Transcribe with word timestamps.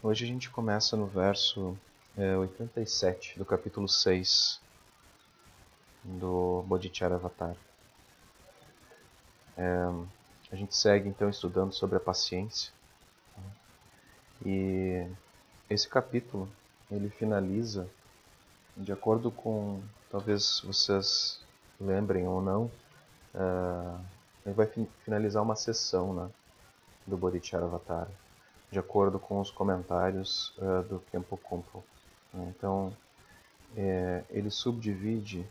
Hoje 0.00 0.24
a 0.24 0.28
gente 0.28 0.48
começa 0.48 0.96
no 0.96 1.06
verso 1.06 1.76
é, 2.16 2.36
87 2.36 3.36
do 3.36 3.44
capítulo 3.44 3.88
6 3.88 4.60
do 6.04 6.62
Bodhicharavatar. 6.68 7.56
É, 9.56 9.64
a 10.52 10.54
gente 10.54 10.76
segue 10.76 11.08
então 11.08 11.28
estudando 11.28 11.72
sobre 11.72 11.96
a 11.96 12.00
paciência. 12.00 12.72
E 14.46 15.04
esse 15.68 15.88
capítulo 15.88 16.48
ele 16.88 17.10
finaliza 17.10 17.90
de 18.76 18.92
acordo 18.92 19.32
com, 19.32 19.82
talvez 20.12 20.60
vocês 20.60 21.40
lembrem 21.80 22.24
ou 22.24 22.40
não, 22.40 22.70
uh, 23.34 24.00
ele 24.46 24.54
vai 24.54 24.70
finalizar 25.04 25.42
uma 25.42 25.56
sessão 25.56 26.14
né, 26.14 26.30
do 27.04 27.16
Bodhicharavatar 27.16 28.06
de 28.70 28.78
acordo 28.78 29.18
com 29.18 29.40
os 29.40 29.50
comentários 29.50 30.54
uh, 30.58 30.82
do 30.84 31.00
Kempo 31.10 31.36
Kumpo. 31.36 31.82
Então, 32.34 32.94
é, 33.76 34.22
ele 34.30 34.50
subdivide 34.50 35.46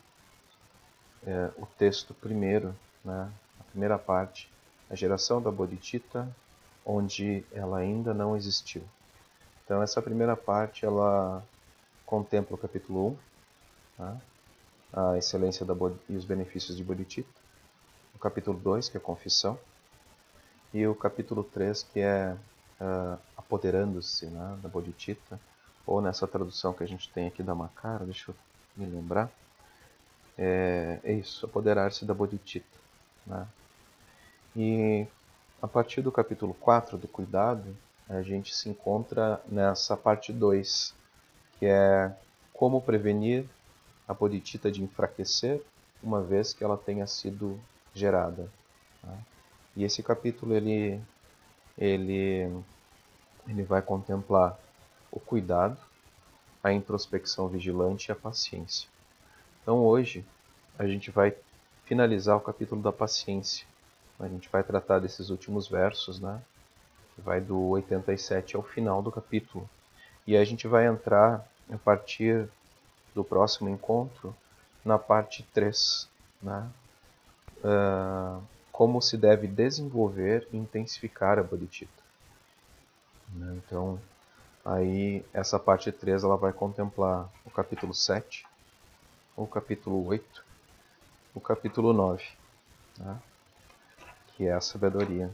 é, 1.25 1.51
o 1.57 1.65
texto 1.65 2.13
primeiro, 2.13 2.75
né, 3.03 3.31
a 3.59 3.63
primeira 3.63 3.97
parte, 3.97 4.49
a 4.89 4.95
geração 4.95 5.41
da 5.41 5.51
Bodhicitta, 5.51 6.27
onde 6.85 7.43
ela 7.51 7.79
ainda 7.79 8.13
não 8.13 8.35
existiu. 8.35 8.83
Então, 9.65 9.81
essa 9.81 10.01
primeira 10.01 10.35
parte, 10.35 10.85
ela 10.85 11.43
contempla 12.05 12.55
o 12.55 12.57
capítulo 12.57 13.09
1, 13.09 13.17
tá, 13.97 14.17
a 14.93 15.17
excelência 15.17 15.65
da 15.65 15.73
e 16.07 16.15
os 16.15 16.23
benefícios 16.23 16.77
de 16.77 16.83
Bodhicitta, 16.83 17.29
o 18.15 18.19
capítulo 18.19 18.57
2, 18.57 18.87
que 18.87 18.97
é 18.97 18.99
a 18.99 19.03
confissão, 19.03 19.59
e 20.73 20.87
o 20.87 20.95
capítulo 20.95 21.43
3, 21.43 21.83
que 21.83 21.99
é 21.99 22.37
uh, 22.81 23.19
apoderando-se 23.35 24.27
né, 24.27 24.57
da 24.61 24.69
Bodhicitta, 24.69 25.39
ou 25.85 26.01
nessa 26.01 26.27
tradução 26.27 26.73
que 26.73 26.83
a 26.83 26.87
gente 26.87 27.09
tem 27.09 27.27
aqui 27.27 27.41
da 27.41 27.55
Makara, 27.55 28.05
deixa 28.05 28.31
eu 28.31 28.35
me 28.75 28.85
lembrar, 28.85 29.31
é, 30.37 30.99
é 31.03 31.13
isso, 31.13 31.45
apoderar-se 31.45 32.05
da 32.05 32.13
Bodhicitta. 32.13 32.77
Né? 33.25 33.47
E 34.55 35.07
a 35.61 35.67
partir 35.67 36.01
do 36.01 36.11
capítulo 36.11 36.53
4 36.53 36.97
do 36.97 37.07
Cuidado, 37.07 37.75
a 38.09 38.21
gente 38.21 38.55
se 38.55 38.69
encontra 38.69 39.41
nessa 39.47 39.97
parte 39.97 40.31
2, 40.31 40.93
que 41.59 41.65
é 41.65 42.15
como 42.53 42.81
prevenir 42.81 43.45
a 44.07 44.13
Bodhicitta 44.13 44.71
de 44.71 44.83
enfraquecer 44.83 45.61
uma 46.01 46.21
vez 46.21 46.53
que 46.53 46.63
ela 46.63 46.77
tenha 46.77 47.07
sido 47.07 47.59
gerada. 47.93 48.49
Né? 49.03 49.17
E 49.75 49.83
esse 49.83 50.01
capítulo 50.01 50.53
ele 50.53 51.01
ele, 51.77 52.51
ele 53.47 53.63
vai 53.63 53.81
contemplar 53.81 54.57
o 55.11 55.19
cuidado, 55.19 55.77
a 56.63 56.73
introspecção 56.73 57.47
vigilante 57.47 58.09
e 58.09 58.11
a 58.11 58.15
paciência. 58.15 58.89
Então 59.61 59.79
hoje 59.79 60.25
a 60.77 60.87
gente 60.87 61.11
vai 61.11 61.33
finalizar 61.85 62.35
o 62.35 62.41
capítulo 62.41 62.81
da 62.81 62.91
paciência. 62.91 63.65
A 64.19 64.27
gente 64.27 64.49
vai 64.49 64.63
tratar 64.63 64.99
desses 64.99 65.29
últimos 65.29 65.67
versos, 65.67 66.19
né? 66.19 66.41
Que 67.15 67.21
vai 67.21 67.39
do 67.39 67.59
87 67.69 68.55
ao 68.55 68.63
final 68.63 69.01
do 69.01 69.11
capítulo. 69.11 69.69
E 70.25 70.35
a 70.35 70.43
gente 70.43 70.67
vai 70.67 70.87
entrar 70.87 71.47
a 71.71 71.77
partir 71.77 72.49
do 73.13 73.23
próximo 73.23 73.69
encontro 73.69 74.35
na 74.83 74.97
parte 74.97 75.43
3, 75.53 76.09
né? 76.41 76.69
Uh, 77.57 78.41
como 78.77 79.01
se 79.01 79.17
deve 79.17 79.47
desenvolver 79.47 80.47
e 80.53 80.57
intensificar 80.57 81.39
a 81.39 81.43
bodhicitta. 81.43 82.03
Né? 83.33 83.55
Então, 83.55 83.99
aí 84.63 85.25
essa 85.33 85.57
parte 85.57 85.91
3 85.91 86.23
ela 86.23 86.37
vai 86.37 86.53
contemplar 86.53 87.27
o 87.43 87.49
capítulo 87.49 87.91
7, 87.91 88.45
o 89.35 89.47
capítulo 89.47 90.05
8, 90.05 90.45
o 91.33 91.41
capítulo 91.41 91.91
9, 91.91 92.23
né? 92.99 93.19
que 94.27 94.45
é 94.45 94.53
a 94.53 94.61
sabedoria. 94.61 95.33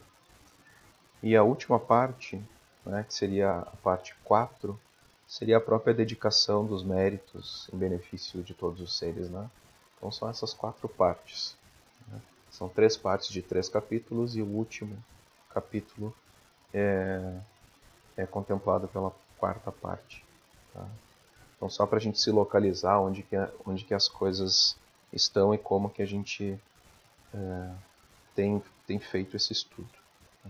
E 1.21 1.35
a 1.35 1.43
última 1.43 1.77
parte, 1.77 2.41
né, 2.85 3.03
que 3.03 3.13
seria 3.13 3.59
a 3.59 3.75
parte 3.83 4.15
4, 4.23 4.79
seria 5.27 5.57
a 5.57 5.61
própria 5.61 5.93
dedicação 5.93 6.65
dos 6.65 6.81
méritos 6.81 7.69
em 7.73 7.77
benefício 7.77 8.41
de 8.41 8.53
todos 8.53 8.79
os 8.79 8.97
seres. 8.97 9.29
Né? 9.29 9.49
Então 9.97 10.09
são 10.13 10.29
essas 10.29 10.53
quatro 10.53 10.87
partes. 10.87 11.61
São 12.53 12.69
três 12.69 12.95
partes 12.95 13.29
de 13.29 13.41
três 13.41 13.67
capítulos 13.67 14.35
e 14.35 14.41
o 14.41 14.45
último 14.45 14.95
capítulo 15.49 16.15
é, 16.71 17.39
é 18.15 18.27
contemplado 18.27 18.87
pela 18.87 19.11
quarta 19.39 19.71
parte. 19.71 20.23
Tá? 20.71 20.85
Então, 21.57 21.67
só 21.67 21.87
para 21.87 21.97
a 21.97 21.99
gente 21.99 22.21
se 22.21 22.29
localizar 22.29 22.99
onde 22.99 23.23
que, 23.23 23.35
onde 23.65 23.83
que 23.83 23.93
as 23.93 24.07
coisas 24.07 24.77
estão 25.11 25.51
e 25.51 25.57
como 25.57 25.89
que 25.89 26.03
a 26.03 26.05
gente 26.05 26.59
é, 27.33 27.71
tem, 28.35 28.61
tem 28.85 28.99
feito 28.99 29.35
esse 29.35 29.51
estudo. 29.51 29.89
Tá? 30.43 30.49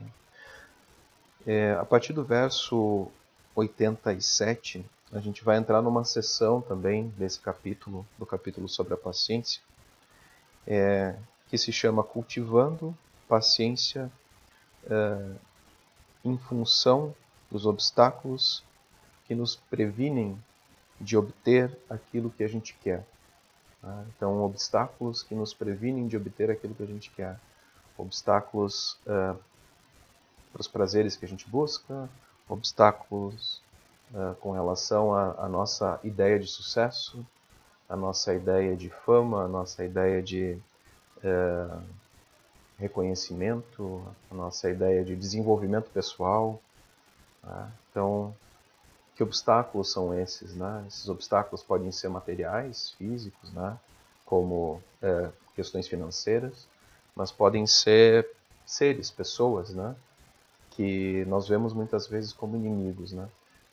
É, 1.48 1.72
a 1.72 1.86
partir 1.86 2.12
do 2.12 2.26
verso 2.26 3.08
87, 3.56 4.86
a 5.14 5.22
gente 5.22 5.42
vai 5.42 5.56
entrar 5.56 5.82
numa 5.82 6.04
sessão 6.04 6.60
também 6.60 7.08
desse 7.18 7.40
capítulo, 7.40 8.06
do 8.20 8.26
capítulo 8.26 8.68
sobre 8.68 8.94
a 8.94 8.98
paciência, 8.98 9.62
é, 10.68 11.16
que 11.54 11.58
se 11.60 11.72
chama 11.72 12.04
Cultivando 12.04 12.98
Paciência 13.28 14.12
uh, 14.86 15.40
em 16.26 16.36
função 16.36 17.14
dos 17.52 17.68
obstáculos 17.68 18.64
que 19.28 19.36
nos 19.36 19.56
previnem 19.56 20.36
de 21.00 21.16
obter 21.16 21.78
aquilo 21.88 22.32
que 22.32 22.44
a 22.44 22.48
gente 22.48 22.74
quer. 22.82 23.06
Tá? 23.80 24.04
Então, 24.08 24.42
obstáculos 24.42 25.22
que 25.22 25.36
nos 25.36 25.54
previnem 25.54 26.08
de 26.08 26.18
obter 26.18 26.50
aquilo 26.50 26.74
que 26.74 26.82
a 26.82 26.88
gente 26.88 27.12
quer. 27.12 27.40
Obstáculos 28.00 28.94
uh, 29.06 29.38
para 30.52 30.60
os 30.60 30.68
prazeres 30.68 31.16
que 31.16 31.24
a 31.24 31.30
gente 31.30 31.48
busca, 31.48 32.10
obstáculos 32.50 33.62
uh, 34.12 34.34
com 34.40 34.54
relação 34.54 35.14
à 35.14 35.48
nossa 35.48 36.00
ideia 36.04 36.40
de 36.40 36.48
sucesso, 36.48 37.24
a 37.88 37.96
nossa 37.96 38.34
ideia 38.34 38.76
de 38.76 38.90
fama, 38.90 39.44
a 39.44 39.48
nossa 39.48 39.86
ideia 39.86 40.20
de 40.20 40.60
é, 41.24 41.68
reconhecimento, 42.78 44.04
a 44.30 44.36
nossa 44.36 44.70
ideia 44.70 45.04
de 45.04 45.16
desenvolvimento 45.16 45.90
pessoal. 45.90 46.62
Né? 47.44 47.72
Então, 47.90 48.36
que 49.16 49.24
obstáculos 49.24 49.92
são 49.92 50.18
esses? 50.20 50.56
Né? 50.56 50.86
Esses 50.88 51.08
obstáculos 51.08 51.64
podem 51.64 51.92
ser 51.92 52.10
materiais, 52.10 52.92
físicos, 52.98 53.52
né? 53.54 53.78
como 54.26 54.82
é, 55.02 55.30
questões 55.56 55.88
financeiras, 55.88 56.68
mas 57.16 57.32
podem 57.32 57.66
ser 57.68 58.30
seres, 58.66 59.12
pessoas, 59.12 59.70
né? 59.70 59.96
que 60.72 61.24
nós 61.26 61.48
vemos 61.48 61.74
muitas 61.74 62.08
vezes 62.08 62.34
como 62.34 62.56
inimigos. 62.56 63.14
Né? 63.14 63.28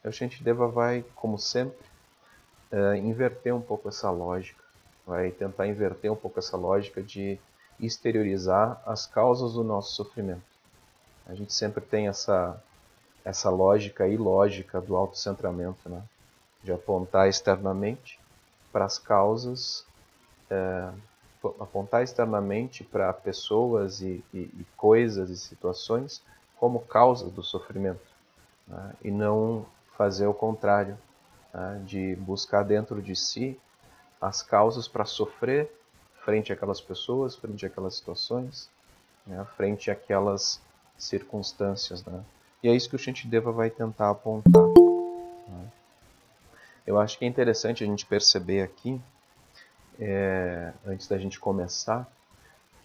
A 0.05 0.11
gente 0.11 0.43
deva 0.45 0.69
vai, 0.69 1.05
como 1.15 1.39
sempre, 1.39 1.87
é, 2.71 2.97
inverter 2.99 3.55
um 3.55 3.63
pouco 3.63 3.89
essa 3.89 4.11
lógica 4.11 4.60
vai 5.11 5.33
tentar 5.33 5.67
inverter 5.67 6.13
um 6.13 6.15
pouco 6.15 6.39
essa 6.39 6.57
lógica 6.57 7.03
de 7.03 7.37
exteriorizar 7.81 8.81
as 8.87 9.07
causas 9.07 9.55
do 9.55 9.65
nosso 9.65 9.93
sofrimento. 9.97 10.45
A 11.27 11.35
gente 11.35 11.53
sempre 11.53 11.81
tem 11.81 12.07
essa, 12.07 12.63
essa 13.25 13.51
lógica 13.51 14.07
ilógica 14.07 14.81
do 14.81 14.95
autocentramento, 14.95 15.89
né? 15.89 16.01
de 16.63 16.71
apontar 16.71 17.29
externamente 17.29 18.21
para 18.71 18.85
as 18.85 18.99
causas, 19.01 19.85
é, 20.49 20.91
apontar 21.59 22.05
externamente 22.05 22.85
para 22.85 23.13
pessoas 23.13 24.01
e, 24.01 24.23
e, 24.33 24.39
e, 24.39 24.67
coisas 24.77 25.29
e 25.31 25.37
situações 25.37 26.23
como 26.57 26.79
causas 26.79 27.33
do 27.33 27.43
sofrimento, 27.43 28.07
né? 28.69 28.93
e 29.03 29.11
não 29.11 29.67
fazer 29.97 30.29
o 30.29 30.35
contrário, 30.35 30.97
né? 31.53 31.83
de 31.85 32.15
buscar 32.15 32.63
dentro 32.63 33.03
de 33.03 33.17
si 33.17 33.59
as 34.21 34.43
causas 34.43 34.87
para 34.87 35.05
sofrer 35.05 35.71
frente 36.25 36.53
àquelas 36.53 36.81
pessoas, 36.81 37.35
frente 37.35 37.65
àquelas 37.65 37.95
situações, 37.95 38.69
né, 39.27 39.45
frente 39.57 39.91
àquelas 39.91 40.61
circunstâncias. 40.99 42.05
Né? 42.05 42.23
E 42.63 42.69
é 42.69 42.75
isso 42.75 42.89
que 42.89 42.97
o 42.97 42.99
Shantideva 42.99 43.51
vai 43.51 43.71
tentar 43.71 44.11
apontar. 44.11 44.63
Né? 45.49 45.69
Eu 46.87 47.01
acho 47.01 47.19
que 47.19 47.25
é 47.25 47.29
interessante 47.29 47.83
a 47.83 47.87
gente 47.87 48.05
perceber 48.05 48.63
aqui, 48.63 49.01
é, 49.99 50.73
antes 50.87 51.09
da 51.09 51.19
gente 51.19 51.41
começar, 51.41 52.07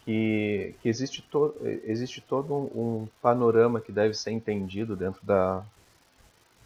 que, 0.05 0.75
que 0.81 0.88
existe, 0.88 1.21
to, 1.21 1.55
existe 1.83 2.21
todo 2.21 2.53
um, 2.53 3.01
um 3.03 3.07
panorama 3.21 3.81
que 3.81 3.91
deve 3.91 4.13
ser 4.13 4.31
entendido 4.31 4.95
dentro 4.95 5.25
da, 5.25 5.63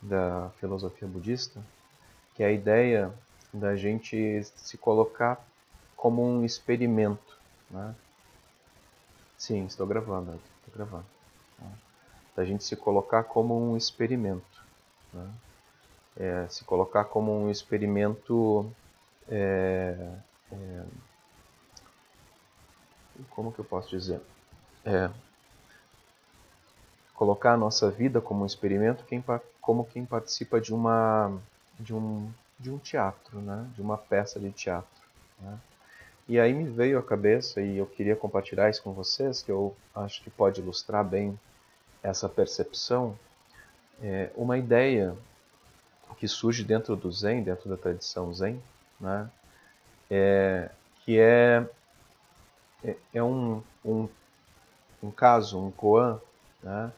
da 0.01 0.51
filosofia 0.59 1.07
budista, 1.07 1.59
que 2.35 2.43
é 2.43 2.47
a 2.47 2.51
ideia 2.51 3.13
da 3.53 3.75
gente 3.75 4.43
se 4.55 4.77
colocar 4.77 5.43
como 5.95 6.23
um 6.23 6.45
experimento. 6.45 7.37
Né? 7.69 7.95
Sim, 9.37 9.65
estou 9.65 9.85
gravando, 9.85 10.39
estou 10.59 10.73
gravando. 10.75 11.05
Tá? 11.57 11.65
Da 12.35 12.45
gente 12.45 12.63
se 12.63 12.75
colocar 12.75 13.23
como 13.23 13.59
um 13.59 13.75
experimento. 13.75 14.63
Né? 15.13 15.29
É, 16.17 16.47
se 16.49 16.63
colocar 16.63 17.05
como 17.05 17.31
um 17.31 17.49
experimento. 17.49 18.69
É, 19.27 20.13
é, 20.51 20.83
como 23.29 23.51
que 23.51 23.59
eu 23.59 23.65
posso 23.65 23.89
dizer? 23.89 24.21
É, 24.85 25.09
colocar 27.19 27.53
a 27.53 27.57
nossa 27.57 27.91
vida 27.91 28.21
como 28.21 28.43
um 28.43 28.45
experimento 28.45 29.03
quem, 29.03 29.21
como 29.59 29.83
quem 29.83 30.05
participa 30.05 30.61
de 30.61 30.73
uma 30.73 31.37
de 31.77 31.93
um, 31.93 32.31
de 32.59 32.69
um 32.69 32.77
teatro, 32.77 33.39
né? 33.39 33.65
de 33.75 33.81
uma 33.81 33.97
peça 33.97 34.39
de 34.39 34.51
teatro. 34.51 35.01
Né? 35.39 35.57
E 36.27 36.39
aí 36.39 36.53
me 36.53 36.65
veio 36.69 36.99
à 36.99 37.03
cabeça, 37.03 37.61
e 37.61 37.77
eu 37.77 37.85
queria 37.85 38.15
compartilhar 38.15 38.69
isso 38.69 38.83
com 38.83 38.93
vocês, 38.93 39.41
que 39.41 39.51
eu 39.51 39.75
acho 39.95 40.21
que 40.21 40.29
pode 40.29 40.61
ilustrar 40.61 41.03
bem 41.03 41.39
essa 42.03 42.29
percepção, 42.29 43.17
é 44.01 44.29
uma 44.35 44.57
ideia 44.57 45.15
que 46.17 46.27
surge 46.27 46.63
dentro 46.63 46.95
do 46.95 47.11
Zen, 47.11 47.43
dentro 47.43 47.69
da 47.69 47.77
tradição 47.77 48.33
Zen, 48.33 48.61
né? 48.99 49.29
é, 50.11 50.69
que 51.03 51.17
é, 51.17 51.65
é, 52.83 52.95
é 53.13 53.23
um, 53.23 53.63
um, 53.83 54.07
um, 55.01 55.11
caso, 55.11 55.57
um 55.59 55.71
koan, 55.71 56.19
né? 56.61 56.91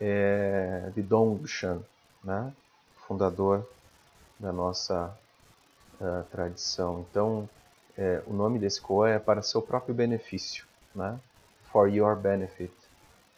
é, 0.00 0.90
de 0.94 1.02
Dongshan, 1.02 1.82
né? 2.22 2.52
fundador 3.06 3.68
da 4.40 4.52
nossa 4.52 5.14
uh, 6.00 6.24
tradição. 6.30 7.06
Então, 7.08 7.48
é, 7.96 8.22
o 8.26 8.32
nome 8.32 8.58
desse 8.58 8.80
koan 8.80 9.10
é 9.10 9.18
para 9.18 9.42
seu 9.42 9.60
próprio 9.60 9.94
benefício, 9.94 10.64
né? 10.94 11.20
For 11.70 11.88
your 11.88 12.16
benefit, 12.16 12.72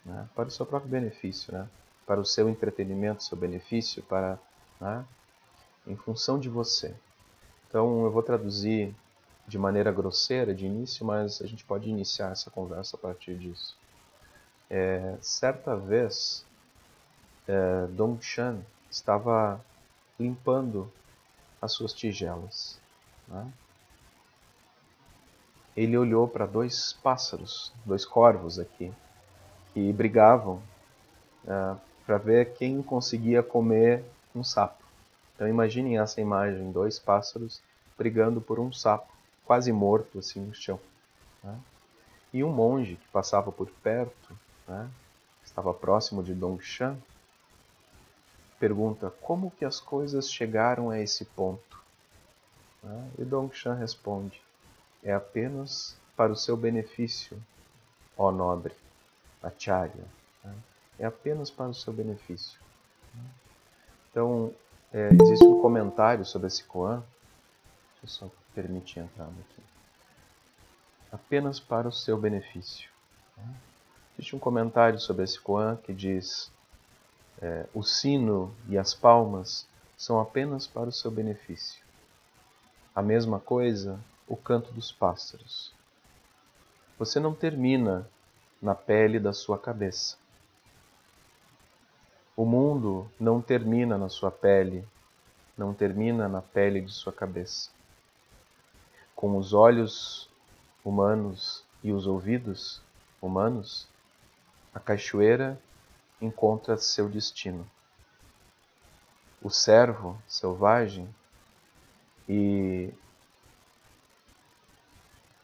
né? 0.07 0.29
Para 0.35 0.49
o 0.49 0.51
seu 0.51 0.65
próprio 0.65 0.91
benefício, 0.91 1.53
né? 1.53 1.69
Para 2.07 2.21
o 2.21 2.25
seu 2.25 2.49
entretenimento, 2.49 3.25
seu 3.25 3.37
benefício, 3.37 4.03
para, 4.05 4.39
né? 4.81 5.05
Em 5.87 5.97
função 5.97 6.39
de 6.39 6.49
você. 6.49 6.95
Então, 7.69 8.05
eu 8.05 8.11
vou 8.11 8.23
traduzir 8.23 8.95
de 9.49 9.59
maneira 9.59 9.91
grosseira 9.91 10.55
de 10.55 10.67
início, 10.67 11.05
mas 11.05 11.43
a 11.43 11.47
gente 11.47 11.65
pode 11.65 11.89
iniciar 11.89 12.31
essa 12.31 12.51
conversa 12.51 12.97
a 12.97 13.01
partir 13.01 13.37
disso. 13.37 13.77
É, 14.71 15.17
certa 15.21 15.77
vez, 15.77 16.47
é, 17.49 17.87
Dong 17.89 18.23
Shan 18.23 18.61
estava 18.89 19.61
limpando 20.23 20.91
as 21.61 21.73
suas 21.73 21.93
tigelas. 21.93 22.81
Né? 23.29 23.53
ele 25.77 25.97
olhou 25.97 26.29
para 26.29 26.47
dois 26.47 26.93
pássaros, 27.03 27.73
dois 27.85 28.05
corvos 28.05 28.59
aqui, 28.59 28.93
que 29.73 29.93
brigavam 29.93 30.63
uh, 31.45 31.79
para 32.05 32.19
ver 32.19 32.53
quem 32.55 32.83
conseguia 32.83 33.43
comer 33.43 34.05
um 34.35 34.45
sapo. 34.45 34.83
Então 35.35 35.49
imaginem 35.49 35.99
essa 35.99 36.21
imagem, 36.21 36.71
dois 36.71 36.99
pássaros 36.99 37.61
brigando 37.97 38.41
por 38.41 38.61
um 38.61 38.73
sapo, 38.73 39.11
quase 39.45 39.73
morto 39.73 40.19
assim 40.19 40.41
no 40.41 40.55
chão. 40.55 40.79
Né? 41.43 41.59
E 42.33 42.45
um 42.45 42.53
monge 42.53 42.97
que 42.97 43.09
passava 43.09 43.51
por 43.51 43.71
perto, 43.83 44.37
né, 44.69 44.89
estava 45.45 45.73
próximo 45.73 46.23
de 46.23 46.35
Dongshan, 46.35 46.97
pergunta 48.63 49.13
como 49.21 49.51
que 49.51 49.65
as 49.65 49.81
coisas 49.81 50.31
chegaram 50.31 50.89
a 50.89 51.01
esse 51.01 51.25
ponto. 51.25 51.83
Né? 52.81 53.11
E 53.19 53.25
Dongshan 53.25 53.75
responde, 53.75 54.41
é 55.03 55.13
apenas 55.13 55.97
para 56.17 56.31
o 56.31 56.37
seu 56.37 56.57
benefício, 56.57 57.37
ó 58.17 58.31
nobre, 58.31 58.73
acharya. 59.43 60.05
Né? 60.45 60.55
É 61.01 61.05
apenas 61.05 61.51
para 61.51 61.71
o 61.71 61.75
seu 61.75 61.93
benefício. 61.93 62.61
Então, 64.09 64.55
é, 64.93 65.09
existe 65.09 65.45
um 65.45 65.61
comentário 65.61 66.25
sobre 66.25 66.47
esse 66.47 66.63
koan. 66.63 67.03
Deixa 68.01 68.05
eu 68.05 68.09
só 68.09 68.31
permitir 68.55 69.01
entrar 69.01 69.25
aqui. 69.25 69.63
Apenas 71.11 71.59
para 71.59 71.89
o 71.89 71.93
seu 71.93 72.17
benefício. 72.17 72.89
Né? 73.37 73.55
Existe 74.15 74.37
um 74.37 74.39
comentário 74.39 75.01
sobre 75.01 75.25
esse 75.25 75.41
koan 75.41 75.75
que 75.79 75.93
diz: 75.93 76.53
é, 77.43 77.67
o 77.75 77.83
sino 77.83 78.55
e 78.69 78.79
as 78.79 78.95
palmas 78.95 79.67
são 79.97 80.21
apenas 80.21 80.67
para 80.67 80.89
o 80.89 80.93
seu 80.93 81.11
benefício. 81.11 81.83
A 82.95 83.03
mesma 83.03 83.41
coisa 83.41 83.99
o 84.29 84.37
canto 84.37 84.73
dos 84.73 84.93
pássaros. 84.93 85.75
Você 86.99 87.19
não 87.19 87.35
termina 87.35 88.09
na 88.61 88.75
pele 88.75 89.19
da 89.19 89.33
sua 89.33 89.59
cabeça. 89.59 90.17
O 92.37 92.45
mundo 92.45 93.11
não 93.19 93.43
termina 93.43 93.99
na 93.99 94.09
sua 94.09 94.31
pele, 94.31 94.87
não 95.59 95.75
termina 95.75 96.29
na 96.29 96.41
pele 96.41 96.81
de 96.81 96.93
sua 96.93 97.13
cabeça. 97.13 97.71
Com 99.17 99.37
os 99.37 99.53
olhos 99.53 100.31
humanos 100.85 101.65
e 101.83 101.93
os 101.93 102.07
ouvidos 102.07 102.81
humanos, 103.21 103.89
a 104.75 104.81
cachoeira 104.81 105.61
encontra 106.25 106.77
seu 106.77 107.09
destino. 107.09 107.69
O 109.43 109.51
servo 109.51 110.17
selvagem 110.29 111.13
e 112.29 112.91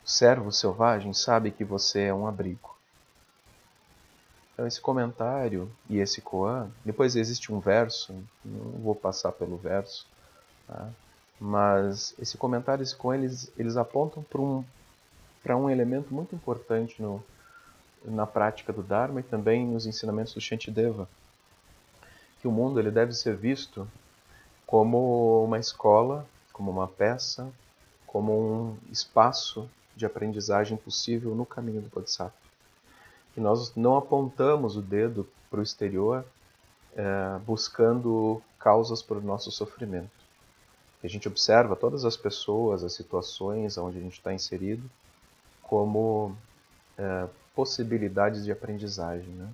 o 0.05 0.09
servo 0.09 0.53
selvagem 0.53 1.13
sabe 1.13 1.51
que 1.51 1.65
você 1.65 2.05
é 2.05 2.15
um 2.15 2.27
abrigo. 2.27 2.77
Então, 4.53 4.67
esse 4.67 4.81
comentário 4.81 5.71
e 5.89 5.99
esse 5.99 6.21
koan, 6.21 6.71
depois 6.85 7.17
existe 7.17 7.53
um 7.53 7.61
verso, 7.61 8.13
não 8.45 8.71
vou 8.81 8.95
passar 8.95 9.33
pelo 9.33 9.57
verso, 9.57 10.07
tá? 10.67 10.89
mas 11.41 12.15
esse 12.19 12.37
comentário 12.37 12.83
e 12.83 12.85
esse 12.85 12.97
koan, 12.97 13.17
eles, 13.17 13.53
eles 13.57 13.77
apontam 13.77 14.23
para 14.23 14.41
um, 14.41 14.65
um 15.49 15.71
elemento 15.71 16.13
muito 16.13 16.35
importante 16.35 17.01
no, 17.01 17.23
na 18.05 18.27
prática 18.27 18.73
do 18.73 18.83
Dharma 18.83 19.21
e 19.21 19.23
também 19.23 19.67
nos 19.67 19.87
ensinamentos 19.87 20.35
do 20.35 20.41
Shantideva, 20.41 21.09
que 22.41 22.49
o 22.49 22.53
mundo 22.53 22.79
ele 22.79 22.91
deve 22.91 23.13
ser 23.13 23.37
visto 23.37 23.89
como 24.67 25.45
uma 25.45 25.59
escola, 25.59 26.27
como 26.53 26.71
uma 26.71 26.87
peça, 26.87 27.51
como 28.07 28.33
um 28.33 28.77
espaço 28.91 29.69
de 29.97 30.07
aprendizagem 30.07 30.77
possível 30.77 31.35
no 31.35 31.45
caminho 31.45 31.81
do 31.83 31.89
Bodhisattva. 31.89 32.37
Que 33.35 33.41
nós 33.41 33.75
não 33.75 33.97
apontamos 33.97 34.77
o 34.77 34.83
dedo 34.83 35.29
para 35.51 35.61
o 35.61 35.63
exterior 35.63 36.25
é, 36.97 37.39
buscando 37.47 38.43
causas 38.59 39.03
para 39.03 39.19
o 39.19 39.23
nosso 39.23 39.51
sofrimento. 39.51 40.11
A 41.03 41.07
gente 41.07 41.29
observa 41.29 41.77
todas 41.77 42.05
as 42.05 42.17
pessoas, 42.17 42.83
as 42.83 42.93
situações 42.93 43.79
onde 43.79 43.99
a 43.99 44.01
gente 44.01 44.19
está 44.19 44.33
inserido 44.33 44.89
como 45.63 46.37
é, 46.97 47.29
possibilidades 47.59 48.45
de 48.45 48.53
aprendizagem, 48.53 49.31
né? 49.31 49.53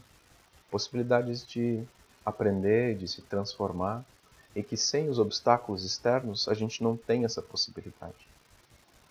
possibilidades 0.71 1.47
de 1.47 1.83
aprender, 2.23 2.95
de 2.99 3.09
se 3.09 3.23
transformar, 3.23 4.05
e 4.55 4.63
que 4.63 4.77
sem 4.77 5.09
os 5.09 5.19
obstáculos 5.19 5.87
externos 5.87 6.47
a 6.47 6.53
gente 6.53 6.83
não 6.83 6.99
tem 6.99 7.25
essa 7.25 7.41
possibilidade. 7.41 8.29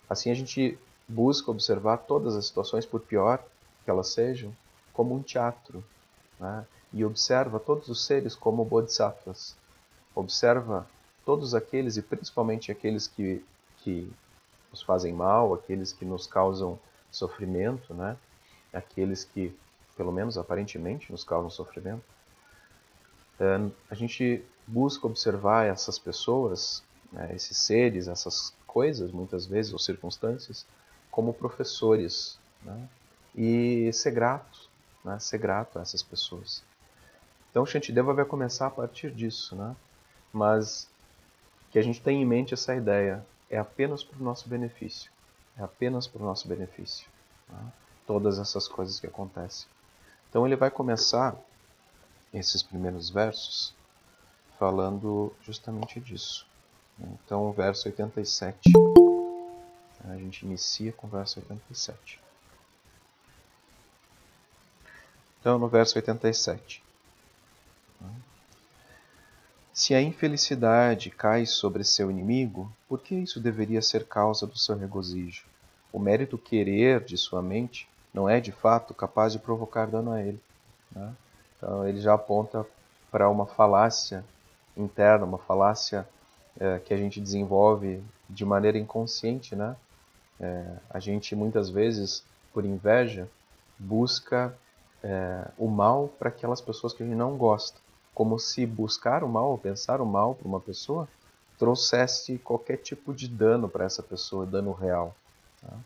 Assim 0.08 0.30
a 0.30 0.34
gente 0.34 0.78
busca 1.08 1.50
observar 1.50 1.96
todas 1.96 2.36
as 2.36 2.46
situações, 2.46 2.86
por 2.86 3.00
pior 3.00 3.44
que 3.84 3.90
elas 3.90 4.10
sejam, 4.10 4.54
como 4.92 5.12
um 5.12 5.22
teatro. 5.22 5.82
Né? 6.38 6.64
E 6.92 7.04
observa 7.04 7.58
todos 7.58 7.88
os 7.88 8.06
seres 8.06 8.36
como 8.36 8.64
bodhisattvas. 8.64 9.56
Observa 10.14 10.86
todos 11.24 11.52
aqueles, 11.52 11.96
e 11.96 12.02
principalmente 12.02 12.70
aqueles 12.70 13.08
que, 13.08 13.44
que 13.78 14.08
nos 14.70 14.82
fazem 14.82 15.12
mal, 15.12 15.52
aqueles 15.52 15.92
que 15.92 16.04
nos 16.04 16.28
causam 16.28 16.78
sofrimento, 17.10 17.92
né? 17.92 18.16
Aqueles 18.74 19.24
que, 19.24 19.54
pelo 19.96 20.12
menos 20.12 20.36
aparentemente, 20.36 21.10
nos 21.10 21.24
causam 21.24 21.50
sofrimento. 21.50 22.04
É, 23.38 23.70
a 23.90 23.94
gente 23.94 24.44
busca 24.66 25.06
observar 25.06 25.66
essas 25.66 25.98
pessoas, 25.98 26.82
né, 27.12 27.30
esses 27.34 27.56
seres, 27.56 28.08
essas 28.08 28.54
coisas, 28.66 29.12
muitas 29.12 29.46
vezes, 29.46 29.72
ou 29.72 29.78
circunstâncias, 29.78 30.66
como 31.10 31.32
professores 31.32 32.38
né? 32.62 32.88
e 33.34 33.92
ser 33.92 34.10
grato, 34.10 34.68
né? 35.04 35.18
ser 35.20 35.38
grato 35.38 35.78
a 35.78 35.82
essas 35.82 36.02
pessoas. 36.02 36.64
Então 37.50 37.64
Shantideva 37.64 38.12
vai 38.12 38.24
começar 38.24 38.66
a 38.66 38.70
partir 38.70 39.12
disso, 39.12 39.54
né? 39.54 39.76
mas 40.32 40.90
que 41.70 41.78
a 41.78 41.82
gente 41.82 42.00
tenha 42.00 42.20
em 42.20 42.26
mente 42.26 42.54
essa 42.54 42.74
ideia, 42.74 43.24
é 43.48 43.58
apenas 43.58 44.02
para 44.02 44.18
o 44.18 44.24
nosso 44.24 44.48
benefício, 44.48 45.10
é 45.56 45.62
apenas 45.62 46.08
para 46.08 46.22
o 46.22 46.24
nosso 46.24 46.48
benefício, 46.48 47.06
né? 47.48 47.72
Todas 48.06 48.38
essas 48.38 48.68
coisas 48.68 49.00
que 49.00 49.06
acontecem. 49.06 49.66
Então 50.28 50.46
ele 50.46 50.56
vai 50.56 50.70
começar 50.70 51.36
esses 52.32 52.62
primeiros 52.62 53.10
versos 53.10 53.74
falando 54.58 55.32
justamente 55.42 56.00
disso. 56.00 56.46
Então, 56.98 57.48
o 57.48 57.52
verso 57.52 57.88
87. 57.88 58.70
A 60.04 60.16
gente 60.16 60.44
inicia 60.44 60.92
com 60.92 61.06
o 61.06 61.10
verso 61.10 61.40
87. 61.40 62.20
Então, 65.40 65.58
no 65.58 65.68
verso 65.68 65.96
87. 65.96 66.82
Se 69.72 69.92
a 69.92 70.00
infelicidade 70.00 71.10
cai 71.10 71.46
sobre 71.46 71.82
seu 71.82 72.10
inimigo, 72.10 72.72
por 72.88 73.00
que 73.00 73.14
isso 73.14 73.40
deveria 73.40 73.82
ser 73.82 74.06
causa 74.06 74.46
do 74.46 74.56
seu 74.56 74.76
regozijo? 74.76 75.44
O 75.92 75.98
mérito 75.98 76.38
querer 76.38 77.02
de 77.04 77.18
sua 77.18 77.42
mente 77.42 77.88
não 78.14 78.28
é 78.28 78.40
de 78.40 78.52
fato 78.52 78.94
capaz 78.94 79.32
de 79.32 79.40
provocar 79.40 79.86
dano 79.86 80.12
a 80.12 80.22
ele. 80.22 80.40
Né? 80.92 81.12
Então 81.56 81.86
ele 81.86 82.00
já 82.00 82.14
aponta 82.14 82.64
para 83.10 83.28
uma 83.28 83.44
falácia 83.44 84.24
interna, 84.76 85.24
uma 85.24 85.38
falácia 85.38 86.08
é, 86.58 86.78
que 86.78 86.94
a 86.94 86.96
gente 86.96 87.20
desenvolve 87.20 88.02
de 88.30 88.44
maneira 88.44 88.78
inconsciente, 88.78 89.54
né? 89.56 89.76
É, 90.40 90.64
a 90.90 90.98
gente 90.98 91.34
muitas 91.34 91.70
vezes, 91.70 92.24
por 92.52 92.64
inveja, 92.64 93.28
busca 93.78 94.56
é, 95.02 95.48
o 95.58 95.68
mal 95.68 96.08
para 96.18 96.28
aquelas 96.28 96.60
pessoas 96.60 96.92
que 96.92 97.02
a 97.02 97.06
gente 97.06 97.16
não 97.16 97.36
gosta, 97.36 97.78
como 98.14 98.38
se 98.38 98.64
buscar 98.66 99.22
o 99.22 99.28
mal 99.28 99.50
ou 99.50 99.58
pensar 99.58 100.00
o 100.00 100.06
mal 100.06 100.34
para 100.34 100.48
uma 100.48 100.60
pessoa 100.60 101.08
trouxesse 101.58 102.38
qualquer 102.38 102.78
tipo 102.78 103.14
de 103.14 103.28
dano 103.28 103.68
para 103.68 103.84
essa 103.84 104.02
pessoa, 104.02 104.44
dano 104.44 104.72
real. 104.72 105.14
Tá? 105.60 105.76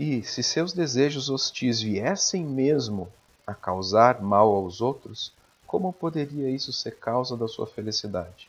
E 0.00 0.22
se 0.22 0.42
seus 0.42 0.72
desejos 0.72 1.28
hostis 1.28 1.82
viessem 1.82 2.42
mesmo 2.42 3.12
a 3.46 3.52
causar 3.52 4.22
mal 4.22 4.50
aos 4.50 4.80
outros, 4.80 5.30
como 5.66 5.92
poderia 5.92 6.48
isso 6.48 6.72
ser 6.72 6.96
causa 6.96 7.36
da 7.36 7.46
sua 7.46 7.66
felicidade? 7.66 8.48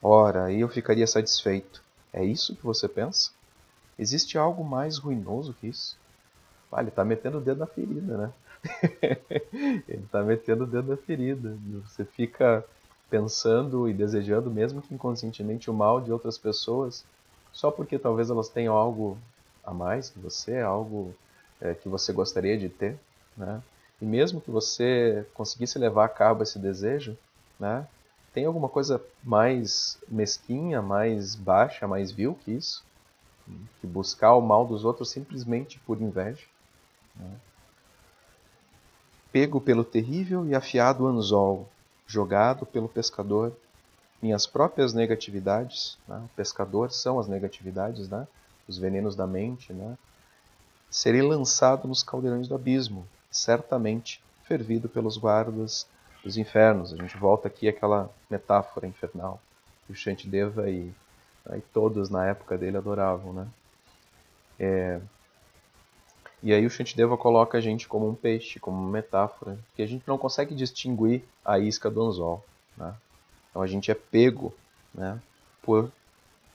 Ora, 0.00 0.44
aí 0.44 0.60
eu 0.60 0.68
ficaria 0.68 1.08
satisfeito. 1.08 1.82
É 2.12 2.24
isso 2.24 2.54
que 2.54 2.62
você 2.62 2.86
pensa? 2.86 3.32
Existe 3.98 4.38
algo 4.38 4.62
mais 4.62 4.96
ruinoso 4.96 5.54
que 5.54 5.66
isso? 5.66 5.98
Ah, 6.70 6.82
ele 6.82 6.90
está 6.90 7.04
metendo 7.04 7.38
o 7.38 7.40
dedo 7.40 7.58
na 7.58 7.66
ferida, 7.66 8.16
né? 8.16 8.32
ele 9.88 10.04
está 10.04 10.22
metendo 10.22 10.62
o 10.62 10.68
dedo 10.68 10.90
na 10.92 10.96
ferida. 10.96 11.58
Você 11.84 12.04
fica 12.04 12.64
pensando 13.10 13.88
e 13.88 13.92
desejando, 13.92 14.52
mesmo 14.52 14.82
que 14.82 14.94
inconscientemente, 14.94 15.68
o 15.68 15.74
mal 15.74 16.00
de 16.00 16.12
outras 16.12 16.38
pessoas, 16.38 17.04
só 17.52 17.72
porque 17.72 17.98
talvez 17.98 18.30
elas 18.30 18.48
tenham 18.48 18.76
algo 18.76 19.18
a 19.64 19.72
mais 19.72 20.10
que 20.10 20.18
você, 20.18 20.58
algo 20.58 21.14
é, 21.60 21.74
que 21.74 21.88
você 21.88 22.12
gostaria 22.12 22.58
de 22.58 22.68
ter, 22.68 22.98
né? 23.36 23.62
E 24.00 24.04
mesmo 24.04 24.40
que 24.40 24.50
você 24.50 25.24
conseguisse 25.32 25.78
levar 25.78 26.06
a 26.06 26.08
cabo 26.08 26.42
esse 26.42 26.58
desejo, 26.58 27.16
né? 27.58 27.86
Tem 28.34 28.46
alguma 28.46 28.68
coisa 28.68 29.00
mais 29.22 29.98
mesquinha, 30.08 30.80
mais 30.80 31.34
baixa, 31.34 31.86
mais 31.86 32.10
vil 32.10 32.34
que 32.34 32.50
isso? 32.50 32.82
Que 33.80 33.86
buscar 33.86 34.34
o 34.34 34.40
mal 34.40 34.66
dos 34.66 34.84
outros 34.84 35.10
simplesmente 35.10 35.78
por 35.80 36.00
inveja? 36.00 36.44
Né? 37.14 37.30
Pego 39.30 39.60
pelo 39.60 39.84
terrível 39.84 40.46
e 40.46 40.54
afiado 40.54 41.06
anzol, 41.06 41.68
jogado 42.06 42.64
pelo 42.64 42.88
pescador, 42.88 43.52
minhas 44.20 44.46
próprias 44.46 44.94
negatividades, 44.94 45.98
né? 46.08 46.22
o 46.24 46.28
pescador 46.34 46.90
são 46.90 47.18
as 47.18 47.28
negatividades, 47.28 48.08
né? 48.08 48.26
Os 48.68 48.78
venenos 48.78 49.14
da 49.16 49.26
mente, 49.26 49.72
né? 49.72 49.96
serei 50.90 51.22
lançado 51.22 51.88
nos 51.88 52.02
caldeirões 52.02 52.46
do 52.46 52.54
abismo, 52.54 53.06
certamente 53.30 54.22
fervido 54.44 54.88
pelos 54.88 55.16
guardas 55.16 55.86
dos 56.22 56.36
infernos. 56.36 56.92
A 56.92 56.96
gente 56.96 57.16
volta 57.16 57.48
aqui 57.48 57.66
àquela 57.68 58.10
metáfora 58.30 58.86
infernal 58.86 59.40
que 59.86 59.92
o 59.92 59.96
Shantideva 59.96 60.70
e, 60.70 60.92
né, 61.46 61.58
e 61.58 61.60
todos 61.72 62.10
na 62.10 62.26
época 62.26 62.58
dele 62.58 62.76
adoravam. 62.76 63.32
Né? 63.32 63.48
É, 64.60 65.00
e 66.42 66.52
aí 66.52 66.66
o 66.66 66.70
Shantideva 66.70 67.16
coloca 67.16 67.56
a 67.56 67.60
gente 67.60 67.88
como 67.88 68.08
um 68.08 68.14
peixe, 68.14 68.60
como 68.60 68.76
uma 68.76 68.90
metáfora, 68.90 69.58
que 69.74 69.82
a 69.82 69.86
gente 69.86 70.06
não 70.06 70.18
consegue 70.18 70.54
distinguir 70.54 71.24
a 71.42 71.58
isca 71.58 71.90
do 71.90 72.02
anzol. 72.02 72.44
Né? 72.76 72.94
Então 73.48 73.62
a 73.62 73.66
gente 73.66 73.90
é 73.90 73.94
pego 73.94 74.52
né, 74.92 75.18
por, 75.62 75.90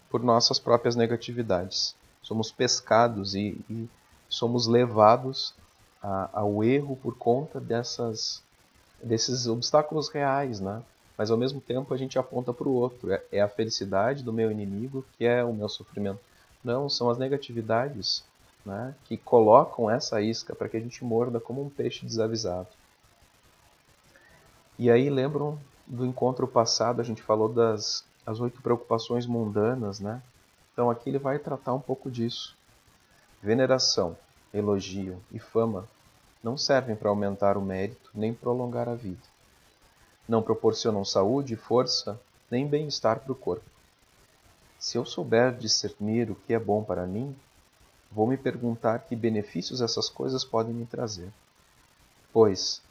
por 0.09 0.23
nossas 0.23 0.59
próprias 0.59 0.95
negatividades. 0.95 1.95
Somos 2.21 2.51
pescados 2.51 3.35
e, 3.35 3.59
e 3.69 3.89
somos 4.29 4.67
levados 4.67 5.53
a, 6.01 6.29
ao 6.33 6.63
erro 6.63 6.97
por 6.97 7.17
conta 7.17 7.59
dessas, 7.59 8.41
desses 9.01 9.47
obstáculos 9.47 10.09
reais, 10.09 10.59
né? 10.59 10.81
Mas 11.17 11.31
ao 11.31 11.37
mesmo 11.37 11.59
tempo 11.59 11.93
a 11.93 11.97
gente 11.97 12.19
aponta 12.19 12.53
para 12.53 12.67
o 12.67 12.73
outro. 12.73 13.11
É, 13.11 13.23
é 13.31 13.41
a 13.41 13.49
felicidade 13.49 14.23
do 14.23 14.31
meu 14.31 14.51
inimigo 14.51 15.05
que 15.17 15.25
é 15.25 15.43
o 15.43 15.53
meu 15.53 15.67
sofrimento. 15.67 16.19
Não, 16.63 16.89
são 16.89 17.09
as 17.09 17.17
negatividades 17.17 18.23
né, 18.65 18.93
que 19.05 19.15
colocam 19.17 19.89
essa 19.89 20.21
isca 20.21 20.53
para 20.53 20.67
que 20.67 20.77
a 20.77 20.79
gente 20.79 21.03
morda 21.03 21.39
como 21.39 21.63
um 21.63 21.69
peixe 21.69 22.05
desavisado. 22.05 22.67
E 24.77 24.91
aí 24.91 25.09
lembram 25.09 25.57
do 25.87 26.05
encontro 26.05 26.47
passado, 26.47 26.99
a 26.99 27.03
gente 27.03 27.21
falou 27.21 27.47
das 27.47 28.03
as 28.27 28.41
oito 28.41 28.61
preocupações 28.61 29.25
mundanas, 29.25 30.01
né? 30.01 30.21
Então 30.73 30.91
aqui 30.91 31.09
ele 31.09 31.17
vai 31.17 31.39
tratar 31.39 31.73
um 31.73 31.79
pouco 31.79 32.11
disso. 32.11 32.57
Veneração, 33.41 34.17
elogio 34.53 35.17
e 35.31 35.39
fama 35.39 35.87
não 36.43 36.57
servem 36.57 36.93
para 36.93 37.07
aumentar 37.07 37.55
o 37.57 37.61
mérito 37.61 38.11
nem 38.13 38.33
prolongar 38.33 38.89
a 38.89 38.95
vida. 38.95 39.23
Não 40.27 40.41
proporcionam 40.41 41.05
saúde, 41.05 41.55
força, 41.55 42.19
nem 42.51 42.67
bem-estar 42.67 43.21
para 43.21 43.31
o 43.31 43.35
corpo. 43.35 43.63
Se 44.77 44.97
eu 44.97 45.05
souber 45.05 45.55
discernir 45.55 46.29
o 46.29 46.35
que 46.35 46.53
é 46.53 46.59
bom 46.59 46.83
para 46.83 47.07
mim, 47.07 47.33
vou 48.11 48.27
me 48.27 48.35
perguntar 48.35 48.99
que 48.99 49.15
benefícios 49.15 49.81
essas 49.81 50.09
coisas 50.09 50.43
podem 50.43 50.73
me 50.73 50.85
trazer. 50.85 51.31
Pois, 52.33 52.81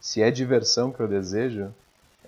se 0.00 0.22
é 0.22 0.30
diversão 0.30 0.92
que 0.92 1.00
eu 1.00 1.08
desejo, 1.08 1.74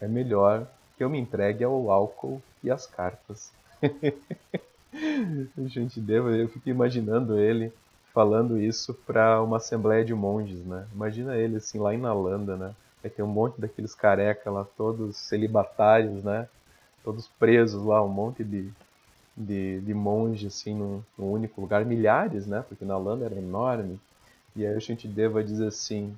é 0.01 0.09
melhor 0.09 0.67
que 0.97 1.05
eu 1.05 1.11
me 1.11 1.19
entregue 1.19 1.63
ao 1.63 1.91
álcool 1.91 2.43
e 2.67 2.71
às 2.71 2.87
cartas. 2.87 3.53
Gente, 5.67 6.01
devo, 6.01 6.31
eu 6.31 6.49
fico 6.49 6.69
imaginando 6.69 7.39
ele 7.39 7.73
falando 8.13 8.59
isso 8.59 8.95
para 8.95 9.43
uma 9.43 9.59
assembleia 9.59 10.05
de 10.05 10.15
monges, 10.15 10.65
né? 10.65 10.87
Imagina 10.93 11.37
ele 11.37 11.57
assim 11.57 11.79
lá 11.79 11.95
em 11.95 11.99
Nalanda, 11.99 12.57
né? 12.57 12.75
Vai 13.03 13.11
ter 13.11 13.23
um 13.23 13.29
monte 13.29 13.61
daqueles 13.61 13.95
careca 13.95 14.51
lá, 14.51 14.67
todos 14.77 15.17
celibatários, 15.17 16.25
né? 16.25 16.49
Todos 17.05 17.29
presos 17.39 17.85
lá, 17.85 18.03
um 18.03 18.09
monte 18.09 18.43
de, 18.43 18.71
de, 19.37 19.81
de 19.81 20.47
assim 20.47 20.75
num, 20.75 21.03
num 21.17 21.31
único 21.31 21.61
lugar, 21.61 21.85
milhares, 21.85 22.47
né? 22.47 22.65
Porque 22.67 22.85
Nalanda 22.85 23.27
era 23.27 23.35
enorme. 23.35 24.01
E 24.57 24.67
aí 24.67 24.75
o 24.75 24.81
Shantideva 24.81 25.45
diz 25.45 25.61
assim: 25.61 26.17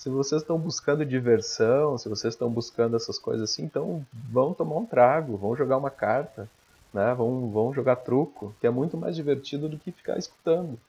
se 0.00 0.08
vocês 0.08 0.40
estão 0.40 0.58
buscando 0.58 1.04
diversão, 1.04 1.98
se 1.98 2.08
vocês 2.08 2.32
estão 2.32 2.48
buscando 2.48 2.96
essas 2.96 3.18
coisas 3.18 3.50
assim, 3.50 3.64
então 3.64 4.02
vão 4.32 4.54
tomar 4.54 4.76
um 4.76 4.86
trago, 4.86 5.36
vão 5.36 5.54
jogar 5.54 5.76
uma 5.76 5.90
carta, 5.90 6.48
né? 6.90 7.12
vão, 7.12 7.50
vão 7.50 7.74
jogar 7.74 7.96
truco, 7.96 8.54
que 8.58 8.66
é 8.66 8.70
muito 8.70 8.96
mais 8.96 9.14
divertido 9.14 9.68
do 9.68 9.76
que 9.76 9.92
ficar 9.92 10.16
escutando. 10.16 10.80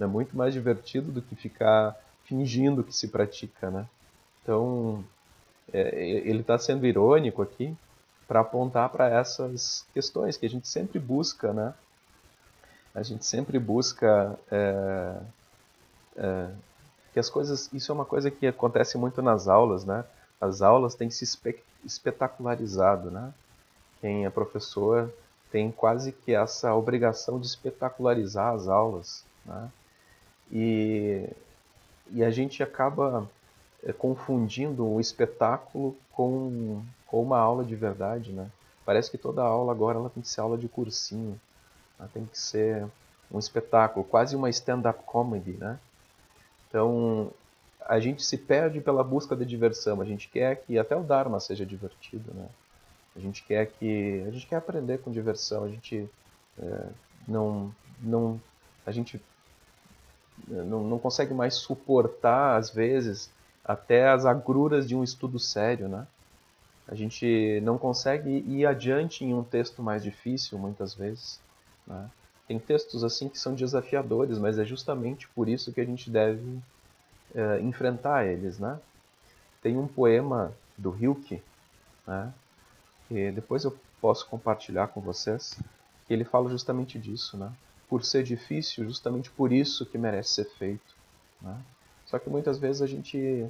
É 0.00 0.04
muito 0.04 0.36
mais 0.36 0.52
divertido 0.52 1.12
do 1.12 1.22
que 1.22 1.36
ficar 1.36 1.96
fingindo 2.24 2.82
que 2.82 2.92
se 2.92 3.06
pratica. 3.06 3.70
Né? 3.70 3.86
Então, 4.42 5.04
é, 5.72 6.04
ele 6.04 6.40
está 6.40 6.58
sendo 6.58 6.84
irônico 6.84 7.42
aqui 7.42 7.72
para 8.26 8.40
apontar 8.40 8.88
para 8.88 9.08
essas 9.08 9.86
questões 9.94 10.36
que 10.36 10.46
a 10.46 10.50
gente 10.50 10.66
sempre 10.66 10.98
busca, 10.98 11.52
né? 11.52 11.72
A 12.92 13.04
gente 13.04 13.24
sempre 13.24 13.60
busca 13.60 14.36
é, 14.50 15.16
é, 16.16 16.50
que 17.12 17.18
as 17.18 17.28
coisas, 17.28 17.68
isso 17.72 17.90
é 17.90 17.94
uma 17.94 18.04
coisa 18.04 18.30
que 18.30 18.46
acontece 18.46 18.96
muito 18.96 19.20
nas 19.20 19.48
aulas, 19.48 19.84
né? 19.84 20.04
As 20.40 20.62
aulas 20.62 20.94
têm 20.94 21.10
se 21.10 21.24
espe 21.24 21.58
espetacularizado, 21.84 23.10
né? 23.10 23.32
Quem 24.00 24.26
é 24.26 24.30
professor 24.30 25.12
tem 25.50 25.70
quase 25.70 26.12
que 26.12 26.34
essa 26.34 26.74
obrigação 26.74 27.40
de 27.40 27.46
espetacularizar 27.46 28.54
as 28.54 28.68
aulas, 28.68 29.24
né? 29.44 29.70
E, 30.50 31.28
e 32.12 32.22
a 32.24 32.30
gente 32.30 32.62
acaba 32.62 33.28
é, 33.82 33.92
confundindo 33.92 34.86
o 34.86 35.00
espetáculo 35.00 35.96
com, 36.12 36.82
com 37.06 37.22
uma 37.22 37.38
aula 37.38 37.64
de 37.64 37.74
verdade, 37.74 38.32
né? 38.32 38.50
Parece 38.84 39.10
que 39.10 39.18
toda 39.18 39.42
aula 39.42 39.72
agora 39.72 39.98
ela 39.98 40.10
tem 40.10 40.22
que 40.22 40.28
ser 40.28 40.40
aula 40.40 40.56
de 40.58 40.68
cursinho, 40.68 41.40
ela 41.98 42.08
tem 42.12 42.24
que 42.24 42.38
ser 42.38 42.86
um 43.30 43.38
espetáculo, 43.38 44.04
quase 44.04 44.34
uma 44.34 44.50
stand-up 44.50 45.02
comedy, 45.04 45.52
né? 45.52 45.78
Então, 46.70 47.32
a 47.84 47.98
gente 47.98 48.24
se 48.24 48.38
perde 48.38 48.80
pela 48.80 49.02
busca 49.02 49.34
da 49.34 49.44
diversão. 49.44 50.00
A 50.00 50.04
gente 50.04 50.28
quer 50.28 50.62
que 50.62 50.78
até 50.78 50.94
o 50.96 51.02
Dharma 51.02 51.40
seja 51.40 51.66
divertido, 51.66 52.32
né? 52.32 52.48
A 53.16 53.18
gente 53.18 53.42
quer 53.42 53.66
que 53.66 54.24
a 54.26 54.30
gente 54.30 54.46
quer 54.46 54.56
aprender 54.56 54.98
com 54.98 55.10
diversão. 55.10 55.64
A 55.64 55.68
gente 55.68 56.08
é, 56.56 56.86
não 57.26 57.74
não 58.00 58.40
a 58.86 58.92
gente 58.92 59.20
é, 60.48 60.62
não, 60.62 60.84
não 60.84 60.98
consegue 61.00 61.34
mais 61.34 61.54
suportar 61.54 62.56
às 62.56 62.70
vezes 62.70 63.28
até 63.64 64.08
as 64.08 64.24
agruras 64.24 64.88
de 64.88 64.94
um 64.94 65.02
estudo 65.02 65.40
sério, 65.40 65.88
né? 65.88 66.06
A 66.86 66.94
gente 66.94 67.60
não 67.62 67.76
consegue 67.76 68.30
ir 68.30 68.66
adiante 68.66 69.24
em 69.24 69.34
um 69.34 69.42
texto 69.42 69.82
mais 69.82 70.02
difícil 70.02 70.58
muitas 70.58 70.94
vezes, 70.94 71.40
né? 71.86 72.08
Tem 72.50 72.58
textos 72.58 73.04
assim 73.04 73.28
que 73.28 73.38
são 73.38 73.54
desafiadores, 73.54 74.36
mas 74.36 74.58
é 74.58 74.64
justamente 74.64 75.28
por 75.28 75.48
isso 75.48 75.72
que 75.72 75.80
a 75.80 75.84
gente 75.84 76.10
deve 76.10 76.58
é, 77.32 77.60
enfrentar 77.60 78.26
eles, 78.26 78.58
né? 78.58 78.76
Tem 79.62 79.78
um 79.78 79.86
poema 79.86 80.52
do 80.76 80.92
Hilke, 81.00 81.40
né? 82.04 82.34
E 83.08 83.30
depois 83.30 83.62
eu 83.62 83.78
posso 84.00 84.26
compartilhar 84.26 84.88
com 84.88 85.00
vocês 85.00 85.60
que 86.08 86.12
ele 86.12 86.24
fala 86.24 86.50
justamente 86.50 86.98
disso, 86.98 87.36
né? 87.36 87.52
Por 87.88 88.04
ser 88.04 88.24
difícil, 88.24 88.84
justamente 88.84 89.30
por 89.30 89.52
isso 89.52 89.86
que 89.86 89.96
merece 89.96 90.30
ser 90.30 90.50
feito, 90.58 90.96
né? 91.40 91.56
Só 92.04 92.18
que 92.18 92.28
muitas 92.28 92.58
vezes 92.58 92.82
a 92.82 92.86
gente 92.88 93.48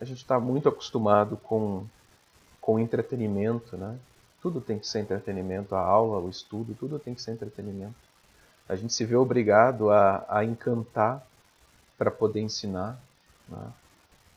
a 0.00 0.04
gente 0.04 0.18
está 0.18 0.40
muito 0.40 0.68
acostumado 0.68 1.36
com 1.36 1.86
com 2.60 2.80
entretenimento, 2.80 3.76
né? 3.76 3.96
Tudo 4.40 4.60
tem 4.60 4.80
que 4.80 4.88
ser 4.88 4.98
entretenimento, 4.98 5.76
a 5.76 5.80
aula, 5.80 6.18
o 6.18 6.28
estudo, 6.28 6.74
tudo 6.74 6.98
tem 6.98 7.14
que 7.14 7.22
ser 7.22 7.30
entretenimento. 7.30 8.11
A 8.68 8.76
gente 8.76 8.92
se 8.92 9.04
vê 9.04 9.16
obrigado 9.16 9.90
a, 9.90 10.24
a 10.28 10.44
encantar 10.44 11.26
para 11.98 12.10
poder 12.10 12.40
ensinar. 12.40 12.98
Né? 13.48 13.72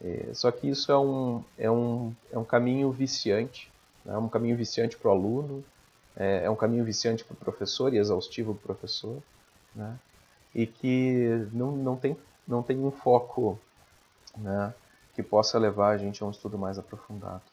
É, 0.01 0.33
só 0.33 0.51
que 0.51 0.69
isso 0.69 0.91
é 0.91 0.97
um, 0.97 1.43
é 1.57 1.71
um, 1.71 2.13
é 2.31 2.37
um 2.37 2.43
caminho 2.43 2.91
viciante, 2.91 3.71
né? 4.03 4.13
é 4.13 4.17
um 4.17 4.29
caminho 4.29 4.57
viciante 4.57 4.97
para 4.97 5.09
o 5.09 5.11
aluno, 5.11 5.63
é, 6.15 6.45
é, 6.45 6.49
um 6.49 6.55
caminho 6.55 6.83
viciante 6.83 7.23
para 7.23 7.33
o 7.33 7.37
professor 7.37 7.93
e 7.93 7.97
exaustivo 7.97 8.53
para 8.55 8.71
o 8.71 8.75
professor, 8.75 9.21
né? 9.73 9.97
e 10.53 10.65
que 10.65 11.47
não, 11.51 11.71
não, 11.71 11.95
tem, 11.95 12.17
não 12.47 12.63
tem 12.63 12.77
um 12.79 12.91
foco 12.91 13.59
né, 14.37 14.73
que 15.13 15.23
possa 15.23 15.57
levar 15.57 15.89
a 15.89 15.97
gente 15.97 16.21
a 16.23 16.25
um 16.25 16.31
estudo 16.31 16.57
mais 16.57 16.77
aprofundado. 16.77 17.43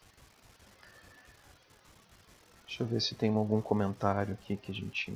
Deixa 2.65 2.83
eu 2.83 2.87
ver 2.87 3.01
se 3.01 3.13
tem 3.13 3.33
algum 3.35 3.61
comentário 3.61 4.33
aqui 4.33 4.57
que 4.57 4.71
a 4.71 4.73
gente. 4.73 5.15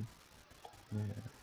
É, 0.93 1.36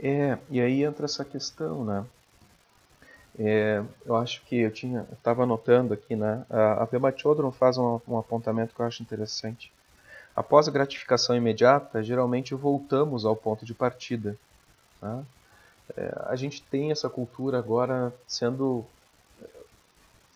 é 0.00 0.38
e 0.50 0.60
aí 0.60 0.84
entra 0.84 1.04
essa 1.04 1.24
questão, 1.24 1.84
né? 1.84 2.04
É, 3.38 3.84
eu 4.04 4.16
acho 4.16 4.42
que 4.44 4.56
eu 4.56 4.70
tinha, 4.70 5.06
estava 5.12 5.44
anotando 5.44 5.94
aqui, 5.94 6.16
né? 6.16 6.44
A, 6.50 6.84
Pema 6.86 7.12
Chodron 7.16 7.52
faz 7.52 7.78
um, 7.78 8.00
um, 8.08 8.18
apontamento 8.18 8.74
que 8.74 8.80
eu 8.80 8.86
acho 8.86 9.02
interessante. 9.02 9.72
Após 10.34 10.66
a 10.66 10.72
gratificação 10.72 11.36
imediata, 11.36 12.02
geralmente 12.02 12.54
voltamos 12.54 13.24
ao 13.24 13.36
ponto 13.36 13.64
de 13.64 13.74
partida. 13.74 14.36
Né? 15.00 15.24
É, 15.96 16.22
a 16.26 16.34
gente 16.34 16.62
tem 16.62 16.90
essa 16.90 17.08
cultura 17.08 17.58
agora 17.58 18.12
sendo 18.26 18.84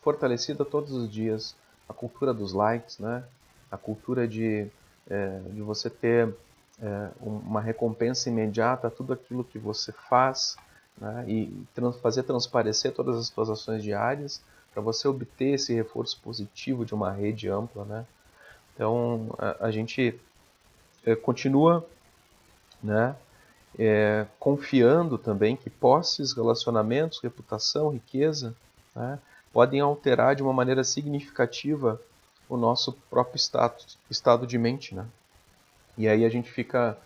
fortalecida 0.01 0.65
todos 0.65 0.93
os 0.93 1.11
dias, 1.11 1.57
a 1.89 1.93
cultura 1.93 2.33
dos 2.33 2.53
likes, 2.53 2.99
né? 2.99 3.25
a 3.71 3.77
cultura 3.77 4.29
de, 4.29 4.69
é, 5.09 5.41
de 5.51 5.61
você 5.63 5.89
ter 5.89 6.33
é, 6.83 7.11
uma 7.21 7.61
recompensa 7.61 8.29
imediata 8.29 8.89
a 8.89 8.91
tudo 8.91 9.13
aquilo 9.13 9.45
que 9.45 9.59
você 9.59 9.93
faz 9.93 10.57
né, 11.01 11.25
e 11.29 11.65
trans, 11.75 11.97
fazer 12.01 12.25
transparecer 12.25 12.93
todas 12.93 13.17
as 13.17 13.29
suas 13.29 13.49
ações 13.49 13.83
diárias 13.83 14.43
para 14.73 14.83
você 14.83 15.07
obter 15.07 15.55
esse 15.55 15.73
reforço 15.73 16.21
positivo 16.21 16.85
de 16.85 16.95
uma 16.95 17.13
rede 17.13 17.49
ampla. 17.49 17.85
Né? 17.85 18.07
Então 18.75 19.35
a, 19.39 19.67
a 19.67 19.71
gente 19.71 20.19
é, 21.07 21.15
continua 21.15 21.87
né, 22.83 23.15
é, 23.79 24.27
confiando 24.41 25.17
também 25.17 25.55
que 25.57 25.71
posses, 25.71 26.33
relacionamentos, 26.33 27.21
reputação, 27.21 27.91
riqueza 27.91 28.57
né, 28.95 29.21
podem 29.53 29.81
alterar 29.81 30.35
de 30.35 30.43
uma 30.43 30.53
maneira 30.53 30.83
significativa 30.83 32.01
o 32.49 32.57
nosso 32.57 32.93
próprio 33.09 33.37
status, 33.39 33.97
estado 34.11 34.47
de 34.47 34.59
mente, 34.59 34.95
né? 34.95 35.07
E 35.97 36.09
aí 36.09 36.25
a 36.25 36.29
gente 36.29 36.51
fica 36.51 36.97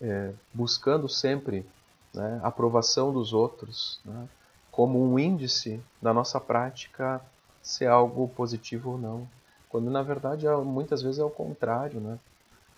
é, 0.00 0.32
buscando 0.52 1.08
sempre 1.08 1.64
né, 2.12 2.40
a 2.42 2.48
aprovação 2.48 3.12
dos 3.12 3.32
outros, 3.32 4.00
né, 4.04 4.28
como 4.70 5.02
um 5.02 5.18
índice 5.18 5.80
da 6.00 6.12
nossa 6.12 6.40
prática 6.40 7.20
ser 7.62 7.86
algo 7.86 8.28
positivo 8.28 8.92
ou 8.92 8.98
não. 8.98 9.28
Quando 9.68 9.90
na 9.90 10.02
verdade 10.02 10.46
é, 10.46 10.56
muitas 10.56 11.02
vezes 11.02 11.18
é 11.18 11.24
o 11.24 11.30
contrário, 11.30 12.00
né? 12.00 12.18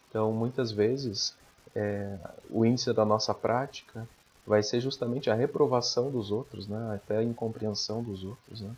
Então 0.09 0.33
muitas 0.33 0.71
vezes 0.71 1.37
é, 1.75 2.17
o 2.51 2.65
índice 2.65 2.93
da 2.93 3.05
nossa 3.05 3.35
prática 3.35 4.07
vai 4.47 4.63
ser 4.63 4.81
justamente 4.81 5.31
a 5.31 5.35
reprovação 5.35 6.11
dos 6.11 6.31
outros, 6.31 6.69
né? 6.69 6.95
Até 6.95 7.19
a 7.19 7.23
incompreensão 7.23 8.03
dos 8.03 8.23
outros, 8.23 8.61
né? 8.61 8.77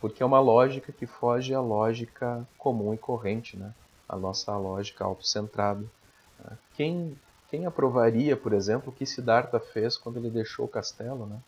porque 0.00 0.22
é 0.22 0.26
uma 0.26 0.40
lógica 0.40 0.92
que 0.92 1.06
foge 1.06 1.54
à 1.54 1.60
lógica 1.60 2.46
comum 2.56 2.94
e 2.94 2.98
corrente, 2.98 3.56
né? 3.56 3.72
A 4.08 4.16
nossa 4.16 4.56
lógica 4.56 5.04
autocentrada. 5.04 5.84
Né? 6.38 6.58
Quem, 6.74 7.18
quem 7.50 7.66
aprovaria, 7.66 8.36
por 8.36 8.52
exemplo, 8.52 8.90
o 8.90 8.92
que 8.92 9.04
Siddhartha 9.04 9.60
fez 9.60 9.96
quando 9.96 10.16
ele 10.16 10.30
deixou 10.30 10.64
o 10.64 10.68
castelo? 10.68 11.26
Né? 11.26 11.38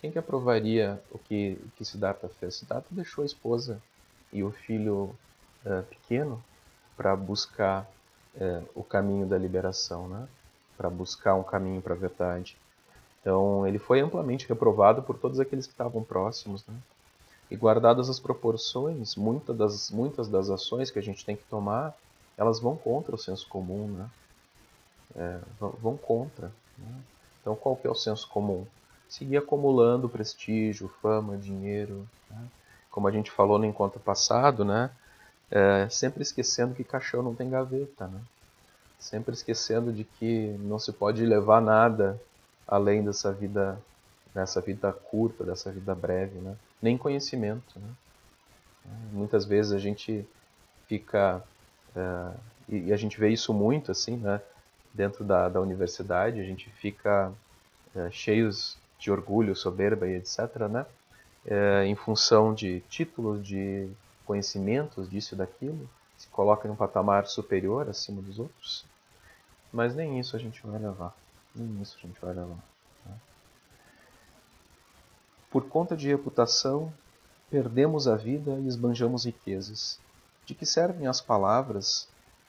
Quem 0.00 0.10
que 0.10 0.18
aprovaria 0.18 1.00
o 1.10 1.18
que, 1.18 1.58
o 1.64 1.70
que 1.76 1.84
Siddhartha 1.84 2.28
fez? 2.28 2.56
Siddhartha 2.56 2.88
deixou 2.90 3.22
a 3.22 3.26
esposa 3.26 3.80
e 4.32 4.42
o 4.42 4.50
filho 4.50 5.14
uh, 5.64 5.82
pequeno 5.84 6.42
para 6.96 7.14
buscar 7.16 7.88
uh, 8.34 8.68
o 8.74 8.82
caminho 8.82 9.26
da 9.26 9.38
liberação, 9.38 10.08
né? 10.08 10.28
para 10.76 10.90
buscar 10.90 11.34
um 11.34 11.42
caminho 11.42 11.80
para 11.80 11.94
a 11.94 11.96
verdade. 11.96 12.56
Então, 13.20 13.66
ele 13.66 13.78
foi 13.78 14.00
amplamente 14.00 14.48
reprovado 14.48 15.02
por 15.02 15.16
todos 15.16 15.38
aqueles 15.38 15.66
que 15.66 15.72
estavam 15.72 16.02
próximos. 16.02 16.66
Né? 16.66 16.74
E 17.52 17.56
guardadas 17.56 18.08
as 18.08 18.18
proporções, 18.18 19.14
muitas 19.14 19.54
das, 19.54 19.90
muitas 19.90 20.26
das 20.26 20.48
ações 20.48 20.90
que 20.90 20.98
a 20.98 21.02
gente 21.02 21.22
tem 21.22 21.36
que 21.36 21.44
tomar, 21.44 21.94
elas 22.34 22.58
vão 22.58 22.74
contra 22.74 23.14
o 23.14 23.18
senso 23.18 23.46
comum, 23.46 23.88
né? 23.88 24.10
É, 25.14 25.38
vão 25.60 25.94
contra. 25.98 26.50
Né? 26.78 26.94
Então, 27.42 27.54
qual 27.54 27.76
que 27.76 27.86
é 27.86 27.90
o 27.90 27.94
senso 27.94 28.26
comum? 28.30 28.66
Seguir 29.06 29.36
acumulando 29.36 30.08
prestígio, 30.08 30.90
fama, 31.02 31.36
dinheiro. 31.36 32.08
Né? 32.30 32.42
Como 32.90 33.06
a 33.06 33.10
gente 33.10 33.30
falou 33.30 33.58
no 33.58 33.66
encontro 33.66 34.00
passado, 34.00 34.64
né? 34.64 34.90
É, 35.50 35.86
sempre 35.90 36.22
esquecendo 36.22 36.74
que 36.74 36.82
caixão 36.82 37.22
não 37.22 37.34
tem 37.34 37.50
gaveta, 37.50 38.06
né? 38.06 38.22
Sempre 38.98 39.34
esquecendo 39.34 39.92
de 39.92 40.04
que 40.04 40.56
não 40.60 40.78
se 40.78 40.90
pode 40.90 41.22
levar 41.26 41.60
nada 41.60 42.18
além 42.66 43.04
dessa 43.04 43.30
vida, 43.30 43.78
dessa 44.34 44.58
vida 44.62 44.90
curta, 44.90 45.44
dessa 45.44 45.70
vida 45.70 45.94
breve, 45.94 46.38
né? 46.38 46.56
Nem 46.82 46.98
conhecimento. 46.98 47.78
Né? 47.78 47.88
Muitas 49.12 49.44
vezes 49.44 49.72
a 49.72 49.78
gente 49.78 50.26
fica 50.88 51.42
uh, 51.96 52.38
e 52.68 52.92
a 52.92 52.96
gente 52.96 53.18
vê 53.18 53.28
isso 53.28 53.52
muito 53.54 53.90
assim, 53.92 54.16
né? 54.16 54.40
Dentro 54.92 55.24
da, 55.24 55.48
da 55.48 55.60
universidade 55.60 56.40
a 56.40 56.44
gente 56.44 56.68
fica 56.70 57.32
uh, 57.94 58.10
cheios 58.10 58.76
de 58.98 59.10
orgulho, 59.10 59.54
soberba 59.54 60.06
e 60.06 60.16
etc, 60.16 60.38
né? 60.70 60.86
Uh, 61.46 61.84
em 61.84 61.94
função 61.94 62.54
de 62.54 62.80
títulos, 62.88 63.46
de 63.46 63.88
conhecimentos 64.24 65.08
disso 65.08 65.34
e 65.34 65.38
daquilo, 65.38 65.88
se 66.16 66.28
coloca 66.28 66.68
em 66.68 66.70
um 66.70 66.76
patamar 66.76 67.26
superior 67.26 67.88
acima 67.88 68.22
dos 68.22 68.38
outros. 68.38 68.84
Mas 69.72 69.94
nem 69.94 70.20
isso 70.20 70.36
a 70.36 70.38
gente 70.38 70.64
vai 70.66 70.80
levar. 70.80 71.14
Nem 71.54 71.82
isso 71.82 71.96
a 71.98 72.06
gente 72.06 72.20
vai 72.20 72.32
levar. 72.32 72.71
Por 75.52 75.68
conta 75.68 75.94
de 75.94 76.08
reputação, 76.08 76.90
perdemos 77.50 78.08
a 78.08 78.16
vida 78.16 78.52
e 78.52 78.66
esbanjamos 78.66 79.26
riquezas. 79.26 80.00
De 80.46 80.54
que 80.54 80.64
servem 80.64 81.06
as 81.06 81.20
palavras 81.20 82.08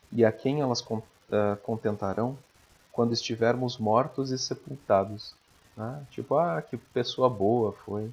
e 0.10 0.24
a 0.24 0.32
quem 0.32 0.62
elas 0.62 0.82
eh, 1.30 1.58
contentarão 1.64 2.38
quando 2.94 3.12
estivermos 3.12 3.78
mortos 3.78 4.32
e 4.32 4.40
sepultados? 4.40 5.36
Ah, 5.78 6.00
tipo, 6.12 6.36
ah, 6.38 6.62
que 6.62 6.78
pessoa 6.78 7.30
boa 7.30 7.74
foi. 7.74 8.10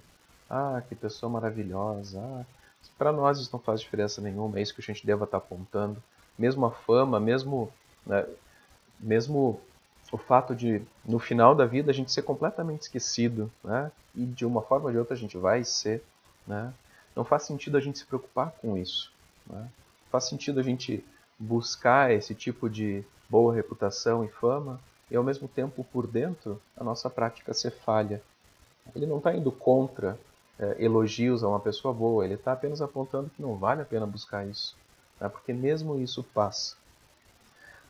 Ah, 0.48 0.83
que 0.88 0.96
pessoa 0.96 1.31
maravilhosa. 1.31 2.20
Ah, 2.20 2.44
para 2.98 3.12
nós 3.12 3.38
isso 3.38 3.50
não 3.53 3.61
faz 3.61 3.81
diferença 3.81 4.20
nenhuma, 4.20 4.59
é 4.59 4.62
isso 4.62 4.74
que 4.74 4.81
a 4.81 4.85
gente 4.85 5.07
deva 5.07 5.24
estar 5.24 5.38
apontando. 5.38 6.03
Mesmo 6.37 6.66
a 6.66 6.70
fama, 6.70 7.20
mesmo, 7.20 7.72
né, 8.05 8.26
mesmo 8.98 9.61
o 10.12 10.18
fato 10.18 10.55
de, 10.55 10.83
no 11.05 11.18
final 11.18 11.55
da 11.55 11.66
vida, 11.66 11.90
a 11.90 11.94
gente 11.94 12.11
ser 12.11 12.23
completamente 12.23 12.83
esquecido, 12.83 13.51
né? 13.62 13.92
E 14.14 14.25
de 14.25 14.44
uma 14.44 14.61
forma 14.61 14.87
ou 14.87 14.92
de 14.92 14.99
outra 14.99 15.14
a 15.14 15.18
gente 15.18 15.37
vai 15.37 15.62
ser, 15.64 16.03
né? 16.46 16.73
Não 17.14 17.25
faz 17.25 17.44
sentido 17.44 17.77
a 17.77 17.81
gente 17.81 17.99
se 17.99 18.05
preocupar 18.05 18.51
com 18.61 18.77
isso, 18.77 19.12
né? 19.46 19.68
Faz 20.11 20.25
sentido 20.25 20.59
a 20.59 20.62
gente 20.62 21.05
buscar 21.38 22.12
esse 22.12 22.35
tipo 22.35 22.68
de 22.68 23.05
boa 23.29 23.55
reputação 23.55 24.25
e 24.25 24.29
fama 24.29 24.81
e 25.11 25.16
ao 25.16 25.23
mesmo 25.23 25.46
tempo 25.46 25.85
por 25.92 26.07
dentro 26.07 26.61
a 26.77 26.83
nossa 26.83 27.09
prática 27.09 27.55
ser 27.55 27.70
falha. 27.70 28.20
Ele 28.94 29.07
não 29.07 29.18
está 29.18 29.35
indo 29.35 29.53
contra 29.53 30.18
é, 30.59 30.77
elogios 30.79 31.44
a 31.44 31.49
uma 31.49 31.61
pessoa 31.61 31.94
boa, 31.94 32.25
ele 32.25 32.35
está 32.35 32.53
apenas 32.53 32.83
apontando 32.83 33.31
que 33.31 33.40
não 33.40 33.57
vale 33.57 33.83
a 33.83 33.85
pena 33.85 34.07
buscar 34.07 34.46
isso, 34.46 34.77
né? 35.20 35.29
porque 35.29 35.53
mesmo 35.53 35.99
isso 35.99 36.23
passa. 36.23 36.77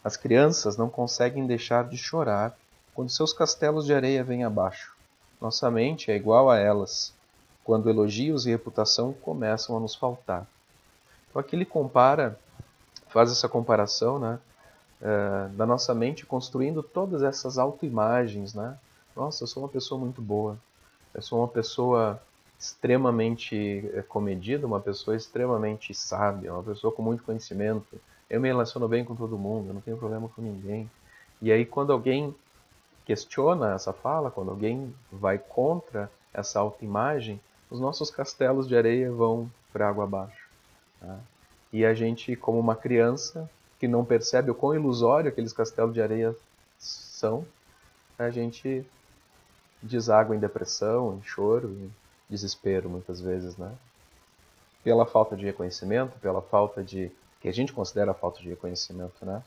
As 0.02 0.16
crianças 0.16 0.76
não 0.76 0.88
conseguem 0.88 1.46
deixar 1.46 1.88
de 1.88 1.96
chorar 1.96 2.56
quando 2.94 3.10
seus 3.10 3.32
castelos 3.32 3.84
de 3.84 3.94
areia 3.94 4.24
vêm 4.24 4.44
abaixo. 4.44 4.94
Nossa 5.40 5.70
mente 5.70 6.10
é 6.10 6.16
igual 6.16 6.50
a 6.50 6.58
elas, 6.58 7.14
quando 7.64 7.88
elogios 7.88 8.46
e 8.46 8.50
reputação 8.50 9.12
começam 9.12 9.76
a 9.76 9.80
nos 9.80 9.94
faltar. 9.94 10.46
Então 11.28 11.40
aqui 11.40 11.54
ele 11.54 11.64
compara, 11.64 12.38
faz 13.08 13.30
essa 13.30 13.48
comparação, 13.48 14.18
né, 14.18 14.38
é, 15.00 15.48
da 15.54 15.64
nossa 15.64 15.94
mente 15.94 16.26
construindo 16.26 16.82
todas 16.82 17.22
essas 17.22 17.58
autoimagens, 17.58 18.54
né? 18.54 18.76
Nossa, 19.16 19.44
eu 19.44 19.46
sou 19.46 19.62
uma 19.62 19.68
pessoa 19.68 19.98
muito 19.98 20.20
boa, 20.20 20.58
eu 21.14 21.22
sou 21.22 21.40
uma 21.40 21.48
pessoa 21.48 22.20
extremamente 22.60 23.90
eh, 23.94 24.02
comedida, 24.02 24.66
uma 24.66 24.80
pessoa 24.80 25.16
extremamente 25.16 25.94
sábia, 25.94 26.52
uma 26.52 26.62
pessoa 26.62 26.92
com 26.92 27.02
muito 27.02 27.22
conhecimento. 27.22 27.98
Eu 28.30 28.40
me 28.40 28.48
relaciono 28.48 28.86
bem 28.86 29.04
com 29.04 29.16
todo 29.16 29.36
mundo, 29.36 29.68
eu 29.68 29.74
não 29.74 29.80
tenho 29.80 29.96
problema 29.96 30.28
com 30.28 30.40
ninguém. 30.40 30.88
E 31.42 31.50
aí, 31.50 31.66
quando 31.66 31.92
alguém 31.92 32.34
questiona 33.04 33.74
essa 33.74 33.92
fala, 33.92 34.30
quando 34.30 34.50
alguém 34.50 34.94
vai 35.10 35.36
contra 35.36 36.08
essa 36.32 36.60
autoimagem, 36.60 37.40
os 37.68 37.80
nossos 37.80 38.08
castelos 38.08 38.68
de 38.68 38.76
areia 38.76 39.10
vão 39.10 39.50
para 39.72 39.88
água 39.88 40.04
abaixo. 40.04 40.48
Tá? 41.00 41.18
E 41.72 41.84
a 41.84 41.92
gente, 41.92 42.36
como 42.36 42.58
uma 42.58 42.76
criança 42.76 43.50
que 43.80 43.88
não 43.88 44.04
percebe 44.04 44.50
o 44.50 44.54
quão 44.54 44.74
ilusório 44.74 45.28
aqueles 45.28 45.52
castelos 45.52 45.94
de 45.94 46.00
areia 46.00 46.36
são, 46.78 47.44
a 48.18 48.30
gente 48.30 48.84
deságua 49.82 50.36
em 50.36 50.38
depressão, 50.38 51.16
em 51.16 51.22
choro, 51.22 51.68
em 51.68 51.90
desespero 52.28 52.88
muitas 52.88 53.20
vezes, 53.20 53.56
né? 53.56 53.72
Pela 54.84 55.06
falta 55.06 55.36
de 55.36 55.44
reconhecimento, 55.44 56.18
pela 56.18 56.42
falta 56.42 56.82
de 56.82 57.10
que 57.40 57.48
a 57.48 57.52
gente 57.52 57.72
considera 57.72 58.14
falta 58.14 58.40
de 58.40 58.48
reconhecimento, 58.48 59.24
né? 59.24 59.42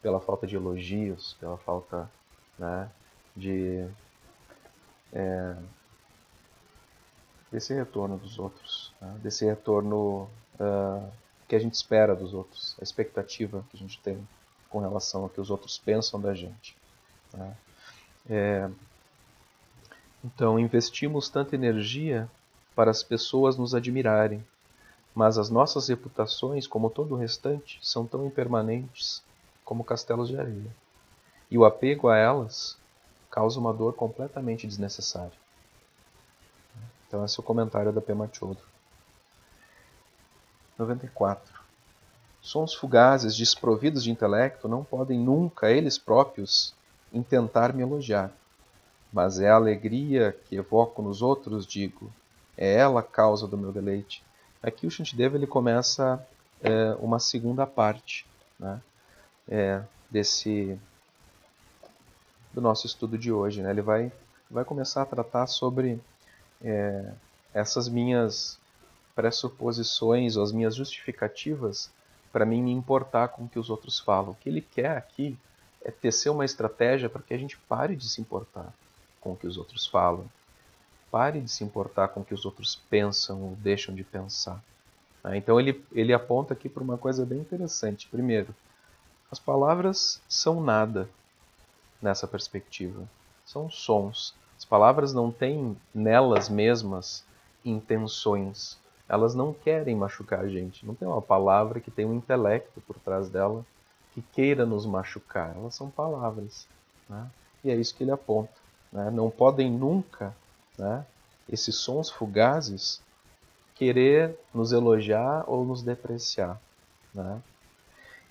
Pela 0.00 0.20
falta 0.20 0.46
de 0.46 0.56
elogios, 0.56 1.36
pela 1.38 1.56
falta, 1.58 2.10
né, 2.58 2.90
de 3.36 3.86
é, 5.12 5.56
desse 7.52 7.74
retorno 7.74 8.16
dos 8.16 8.38
outros, 8.38 8.92
né? 9.00 9.18
desse 9.22 9.44
retorno 9.44 10.28
uh, 10.58 11.12
que 11.46 11.54
a 11.54 11.58
gente 11.58 11.74
espera 11.74 12.16
dos 12.16 12.32
outros, 12.32 12.74
a 12.80 12.82
expectativa 12.82 13.62
que 13.70 13.76
a 13.76 13.80
gente 13.80 14.00
tem 14.00 14.26
com 14.70 14.78
relação 14.80 15.24
ao 15.24 15.28
que 15.28 15.40
os 15.40 15.50
outros 15.50 15.78
pensam 15.78 16.18
da 16.18 16.34
gente. 16.34 16.74
Né? 17.34 17.56
É, 18.30 18.70
então, 20.24 20.58
investimos 20.58 21.28
tanta 21.28 21.54
energia 21.54 22.28
para 22.74 22.90
as 22.90 23.02
pessoas 23.02 23.58
nos 23.58 23.74
admirarem, 23.74 24.42
mas 25.14 25.36
as 25.38 25.50
nossas 25.50 25.88
reputações, 25.88 26.66
como 26.66 26.90
todo 26.90 27.14
o 27.14 27.18
restante, 27.18 27.78
são 27.82 28.06
tão 28.06 28.26
impermanentes 28.26 29.22
como 29.64 29.84
castelos 29.84 30.28
de 30.28 30.38
areia. 30.38 30.74
E 31.50 31.58
o 31.58 31.64
apego 31.64 32.08
a 32.08 32.16
elas 32.16 32.78
causa 33.30 33.58
uma 33.58 33.72
dor 33.72 33.94
completamente 33.94 34.66
desnecessária. 34.66 35.32
Então, 37.06 37.24
esse 37.24 37.38
é 37.38 37.40
o 37.40 37.44
comentário 37.44 37.92
da 37.92 38.00
Pema 38.00 38.28
Chodro. 38.32 38.64
94. 40.78 41.60
Sons 42.40 42.74
fugazes, 42.74 43.36
desprovidos 43.36 44.02
de 44.02 44.10
intelecto, 44.10 44.66
não 44.66 44.82
podem 44.82 45.18
nunca, 45.18 45.70
eles 45.70 45.98
próprios, 45.98 46.74
intentar 47.12 47.72
me 47.72 47.82
elogiar. 47.82 48.32
Mas 49.12 49.38
é 49.38 49.50
a 49.50 49.56
alegria 49.56 50.36
que 50.46 50.56
evoco 50.56 51.02
nos 51.02 51.22
outros, 51.22 51.66
digo, 51.66 52.10
é 52.56 52.74
ela 52.74 53.00
a 53.00 53.04
causa 53.04 53.46
do 53.46 53.58
meu 53.58 53.70
deleite. 53.70 54.24
Aqui 54.62 54.86
o 54.86 54.90
Shantideva 54.90 55.36
ele 55.36 55.46
começa 55.46 56.24
é, 56.62 56.96
uma 57.00 57.18
segunda 57.18 57.66
parte 57.66 58.24
né, 58.58 58.80
é, 59.48 59.82
desse 60.10 60.78
do 62.52 62.60
nosso 62.60 62.86
estudo 62.86 63.18
de 63.18 63.32
hoje. 63.32 63.62
Né? 63.62 63.70
Ele 63.70 63.82
vai, 63.82 64.12
vai 64.50 64.64
começar 64.64 65.02
a 65.02 65.06
tratar 65.06 65.46
sobre 65.46 65.98
é, 66.62 67.12
essas 67.52 67.88
minhas 67.88 68.58
pressuposições 69.14 70.36
ou 70.36 70.42
as 70.42 70.52
minhas 70.52 70.74
justificativas 70.74 71.90
para 72.32 72.46
mim 72.46 72.62
me 72.62 72.72
importar 72.72 73.28
com 73.28 73.44
o 73.44 73.48
que 73.48 73.58
os 73.58 73.68
outros 73.68 73.98
falam. 73.98 74.30
O 74.30 74.34
que 74.34 74.48
ele 74.48 74.62
quer 74.62 74.96
aqui 74.96 75.36
é 75.84 75.90
tecer 75.90 76.30
uma 76.30 76.44
estratégia 76.44 77.10
para 77.10 77.22
que 77.22 77.34
a 77.34 77.38
gente 77.38 77.58
pare 77.68 77.96
de 77.96 78.08
se 78.08 78.20
importar 78.20 78.72
com 79.20 79.32
o 79.32 79.36
que 79.36 79.46
os 79.46 79.56
outros 79.58 79.86
falam. 79.86 80.26
Pare 81.12 81.42
de 81.42 81.50
se 81.50 81.62
importar 81.62 82.08
com 82.08 82.20
o 82.20 82.24
que 82.24 82.32
os 82.32 82.46
outros 82.46 82.74
pensam 82.88 83.42
ou 83.42 83.56
deixam 83.56 83.94
de 83.94 84.02
pensar. 84.02 84.60
Né? 85.22 85.36
Então 85.36 85.60
ele, 85.60 85.84
ele 85.92 86.12
aponta 86.12 86.54
aqui 86.54 86.68
para 86.68 86.82
uma 86.82 86.96
coisa 86.98 87.24
bem 87.26 87.38
interessante. 87.38 88.08
Primeiro, 88.08 88.54
as 89.30 89.38
palavras 89.38 90.20
são 90.26 90.62
nada 90.62 91.08
nessa 92.00 92.26
perspectiva. 92.26 93.06
São 93.44 93.70
sons. 93.70 94.34
As 94.58 94.64
palavras 94.64 95.12
não 95.12 95.30
têm 95.30 95.76
nelas 95.94 96.48
mesmas 96.48 97.24
intenções. 97.64 98.78
Elas 99.08 99.34
não 99.34 99.52
querem 99.52 99.94
machucar 99.94 100.40
a 100.40 100.48
gente. 100.48 100.86
Não 100.86 100.94
tem 100.94 101.06
uma 101.06 101.20
palavra 101.20 101.78
que 101.78 101.90
tem 101.90 102.06
um 102.06 102.14
intelecto 102.14 102.80
por 102.80 102.98
trás 102.98 103.28
dela 103.28 103.64
que 104.14 104.22
queira 104.22 104.64
nos 104.64 104.86
machucar. 104.86 105.54
Elas 105.56 105.74
são 105.74 105.90
palavras. 105.90 106.66
Né? 107.08 107.30
E 107.64 107.70
é 107.70 107.76
isso 107.76 107.94
que 107.94 108.02
ele 108.02 108.10
aponta. 108.10 108.52
Né? 108.90 109.10
Não 109.10 109.30
podem 109.30 109.70
nunca, 109.70 110.34
né, 110.82 111.06
esses 111.48 111.76
sons 111.76 112.10
fugazes, 112.10 113.00
querer 113.74 114.36
nos 114.52 114.72
elogiar 114.72 115.44
ou 115.46 115.64
nos 115.64 115.82
depreciar. 115.82 116.60
Né? 117.14 117.40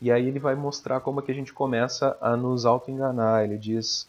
E 0.01 0.11
aí 0.11 0.27
ele 0.27 0.39
vai 0.39 0.55
mostrar 0.55 0.99
como 0.99 1.19
é 1.19 1.23
que 1.23 1.31
a 1.31 1.35
gente 1.35 1.53
começa 1.53 2.17
a 2.19 2.35
nos 2.35 2.65
auto-enganar. 2.65 3.43
Ele 3.43 3.57
diz, 3.57 4.07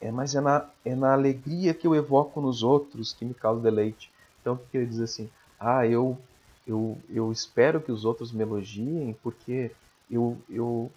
é, 0.00 0.10
mas 0.10 0.34
é 0.34 0.40
na, 0.40 0.68
é 0.84 0.94
na 0.94 1.12
alegria 1.12 1.74
que 1.74 1.86
eu 1.86 1.94
evoco 1.94 2.40
nos 2.40 2.62
outros 2.62 3.12
que 3.12 3.24
me 3.24 3.34
causa 3.34 3.60
deleite. 3.60 4.10
Então, 4.40 4.54
o 4.54 4.58
que 4.58 4.76
ele 4.76 4.86
diz 4.86 5.00
assim? 5.00 5.28
Ah, 5.58 5.86
eu, 5.86 6.18
eu, 6.66 6.96
eu 7.10 7.30
espero 7.30 7.80
que 7.80 7.92
os 7.92 8.04
outros 8.04 8.32
me 8.32 8.42
elogiem 8.42 9.16
porque 9.22 9.70
eu, 10.10 10.38
eu 10.48 10.90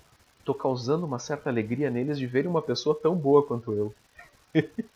tô 0.44 0.54
causando 0.54 1.06
uma 1.06 1.20
certa 1.20 1.50
alegria 1.50 1.90
neles 1.90 2.18
de 2.18 2.28
verem 2.28 2.50
uma 2.50 2.62
pessoa 2.62 2.98
tão 3.02 3.16
boa 3.16 3.44
quanto 3.44 3.74
eu. 3.74 3.94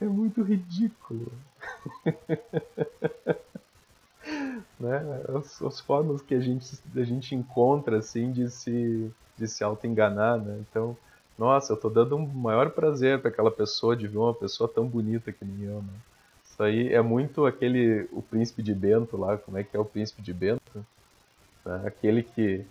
é 0.00 0.04
muito 0.04 0.42
ridículo. 0.42 1.30
né? 4.80 5.22
As, 5.36 5.60
as, 5.62 5.80
formas 5.80 6.22
que 6.22 6.34
a 6.34 6.40
gente, 6.40 6.78
a 6.96 7.02
gente 7.02 7.34
encontra 7.34 7.98
assim 7.98 8.32
de 8.32 8.50
se, 8.50 9.10
de 9.36 9.46
se 9.46 9.62
auto-enganar. 9.62 10.38
Né? 10.38 10.58
Então, 10.60 10.96
nossa, 11.38 11.72
eu 11.72 11.76
estou 11.76 11.90
dando 11.90 12.16
um 12.16 12.26
maior 12.26 12.70
prazer 12.70 13.20
para 13.20 13.30
aquela 13.30 13.50
pessoa 13.50 13.96
de 13.96 14.08
ver 14.08 14.18
uma 14.18 14.34
pessoa 14.34 14.68
tão 14.68 14.86
bonita 14.86 15.32
que 15.32 15.44
nem 15.44 15.68
eu. 15.68 15.82
Né? 15.82 15.92
Isso 16.44 16.62
aí 16.62 16.92
é 16.92 17.02
muito 17.02 17.44
aquele, 17.46 18.08
o 18.12 18.22
príncipe 18.22 18.62
de 18.62 18.74
Bento 18.74 19.16
lá, 19.16 19.36
como 19.36 19.58
é 19.58 19.64
que 19.64 19.76
é 19.76 19.80
o 19.80 19.84
príncipe 19.84 20.22
de 20.22 20.32
Bento? 20.32 20.84
Né? 21.64 21.82
Aquele 21.86 22.22
que, 22.22 22.64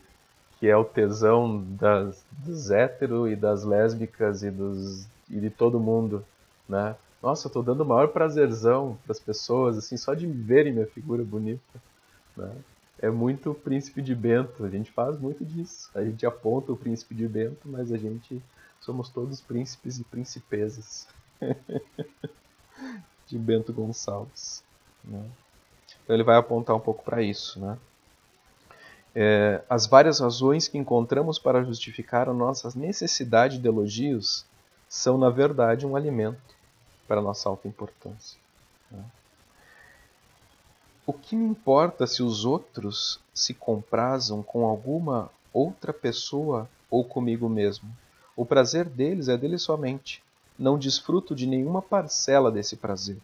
que 0.59 0.67
é 0.67 0.75
o 0.75 0.83
tesão 0.83 1.63
das, 1.79 2.23
dos 2.31 2.71
héteros 2.71 3.31
e 3.31 3.35
das 3.35 3.63
lésbicas 3.63 4.43
e, 4.43 4.49
dos, 4.49 5.07
e 5.29 5.39
de 5.39 5.49
todo 5.49 5.79
mundo, 5.79 6.25
né? 6.67 6.95
Nossa, 7.21 7.47
eu 7.47 7.51
tô 7.51 7.62
dando 7.62 7.82
o 7.82 7.86
maior 7.86 8.08
prazerzão 8.10 8.97
para 9.03 9.12
as 9.12 9.19
pessoas, 9.19 9.77
assim, 9.77 9.97
só 9.97 10.13
de 10.13 10.25
verem 10.25 10.73
minha 10.73 10.88
figura 10.88 11.23
bonita, 11.23 11.82
né? 12.36 12.55
É 13.01 13.10
muito 13.10 13.53
príncipe 13.53 14.01
de 14.01 14.13
Bento, 14.13 14.65
a 14.65 14.69
gente 14.69 14.91
faz 14.91 15.17
muito 15.17 15.45
disso. 15.45 15.89
A 15.95 16.03
gente 16.03 16.25
aponta 16.25 16.71
o 16.73 16.77
príncipe 16.77 17.15
de 17.15 17.27
Bento, 17.27 17.62
mas 17.65 17.93
a 17.93 17.97
gente 17.97 18.41
somos 18.82 19.10
todos 19.10 19.39
príncipes 19.39 19.99
e 19.99 20.03
princesas 20.03 21.08
de 23.25 23.38
Bento 23.38 23.71
Gonçalves. 23.71 24.63
Né? 25.03 25.23
Então 26.03 26.13
ele 26.13 26.23
vai 26.23 26.36
apontar 26.36 26.75
um 26.75 26.79
pouco 26.79 27.03
para 27.03 27.21
isso. 27.21 27.58
Né? 27.62 27.77
É, 29.15 29.62
as 29.69 29.88
várias 29.88 30.19
razões 30.19 30.67
que 30.67 30.77
encontramos 30.77 31.39
para 31.39 31.63
justificar 31.63 32.27
a 32.27 32.34
nossa 32.34 32.77
necessidade 32.77 33.60
de 33.60 33.67
elogios 33.67 34.45
são, 34.89 35.17
na 35.17 35.29
verdade, 35.29 35.86
um 35.86 35.95
alimento 35.95 36.58
para 37.09 37.23
nossa 37.23 37.49
alta 37.49 37.67
importância. 37.67 38.39
Né? 38.91 39.03
O 41.07 41.11
que 41.11 41.35
me 41.35 41.43
importa 41.43 42.05
se 42.05 42.21
os 42.21 42.45
outros 42.45 43.19
se 43.33 43.51
comprazam 43.51 44.43
com 44.43 44.63
alguma 44.63 45.31
outra 45.51 45.91
pessoa 45.91 46.69
ou 46.87 47.03
comigo 47.03 47.49
mesmo? 47.49 47.89
O 48.35 48.45
prazer 48.45 48.85
deles 48.85 49.27
é 49.27 49.35
deles 49.35 49.63
somente 49.63 50.21
não 50.57 50.77
desfruto 50.77 51.33
de 51.33 51.47
nenhuma 51.47 51.81
parcela 51.81 52.51
desse 52.51 52.75
prazer. 52.75 53.17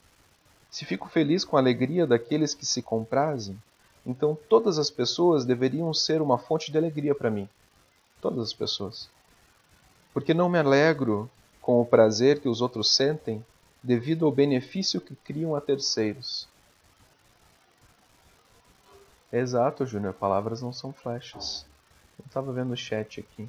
Se 0.71 0.83
fico 0.83 1.07
feliz 1.07 1.45
com 1.45 1.57
a 1.57 1.59
alegria 1.59 2.07
daqueles 2.07 2.55
que 2.55 2.65
se 2.65 2.81
comprazem, 2.81 3.61
então 4.03 4.35
todas 4.49 4.79
as 4.79 4.89
pessoas 4.89 5.45
deveriam 5.45 5.93
ser 5.93 6.21
uma 6.23 6.39
fonte 6.39 6.71
de 6.71 6.77
alegria 6.77 7.13
para 7.13 7.29
mim. 7.29 7.47
Todas 8.19 8.39
as 8.39 8.53
pessoas. 8.53 9.09
Porque 10.11 10.33
não 10.33 10.49
me 10.49 10.57
alegro 10.57 11.29
com 11.61 11.81
o 11.81 11.85
prazer 11.85 12.39
que 12.39 12.47
os 12.49 12.61
outros 12.61 12.95
sentem 12.95 13.45
devido 13.85 14.25
ao 14.25 14.31
benefício 14.31 14.99
que 14.99 15.15
criam 15.15 15.55
a 15.55 15.61
terceiros. 15.61 16.47
Exato, 19.31 19.85
Júnior. 19.85 20.13
Palavras 20.13 20.61
não 20.61 20.73
são 20.73 20.91
flechas. 20.91 21.65
Eu 22.17 22.25
estava 22.25 22.51
vendo 22.51 22.71
o 22.73 22.77
chat 22.77 23.19
aqui. 23.19 23.47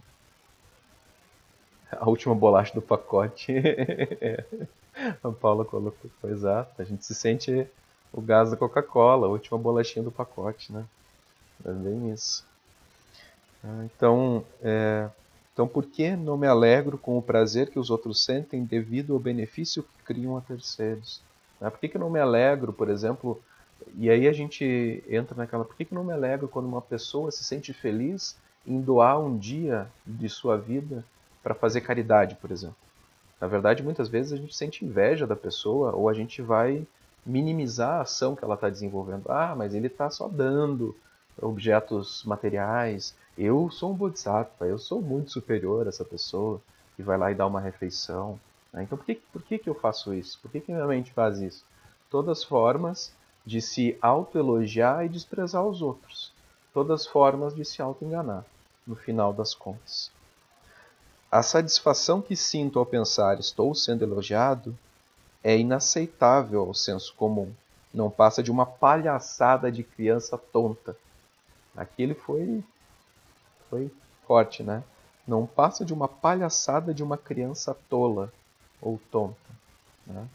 a 1.90 2.09
última 2.09 2.35
bolacha 2.35 2.75
do 2.75 2.83
pacote. 2.83 3.55
a 5.22 5.31
Paula 5.31 5.64
colocou, 5.64 6.11
exato. 6.25 6.83
A 6.83 6.85
gente 6.85 7.05
se 7.07 7.14
sente 7.14 7.66
o 8.12 8.20
gás 8.20 8.51
da 8.51 8.57
Coca-Cola, 8.57 9.27
a 9.27 9.31
última 9.31 9.59
bolachinha 9.59 10.03
do 10.03 10.12
pacote, 10.12 10.70
né? 10.70 10.85
É 11.64 11.72
bem 11.72 12.12
isso. 12.12 12.44
Ah, 13.64 13.85
então, 13.85 14.44
é, 14.62 15.09
então, 15.57 15.66
por 15.66 15.87
que 15.87 16.14
não 16.14 16.37
me 16.37 16.47
alegro 16.47 16.99
com 16.99 17.16
o 17.16 17.23
prazer 17.23 17.71
que 17.71 17.79
os 17.79 17.88
outros 17.88 18.23
sentem 18.23 18.62
devido 18.62 19.14
ao 19.14 19.19
benefício 19.19 19.83
que 19.83 20.05
criam 20.05 20.37
a 20.37 20.42
terceiros? 20.42 21.23
Né? 21.59 21.71
Por 21.71 21.81
que, 21.81 21.88
que 21.88 21.97
não 21.97 22.11
me 22.11 22.21
alegro, 22.21 22.75
por 22.75 22.90
exemplo, 22.90 23.40
e 23.95 24.11
aí 24.11 24.29
a 24.29 24.35
gente 24.35 25.03
entra 25.09 25.35
naquela, 25.35 25.64
por 25.64 25.75
que, 25.75 25.87
que 25.87 25.95
não 25.95 26.05
me 26.05 26.12
alegro 26.12 26.47
quando 26.47 26.66
uma 26.66 26.83
pessoa 26.83 27.31
se 27.31 27.42
sente 27.42 27.73
feliz 27.73 28.37
em 28.66 28.83
doar 28.83 29.19
um 29.19 29.38
dia 29.38 29.88
de 30.07 30.29
sua 30.29 30.59
vida 30.59 31.03
para 31.42 31.55
fazer 31.55 31.81
caridade, 31.81 32.35
por 32.35 32.51
exemplo? 32.51 32.77
Na 33.40 33.47
verdade, 33.47 33.83
muitas 33.83 34.11
vezes 34.11 34.35
a 34.35 34.37
gente 34.37 34.55
sente 34.55 34.85
inveja 34.85 35.27
da 35.27 35.35
pessoa 35.35 35.97
ou 35.97 36.11
a 36.11 36.12
gente 36.12 36.42
vai 36.42 36.87
minimizar 37.25 37.92
a 37.92 38.03
ação 38.03 38.37
que 38.37 38.45
ela 38.45 38.57
está 38.57 38.69
desenvolvendo. 38.69 39.31
Ah, 39.31 39.55
mas 39.57 39.75
ele 39.75 39.87
está 39.87 40.11
só 40.11 40.29
dando 40.29 40.95
objetos 41.40 42.22
materiais. 42.25 43.14
Eu 43.37 43.70
sou 43.70 43.92
um 43.92 43.94
bodhisattva, 43.94 44.66
eu 44.66 44.79
sou 44.79 45.03
muito 45.03 45.31
superior 45.31 45.87
a 45.87 45.88
essa 45.88 46.05
pessoa 46.05 46.61
que 46.96 47.03
vai 47.03 47.18
lá 47.18 47.31
e 47.31 47.35
dá 47.35 47.46
uma 47.46 47.61
refeição. 47.61 48.40
Né? 48.72 48.83
Então, 48.83 48.96
por 48.96 49.05
que, 49.05 49.14
por 49.33 49.42
que, 49.42 49.59
que 49.59 49.68
eu 49.68 49.75
faço 49.75 50.14
isso? 50.14 50.38
Por 50.40 50.51
que, 50.51 50.61
que 50.61 50.72
minha 50.72 50.87
mente 50.87 51.12
faz 51.12 51.38
isso? 51.38 51.64
Todas 52.11 52.42
formas 52.42 53.12
de 53.44 53.61
se 53.61 53.96
autoelogiar 54.01 55.05
e 55.05 55.09
desprezar 55.09 55.64
os 55.64 55.83
outros. 55.83 56.33
Todas 56.72 57.07
formas 57.07 57.55
de 57.55 57.64
se 57.64 57.81
autoenganar, 57.81 58.44
no 58.87 58.96
final 58.96 59.33
das 59.33 59.55
contas. 59.55 60.11
A 61.31 61.42
satisfação 61.42 62.22
que 62.22 62.37
sinto 62.37 62.79
ao 62.79 62.87
pensar 62.87 63.38
estou 63.38 63.75
sendo 63.75 64.03
elogiado 64.03 64.77
é 65.42 65.57
inaceitável 65.57 66.61
ao 66.61 66.75
senso 66.75 67.14
comum. 67.14 67.53
Não 67.92 68.11
passa 68.11 68.42
de 68.42 68.51
uma 68.51 68.66
palhaçada 68.66 69.70
de 69.70 69.83
criança 69.83 70.37
tonta. 70.37 70.96
Aqui 71.77 72.03
ele 72.03 72.15
foi, 72.15 72.65
foi 73.69 73.91
forte, 74.27 74.62
né? 74.62 74.83
Não 75.27 75.47
passa 75.47 75.85
de 75.85 75.93
uma 75.93 76.09
palhaçada 76.09 76.95
de 76.95 77.03
uma 77.03 77.19
criança 77.19 77.77
tola 77.89 78.33
ou 78.81 79.01
tonta. 79.11 79.37
Né? 80.07 80.27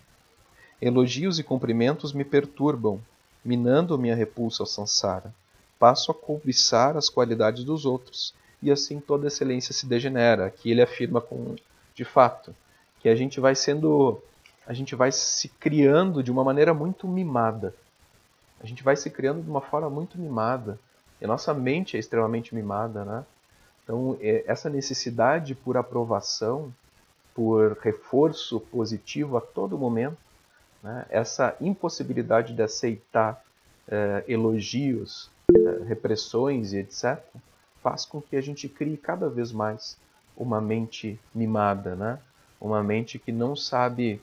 Elogios 0.81 1.39
e 1.39 1.43
cumprimentos 1.43 2.11
me 2.11 2.25
perturbam, 2.25 2.99
minando 3.43 3.97
minha 3.97 4.15
repulsa 4.15 4.63
ao 4.63 4.67
sansara. 4.67 5.33
Passo 5.79 6.11
a 6.11 6.13
cobiçar 6.13 6.97
as 6.97 7.09
qualidades 7.09 7.63
dos 7.63 7.85
outros, 7.85 8.33
e 8.61 8.69
assim 8.69 8.99
toda 8.99 9.27
excelência 9.27 9.73
se 9.73 9.85
degenera. 9.85 10.45
Aqui 10.45 10.69
ele 10.69 10.81
afirma 10.81 11.21
com, 11.21 11.55
de 11.95 12.03
fato, 12.03 12.53
que 12.99 13.09
a 13.09 13.15
gente 13.15 13.39
vai 13.39 13.55
sendo, 13.55 14.21
a 14.67 14.73
gente 14.73 14.93
vai 14.95 15.11
se 15.11 15.49
criando 15.49 16.21
de 16.21 16.31
uma 16.31 16.43
maneira 16.43 16.73
muito 16.73 17.07
mimada. 17.07 17.73
A 18.61 18.67
gente 18.67 18.83
vai 18.83 18.95
se 18.95 19.09
criando 19.09 19.41
de 19.41 19.49
uma 19.49 19.61
forma 19.61 19.89
muito 19.89 20.19
mimada. 20.19 20.79
E 21.21 21.25
a 21.25 21.27
nossa 21.27 21.53
mente 21.53 21.95
é 21.95 21.99
extremamente 21.99 22.55
mimada, 22.55 23.05
né? 23.05 23.25
Então, 23.83 24.17
é, 24.19 24.43
essa 24.47 24.69
necessidade 24.69 25.53
por 25.53 25.77
aprovação, 25.77 26.73
por 27.33 27.77
reforço 27.81 28.59
positivo 28.59 29.37
a 29.37 29.41
todo 29.41 29.77
momento, 29.77 30.17
né? 30.83 31.05
Essa 31.09 31.55
impossibilidade 31.61 32.53
de 32.53 32.61
aceitar 32.61 33.41
eh, 33.87 34.23
elogios, 34.27 35.29
eh, 35.53 35.83
repressões 35.85 36.73
e 36.73 36.77
etc., 36.77 37.19
faz 37.81 38.05
com 38.05 38.21
que 38.21 38.35
a 38.35 38.41
gente 38.41 38.69
crie 38.69 38.95
cada 38.95 39.29
vez 39.29 39.51
mais 39.51 39.97
uma 40.37 40.61
mente 40.61 41.19
mimada, 41.33 41.95
né? 41.95 42.19
uma 42.59 42.83
mente 42.83 43.17
que 43.17 43.31
não 43.31 43.55
sabe 43.55 44.21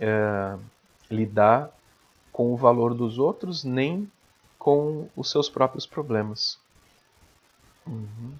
eh, 0.00 0.56
lidar 1.10 1.70
com 2.32 2.52
o 2.52 2.56
valor 2.56 2.94
dos 2.94 3.18
outros 3.18 3.64
nem 3.64 4.10
com 4.66 5.08
os 5.14 5.30
seus 5.30 5.48
próprios 5.48 5.86
problemas. 5.86 6.58
Uhum. 7.86 8.32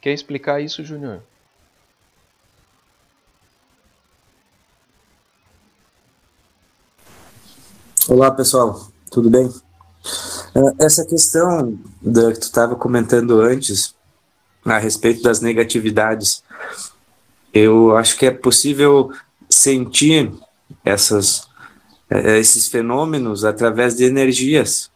Quer 0.00 0.14
explicar 0.14 0.62
isso, 0.62 0.82
Júnior? 0.82 1.22
Olá, 8.08 8.30
pessoal. 8.30 8.90
Tudo 9.10 9.28
bem? 9.28 9.52
É, 10.54 10.86
essa 10.86 11.04
questão 11.04 11.78
da 12.00 12.32
que 12.32 12.38
tu 12.38 12.44
estava 12.44 12.76
comentando 12.76 13.42
antes 13.42 13.94
a 14.64 14.78
respeito 14.78 15.20
das 15.20 15.42
negatividades, 15.42 16.42
eu 17.56 17.96
acho 17.96 18.16
que 18.16 18.26
é 18.26 18.30
possível 18.30 19.10
sentir 19.48 20.32
essas, 20.84 21.48
é, 22.10 22.38
esses 22.38 22.68
fenômenos 22.68 23.44
através 23.44 23.96
de 23.96 24.04
energias. 24.04 24.90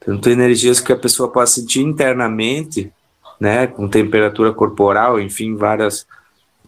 Tanto 0.00 0.28
energias 0.28 0.80
que 0.80 0.92
a 0.92 0.98
pessoa 0.98 1.30
pode 1.30 1.50
sentir 1.50 1.80
internamente, 1.80 2.92
né, 3.40 3.66
com 3.66 3.88
temperatura 3.88 4.52
corporal, 4.52 5.20
enfim, 5.20 5.56
várias 5.56 6.06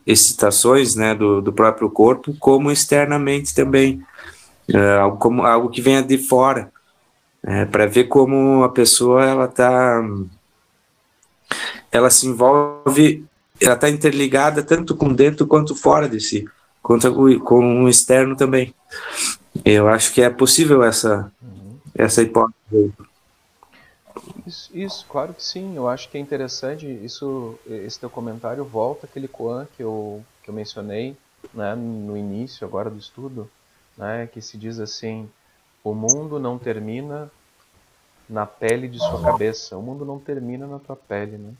excitações, 0.06 0.94
né, 0.94 1.14
do, 1.14 1.40
do 1.40 1.52
próprio 1.52 1.90
corpo, 1.90 2.34
como 2.38 2.70
externamente 2.70 3.54
também, 3.54 4.02
é, 4.72 4.96
algo, 4.98 5.16
como, 5.18 5.42
algo 5.42 5.68
que 5.68 5.80
venha 5.80 6.02
de 6.02 6.18
fora, 6.18 6.72
é, 7.42 7.64
para 7.64 7.86
ver 7.86 8.04
como 8.04 8.62
a 8.64 8.68
pessoa 8.68 9.24
ela 9.24 9.48
tá, 9.48 10.02
ela 11.90 12.10
se 12.10 12.26
envolve, 12.26 13.24
ela 13.64 13.74
está 13.74 13.88
interligada 13.88 14.62
tanto 14.62 14.96
com 14.96 15.12
dentro 15.12 15.46
quanto 15.46 15.74
fora 15.74 16.08
de 16.08 16.20
si, 16.20 16.48
quanto 16.82 17.12
com 17.40 17.84
o 17.84 17.88
externo 17.88 18.36
também. 18.36 18.74
Eu 19.64 19.88
acho 19.88 20.12
que 20.12 20.22
é 20.22 20.30
possível 20.30 20.82
essa 20.82 21.30
essa 21.94 22.22
hipótese. 22.22 22.92
Isso, 24.46 24.70
isso, 24.74 25.06
claro 25.08 25.32
que 25.32 25.42
sim. 25.42 25.76
Eu 25.76 25.88
acho 25.88 26.08
que 26.10 26.18
é 26.18 26.20
interessante. 26.20 26.86
Isso, 26.86 27.58
esse 27.66 27.98
teu 27.98 28.10
comentário 28.10 28.64
volta 28.64 29.06
aquele 29.06 29.28
Kuan 29.28 29.66
que 29.76 29.82
eu, 29.82 30.24
que 30.42 30.50
eu 30.50 30.54
mencionei 30.54 31.16
né, 31.52 31.74
no 31.74 32.16
início 32.16 32.66
agora 32.66 32.90
do 32.90 32.98
estudo, 32.98 33.48
né, 33.96 34.28
que 34.32 34.40
se 34.40 34.58
diz 34.58 34.78
assim: 34.80 35.28
o 35.82 35.94
mundo 35.94 36.38
não 36.38 36.58
termina 36.58 37.30
na 38.28 38.46
pele 38.46 38.88
de 38.88 38.98
sua 38.98 39.20
cabeça. 39.22 39.76
O 39.76 39.82
mundo 39.82 40.04
não 40.04 40.18
termina 40.18 40.66
na 40.66 40.78
tua 40.78 40.96
pele, 40.96 41.36
né? 41.38 41.52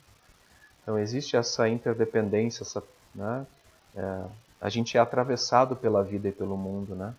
Então 0.85 0.99
existe 0.99 1.35
essa 1.35 1.67
interdependência, 1.67 2.61
essa, 2.61 2.83
né? 3.13 3.47
É, 3.95 4.25
a 4.61 4.69
gente 4.69 4.95
é 4.95 4.99
atravessado 4.99 5.75
pela 5.75 6.03
vida 6.03 6.27
e 6.29 6.31
pelo 6.31 6.55
mundo, 6.55 6.93
né? 6.93 7.15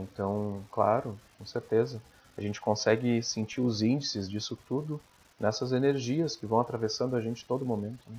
Então, 0.00 0.60
claro, 0.72 1.16
com 1.38 1.46
certeza 1.46 2.02
a 2.36 2.40
gente 2.40 2.60
consegue 2.60 3.22
sentir 3.22 3.60
os 3.60 3.80
índices 3.80 4.28
disso 4.28 4.58
tudo 4.66 5.00
nessas 5.38 5.70
energias 5.72 6.34
que 6.34 6.46
vão 6.46 6.58
atravessando 6.58 7.14
a 7.14 7.20
gente 7.20 7.44
todo 7.44 7.64
momento. 7.64 8.00
Né? 8.08 8.16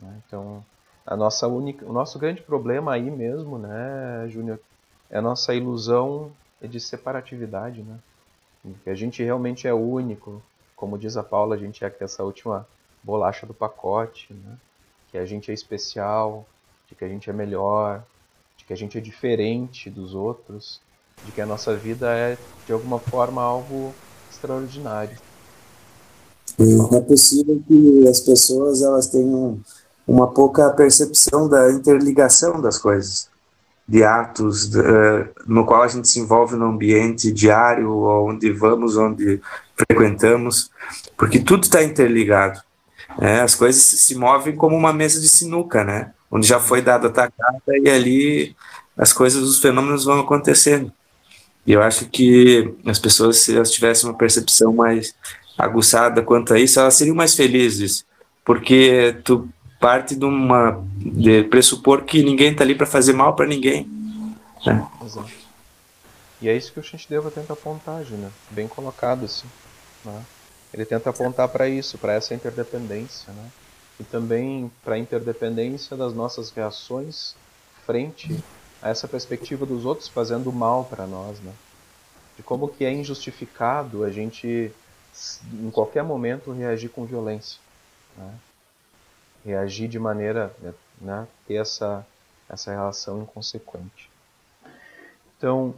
né? 0.00 0.22
Então, 0.26 0.62
a 1.06 1.16
nossa 1.16 1.48
única, 1.48 1.86
o 1.86 1.92
nosso 1.92 2.18
grande 2.18 2.42
problema 2.42 2.92
aí 2.92 3.10
mesmo, 3.10 3.58
né, 3.58 4.26
Júnior, 4.28 4.60
é 5.10 5.18
a 5.18 5.22
nossa 5.22 5.54
ilusão 5.54 6.30
de 6.60 6.78
separatividade, 6.80 7.82
né? 7.82 7.98
Que 8.82 8.90
a 8.90 8.94
gente 8.94 9.22
realmente 9.22 9.66
é 9.68 9.74
único, 9.74 10.42
como 10.74 10.98
diz 10.98 11.16
a 11.16 11.22
Paula, 11.22 11.54
a 11.54 11.58
gente 11.58 11.84
é 11.84 11.94
essa 12.00 12.24
última 12.24 12.66
bolacha 13.04 13.46
do 13.46 13.54
pacote, 13.54 14.32
né? 14.32 14.56
Que 15.12 15.18
a 15.18 15.26
gente 15.26 15.50
é 15.50 15.54
especial, 15.54 16.46
de 16.88 16.94
que 16.94 17.04
a 17.04 17.08
gente 17.08 17.30
é 17.30 17.32
melhor, 17.32 18.02
de 18.56 18.64
que 18.64 18.72
a 18.72 18.76
gente 18.76 18.98
é 18.98 19.00
diferente 19.00 19.88
dos 19.88 20.14
outros 20.14 20.80
de 21.24 21.32
que 21.32 21.40
a 21.40 21.46
nossa 21.46 21.74
vida 21.76 22.10
é 22.10 22.36
de 22.66 22.72
alguma 22.72 22.98
forma 22.98 23.42
algo 23.42 23.94
extraordinário. 24.30 25.16
É 26.58 27.00
possível 27.00 27.62
que 27.66 28.06
as 28.08 28.20
pessoas 28.20 28.82
elas 28.82 29.08
tenham 29.08 29.60
uma 30.06 30.28
pouca 30.28 30.70
percepção 30.70 31.48
da 31.48 31.72
interligação 31.72 32.60
das 32.60 32.78
coisas, 32.78 33.28
de 33.88 34.04
atos 34.04 34.74
uh, 34.74 35.28
no 35.46 35.64
qual 35.64 35.82
a 35.82 35.88
gente 35.88 36.08
se 36.08 36.20
envolve 36.20 36.54
no 36.56 36.66
ambiente 36.66 37.32
diário, 37.32 37.90
onde 37.90 38.52
vamos, 38.52 38.96
onde 38.96 39.40
frequentamos, 39.76 40.70
porque 41.16 41.40
tudo 41.40 41.64
está 41.64 41.82
interligado. 41.82 42.60
Né? 43.18 43.40
As 43.40 43.54
coisas 43.54 43.82
se 43.82 44.14
movem 44.14 44.56
como 44.56 44.76
uma 44.76 44.92
mesa 44.92 45.20
de 45.20 45.28
sinuca, 45.28 45.84
né? 45.84 46.12
Onde 46.30 46.46
já 46.46 46.58
foi 46.58 46.82
dada 46.82 47.08
a 47.08 47.10
tacada 47.10 47.62
e 47.68 47.88
ali 47.88 48.56
as 48.96 49.12
coisas, 49.12 49.42
os 49.42 49.58
fenômenos 49.58 50.04
vão 50.04 50.20
acontecendo. 50.20 50.92
E 51.66 51.72
eu 51.72 51.82
acho 51.82 52.06
que 52.06 52.74
as 52.86 52.98
pessoas, 52.98 53.38
se 53.38 53.56
elas 53.56 53.70
tivessem 53.70 54.08
uma 54.08 54.16
percepção 54.16 54.72
mais 54.72 55.14
aguçada 55.56 56.22
quanto 56.22 56.52
a 56.52 56.58
isso, 56.58 56.78
elas 56.78 56.94
seriam 56.94 57.16
mais 57.16 57.34
felizes, 57.34 58.04
porque 58.44 59.16
tu 59.24 59.48
parte 59.80 60.14
de 60.14 60.24
uma 60.24 60.82
de 60.96 61.44
pressupor 61.44 62.02
que 62.02 62.22
ninguém 62.22 62.52
está 62.52 62.64
ali 62.64 62.74
para 62.74 62.86
fazer 62.86 63.12
mal 63.12 63.34
para 63.34 63.46
ninguém. 63.46 63.88
Né? 64.64 64.86
Exato. 65.04 65.30
E 66.40 66.48
é 66.48 66.56
isso 66.56 66.72
que 66.72 66.80
o 66.80 66.82
Shintideva 66.82 67.30
tenta 67.30 67.52
apontar, 67.52 68.04
Júnior. 68.04 68.30
Bem 68.50 68.68
colocado, 68.68 69.24
assim. 69.24 69.46
Né? 70.04 70.20
Ele 70.74 70.84
tenta 70.84 71.10
apontar 71.10 71.48
para 71.48 71.68
isso, 71.68 71.96
para 71.96 72.14
essa 72.14 72.34
interdependência, 72.34 73.32
né? 73.32 73.50
E 74.00 74.02
também 74.02 74.70
para 74.82 74.96
a 74.96 74.98
interdependência 74.98 75.96
das 75.96 76.12
nossas 76.12 76.50
reações 76.50 77.36
frente 77.86 78.42
a 78.82 78.90
essa 78.90 79.06
perspectiva 79.06 79.64
dos 79.64 79.84
outros 79.84 80.08
fazendo 80.08 80.52
mal 80.52 80.84
para 80.84 81.06
nós, 81.06 81.38
né? 81.38 81.52
De 82.36 82.42
como 82.42 82.66
que 82.66 82.84
é 82.84 82.92
injustificado 82.92 84.02
a 84.02 84.10
gente 84.10 84.72
em 85.52 85.70
qualquer 85.70 86.02
momento 86.02 86.50
reagir 86.50 86.88
com 86.88 87.04
violência. 87.04 87.60
Né? 88.16 88.34
Reagir 89.44 89.86
de 89.86 89.98
maneira, 90.00 90.52
né, 91.00 91.28
ter 91.46 91.54
essa, 91.54 92.04
essa 92.48 92.72
relação 92.72 93.22
inconsequente. 93.22 94.10
Então, 95.38 95.72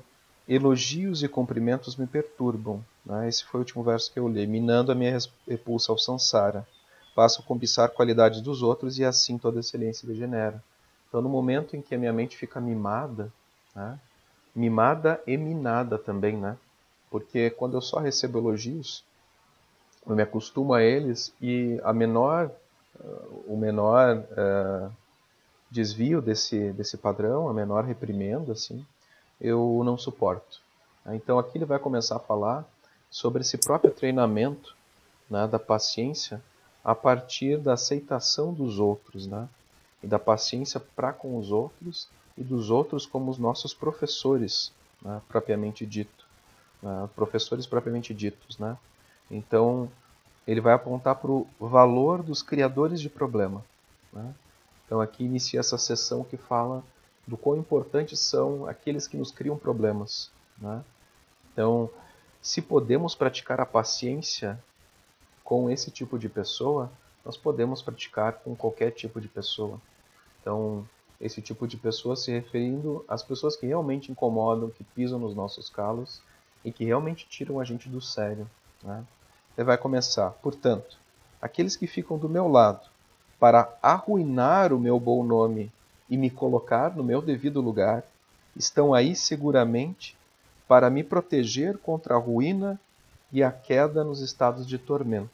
elogios 0.49 1.23
e 1.23 1.29
cumprimentos 1.29 1.97
me 1.97 2.07
perturbam. 2.07 2.83
Né? 3.07 3.29
Esse 3.29 3.45
foi 3.45 3.61
o 3.61 3.63
último 3.63 3.85
verso 3.85 4.13
que 4.13 4.19
eu 4.19 4.29
li. 4.29 4.47
Minando 4.47 4.91
a 4.91 4.95
minha 4.95 5.17
repulsa 5.47 5.93
ao 5.93 5.99
sansara. 5.99 6.67
Passo 7.15 7.41
a 7.41 7.45
cobiçar 7.45 7.89
qualidades 7.91 8.41
dos 8.43 8.63
outros 8.63 8.99
e 8.99 9.05
assim 9.05 9.39
toda 9.39 9.61
excelência 9.61 10.07
degenera. 10.07 10.63
Então, 11.09 11.23
no 11.23 11.29
momento 11.29 11.77
em 11.77 11.81
que 11.81 11.95
a 11.95 11.99
minha 11.99 12.13
mente 12.13 12.37
fica 12.37 12.61
mimada, 12.61 13.33
né? 13.75 13.99
mimada 14.55 15.23
e 15.27 15.37
minada 15.37 15.97
também, 15.99 16.37
né? 16.37 16.59
Porque 17.11 17.51
quando 17.51 17.77
eu 17.77 17.81
só 17.81 18.01
recebo 18.01 18.39
elogios, 18.39 19.05
eu 20.07 20.15
me 20.15 20.23
acostumo 20.23 20.75
a 20.75 20.83
eles 20.83 21.33
e 21.41 21.81
a 21.85 21.93
menor, 21.93 22.51
o 23.47 23.57
menor 23.57 24.17
uh, 24.17 24.93
desvio 25.71 26.21
desse, 26.21 26.73
desse 26.73 26.97
padrão, 26.97 27.49
a 27.49 27.55
menor 27.55 27.85
reprimenda, 27.85 28.53
assim, 28.53 28.85
eu 29.41 29.81
não 29.85 29.97
suporto. 29.97 30.61
Então 31.07 31.39
aqui 31.39 31.59
ele 31.59 31.65
vai 31.65 31.79
começar 31.79 32.17
a 32.17 32.21
falar 32.21 32.65
sobre 33.11 33.43
esse 33.43 33.59
próprio 33.59 33.91
treinamento 33.91 34.77
né, 35.31 35.47
da 35.47 35.59
paciência 35.59 36.43
a 36.85 36.95
partir 36.95 37.59
da 37.59 37.73
aceitação 37.73 38.53
dos 38.53 38.79
outros, 38.79 39.27
né? 39.27 39.49
E 40.03 40.07
da 40.07 40.19
paciência 40.19 40.79
para 40.79 41.13
com 41.13 41.37
os 41.37 41.51
outros 41.51 42.09
e 42.39 42.45
dos 42.45 42.71
outros 42.71 43.07
como 43.07 43.31
os 43.31 43.39
nossos 43.39 43.75
professores, 43.75 44.73
né, 45.03 45.21
propriamente 45.27 45.85
dito, 45.85 46.27
né, 46.81 47.09
professores 47.17 47.67
propriamente 47.67 48.15
ditos, 48.15 48.59
né? 48.59 48.77
Então 49.31 49.91
ele 50.47 50.61
vai 50.61 50.75
apontar 50.75 51.17
para 51.17 51.31
o 51.31 51.47
valor 51.59 52.23
dos 52.23 52.41
criadores 52.41 53.01
de 53.01 53.11
problema. 53.11 53.65
Né? 54.13 54.33
Então 54.85 55.01
aqui 55.01 55.25
inicia 55.25 55.59
essa 55.59 55.77
sessão 55.77 56.23
que 56.23 56.37
fala 56.37 56.85
do 57.27 57.37
quão 57.37 57.57
importantes 57.57 58.21
são 58.21 58.67
aqueles 58.67 59.09
que 59.09 59.17
nos 59.17 59.33
criam 59.33 59.59
problemas. 59.59 60.31
Né? 60.57 60.85
Então, 61.53 61.91
se 62.47 62.63
podemos 62.63 63.13
praticar 63.17 63.61
a 63.61 63.67
paciência 63.67 64.57
com 65.43 65.69
esse 65.69 65.91
tipo 65.91 66.17
de 66.17 66.29
pessoa, 66.29 66.93
nós 67.25 67.37
podemos 67.37 67.83
praticar 67.83 68.35
com 68.35 68.55
qualquer 68.55 68.93
tipo 68.93 69.21
de 69.21 69.27
pessoa. 69.27 69.81
Então, 70.41 70.89
esse 71.21 71.43
tipo 71.43 71.67
de 71.67 71.77
pessoa 71.77 72.15
se 72.15 72.31
referindo 72.31 73.05
às 73.09 73.21
pessoas 73.21 73.57
que 73.57 73.67
realmente 73.67 74.13
incomodam, 74.13 74.71
que 74.71 74.85
pisam 74.85 75.19
nos 75.19 75.35
nossos 75.35 75.69
calos 75.69 76.23
e 76.65 76.71
que 76.71 76.85
realmente 76.85 77.27
tiram 77.29 77.59
a 77.59 77.65
gente 77.65 77.89
do 77.89 78.01
sério. 78.01 78.49
Né? 78.81 79.05
Ele 79.59 79.65
vai 79.65 79.77
começar, 79.77 80.31
portanto, 80.31 80.97
aqueles 81.43 81.75
que 81.75 81.89
ficam 81.89 82.17
do 82.17 82.29
meu 82.29 82.47
lado 82.47 82.89
para 83.41 83.77
arruinar 83.83 84.73
o 84.73 84.79
meu 84.79 85.01
bom 85.01 85.25
nome 85.25 85.73
e 86.09 86.17
me 86.17 86.31
colocar 86.31 86.95
no 86.95 87.03
meu 87.03 87.21
devido 87.21 87.61
lugar, 87.61 88.05
estão 88.55 88.95
aí 88.95 89.17
seguramente 89.17 90.17
para 90.69 90.91
me 90.91 91.05
proteger 91.05 91.79
contra 91.79 92.15
a 92.15 92.19
ruína 92.19 92.81
e 93.33 93.43
a 93.43 93.51
queda 93.51 94.03
nos 94.05 94.21
estados 94.21 94.67
de 94.67 94.79
tormento. 94.79 95.31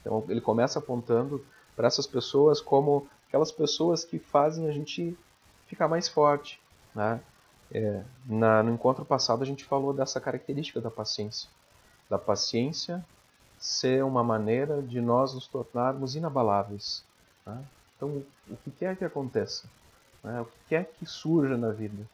Então 0.00 0.24
ele 0.28 0.40
começa 0.40 0.78
apontando 0.78 1.44
para 1.76 1.86
essas 1.86 2.06
pessoas 2.06 2.60
como 2.60 3.06
aquelas 3.28 3.52
pessoas 3.52 4.04
que 4.04 4.18
fazem 4.18 4.68
a 4.68 4.72
gente 4.72 5.16
ficar 5.66 5.88
mais 5.88 6.08
forte. 6.08 6.60
Né? 6.94 7.20
É, 7.72 8.02
na, 8.26 8.62
no 8.62 8.72
encontro 8.72 9.04
passado 9.04 9.42
a 9.42 9.46
gente 9.46 9.64
falou 9.64 9.92
dessa 9.92 10.20
característica 10.20 10.80
da 10.80 10.90
paciência. 10.90 11.48
Da 12.08 12.18
paciência 12.18 13.04
ser 13.58 14.02
uma 14.04 14.24
maneira 14.24 14.82
de 14.82 15.00
nós 15.00 15.34
nos 15.34 15.46
tornarmos 15.46 16.16
inabaláveis. 16.16 17.04
Né? 17.46 17.62
Então, 17.96 18.24
o 18.48 18.56
que 18.56 18.70
quer 18.70 18.96
que 18.96 19.04
aconteça, 19.04 19.68
né? 20.24 20.40
o 20.40 20.46
que 20.46 20.56
quer 20.68 20.86
que 20.86 21.04
surja 21.04 21.56
na 21.58 21.70
vida, 21.70 22.08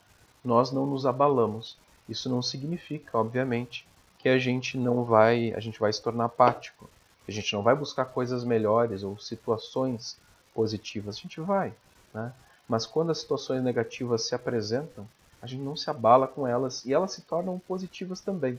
nós 0.45 0.73
não 0.73 0.85
nos 0.85 1.07
abalamos. 1.07 1.79
Isso 2.09 2.29
não 2.29 2.43
significa, 2.43 3.19
obviamente, 3.19 3.87
que 4.19 4.29
a 4.29 4.39
gente 4.39 4.79
não 4.79 5.05
vai, 5.05 5.53
a 5.55 5.61
gente 5.61 5.79
vai 5.79 5.93
se 5.93 6.03
tornar 6.03 6.27
apático, 6.27 6.89
a 7.27 7.31
gente 7.31 7.53
não 7.53 7.63
vai 7.63 7.75
buscar 7.75 8.05
coisas 8.07 8.45
melhores 8.45 9.03
ou 9.03 9.19
situações 9.19 10.17
positivas. 10.55 11.17
A 11.17 11.21
gente 11.21 11.41
vai, 11.41 11.75
né? 12.15 12.33
Mas 12.69 12.87
quando 12.87 13.11
as 13.11 13.19
situações 13.19 13.63
negativas 13.63 14.27
se 14.27 14.35
apresentam, 14.35 15.07
a 15.41 15.47
gente 15.47 15.63
não 15.63 15.77
se 15.77 15.89
abala 15.91 16.27
com 16.27 16.47
elas 16.47 16.85
e 16.85 16.93
elas 16.93 17.13
se 17.13 17.23
tornam 17.23 17.59
positivas 17.59 18.21
também. 18.21 18.59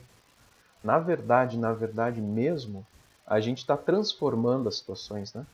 Na 0.83 0.99
verdade, 0.99 1.57
na 1.57 1.73
verdade 1.73 2.21
mesmo, 2.21 2.86
a 3.25 3.39
gente 3.39 3.57
está 3.57 3.75
transformando 3.75 4.69
as 4.69 4.77
situações, 4.77 5.33
né? 5.33 5.45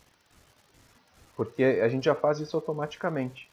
Porque 1.35 1.63
a 1.63 1.89
gente 1.89 2.05
já 2.05 2.13
faz 2.13 2.39
isso 2.39 2.55
automaticamente, 2.55 3.49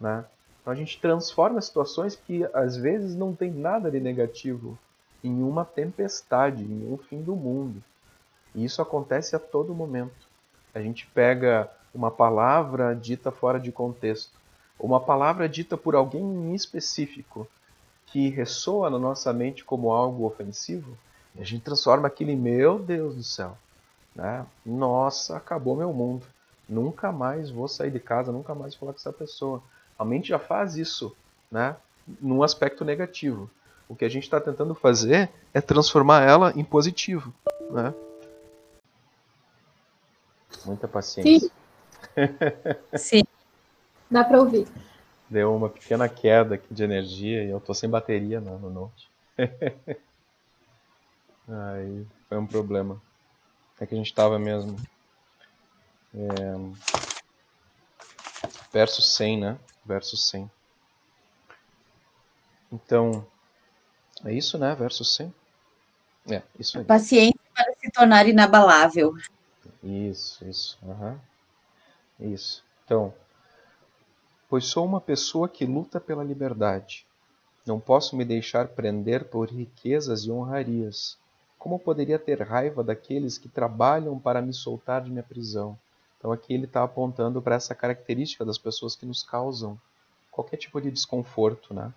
né? 0.00 0.24
Então 0.60 0.72
a 0.72 0.76
gente 0.76 1.00
transforma 1.00 1.60
situações 1.60 2.16
que 2.16 2.48
às 2.52 2.76
vezes 2.76 3.14
não 3.14 3.34
tem 3.34 3.50
nada 3.50 3.90
de 3.90 4.00
negativo 4.00 4.78
em 5.22 5.42
uma 5.42 5.64
tempestade, 5.64 6.62
em 6.64 6.92
um 6.92 6.96
fim 6.96 7.22
do 7.22 7.34
mundo. 7.34 7.82
E 8.54 8.64
isso 8.64 8.80
acontece 8.82 9.34
a 9.34 9.38
todo 9.38 9.74
momento. 9.74 10.28
A 10.74 10.80
gente 10.80 11.06
pega 11.06 11.70
uma 11.94 12.10
palavra 12.10 12.94
dita 12.94 13.30
fora 13.30 13.58
de 13.58 13.72
contexto, 13.72 14.32
uma 14.78 15.00
palavra 15.00 15.48
dita 15.48 15.76
por 15.76 15.94
alguém 15.94 16.22
em 16.22 16.54
específico 16.54 17.48
que 18.06 18.28
ressoa 18.28 18.88
na 18.88 18.98
nossa 18.98 19.32
mente 19.32 19.64
como 19.64 19.90
algo 19.90 20.24
ofensivo, 20.24 20.96
a 21.38 21.44
gente 21.44 21.62
transforma 21.62 22.08
aquilo 22.08 22.30
em 22.30 22.36
meu 22.36 22.78
Deus 22.78 23.14
do 23.14 23.22
céu. 23.22 23.56
Né? 24.14 24.44
Nossa, 24.64 25.36
acabou 25.36 25.76
meu 25.76 25.92
mundo. 25.92 26.26
Nunca 26.68 27.12
mais 27.12 27.50
vou 27.50 27.68
sair 27.68 27.90
de 27.90 28.00
casa, 28.00 28.32
nunca 28.32 28.54
mais 28.54 28.74
vou 28.74 28.80
falar 28.80 28.92
com 28.92 28.98
essa 28.98 29.12
pessoa. 29.12 29.62
A 29.98 30.04
mente 30.04 30.28
já 30.28 30.38
faz 30.38 30.76
isso, 30.76 31.16
né? 31.50 31.76
Num 32.20 32.42
aspecto 32.42 32.84
negativo. 32.84 33.50
O 33.88 33.96
que 33.96 34.04
a 34.04 34.08
gente 34.08 34.24
está 34.24 34.40
tentando 34.40 34.74
fazer 34.74 35.30
é 35.52 35.60
transformar 35.60 36.22
ela 36.22 36.52
em 36.54 36.62
positivo, 36.62 37.34
né? 37.70 37.94
Muita 40.64 40.86
paciência. 40.86 41.48
Sim. 41.48 41.50
Sim. 42.96 43.22
Dá 44.10 44.24
para 44.24 44.40
ouvir. 44.40 44.66
Deu 45.28 45.54
uma 45.54 45.68
pequena 45.68 46.08
queda 46.08 46.54
aqui 46.54 46.72
de 46.72 46.82
energia 46.82 47.44
e 47.44 47.50
eu 47.50 47.60
tô 47.60 47.74
sem 47.74 47.88
bateria 47.88 48.40
no, 48.40 48.58
no 48.58 48.70
Note. 48.70 49.10
Aí 51.48 52.06
foi 52.28 52.38
um 52.38 52.46
problema. 52.46 53.00
É 53.80 53.86
que 53.86 53.94
a 53.94 53.96
gente 53.96 54.06
estava 54.08 54.38
mesmo. 54.38 54.76
É... 56.14 56.56
Verso 58.72 59.00
100, 59.00 59.40
né? 59.40 59.58
Verso 59.88 60.18
100. 60.18 60.50
Então, 62.70 63.26
é 64.22 64.34
isso, 64.34 64.58
né? 64.58 64.74
Verso 64.74 65.02
100. 65.02 65.34
É, 66.30 66.42
isso 66.58 66.78
aí. 66.78 66.84
Paciência 66.84 67.40
para 67.54 67.72
se 67.80 67.90
tornar 67.90 68.28
inabalável. 68.28 69.14
Isso, 69.82 70.44
isso. 70.44 70.78
Uhum. 70.82 71.18
Isso. 72.20 72.62
Então, 72.84 73.14
pois 74.46 74.66
sou 74.66 74.84
uma 74.84 75.00
pessoa 75.00 75.48
que 75.48 75.64
luta 75.64 75.98
pela 75.98 76.22
liberdade. 76.22 77.06
Não 77.64 77.80
posso 77.80 78.14
me 78.14 78.26
deixar 78.26 78.68
prender 78.68 79.24
por 79.24 79.48
riquezas 79.48 80.24
e 80.24 80.30
honrarias. 80.30 81.16
Como 81.58 81.78
poderia 81.78 82.18
ter 82.18 82.42
raiva 82.42 82.84
daqueles 82.84 83.38
que 83.38 83.48
trabalham 83.48 84.18
para 84.18 84.42
me 84.42 84.52
soltar 84.52 85.00
de 85.02 85.10
minha 85.10 85.22
prisão? 85.22 85.78
Então 86.18 86.32
aqui 86.32 86.52
ele 86.52 86.64
está 86.64 86.82
apontando 86.82 87.40
para 87.40 87.54
essa 87.54 87.74
característica 87.74 88.44
das 88.44 88.58
pessoas 88.58 88.96
que 88.96 89.06
nos 89.06 89.22
causam 89.22 89.80
qualquer 90.30 90.56
tipo 90.56 90.80
de 90.80 90.90
desconforto, 90.90 91.72
né? 91.72 91.92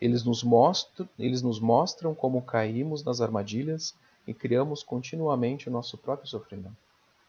Eles 0.00 0.24
nos 0.24 0.42
mostram, 0.42 1.08
eles 1.18 1.42
nos 1.42 1.60
mostram 1.60 2.14
como 2.14 2.42
caímos 2.42 3.04
nas 3.04 3.20
armadilhas 3.20 3.94
e 4.26 4.34
criamos 4.34 4.82
continuamente 4.82 5.68
o 5.68 5.72
nosso 5.72 5.96
próprio 5.96 6.28
sofrimento. 6.28 6.76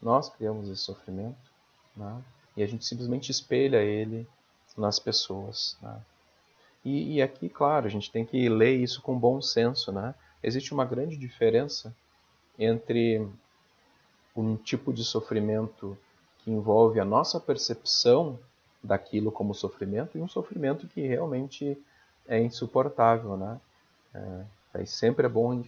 Nós 0.02 0.30
criamos 0.30 0.68
esse 0.70 0.82
sofrimento, 0.82 1.52
né? 1.96 2.22
E 2.58 2.64
a 2.64 2.68
gente 2.68 2.86
simplesmente 2.86 3.32
espelha 3.32 3.78
ele 3.78 4.28
nas 4.76 5.00
pessoas, 5.00 5.78
né? 5.82 6.02
E, 6.84 7.16
e 7.16 7.22
aqui, 7.22 7.48
claro, 7.48 7.86
a 7.86 7.90
gente 7.90 8.12
tem 8.12 8.26
que 8.26 8.50
ler 8.50 8.76
isso 8.76 9.02
com 9.02 9.18
bom 9.18 9.42
senso, 9.42 9.92
né? 9.92 10.14
existe 10.44 10.74
uma 10.74 10.84
grande 10.84 11.16
diferença 11.16 11.96
entre 12.60 13.26
um 14.36 14.56
tipo 14.56 14.92
de 14.92 15.04
sofrimento 15.04 15.98
que 16.40 16.52
envolve 16.52 17.00
a 17.00 17.06
nossa 17.06 17.40
percepção 17.40 18.40
daquilo 18.84 19.32
como 19.32 19.54
sofrimento 19.54 20.18
e 20.18 20.22
um 20.22 20.28
sofrimento 20.28 20.88
que 20.88 21.02
realmente 21.02 21.82
é 22.28 22.40
insuportável, 22.42 23.38
né? 23.38 23.60
É, 24.74 24.86
sempre 24.86 25.26
é 25.26 25.30
bom 25.30 25.64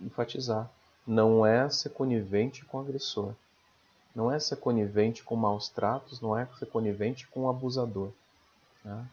enfatizar. 0.00 0.70
Não 1.06 1.44
é 1.44 1.68
ser 1.68 1.90
conivente 1.90 2.64
com 2.64 2.78
o 2.78 2.80
agressor. 2.80 3.34
Não 4.14 4.30
é 4.30 4.38
ser 4.38 4.56
conivente 4.56 5.22
com 5.22 5.34
maus 5.34 5.68
tratos, 5.68 6.20
não 6.20 6.36
é 6.36 6.46
ser 6.58 6.66
conivente 6.66 7.26
com 7.28 7.42
o 7.42 7.48
abusador. 7.48 8.10
Né? 8.84 9.06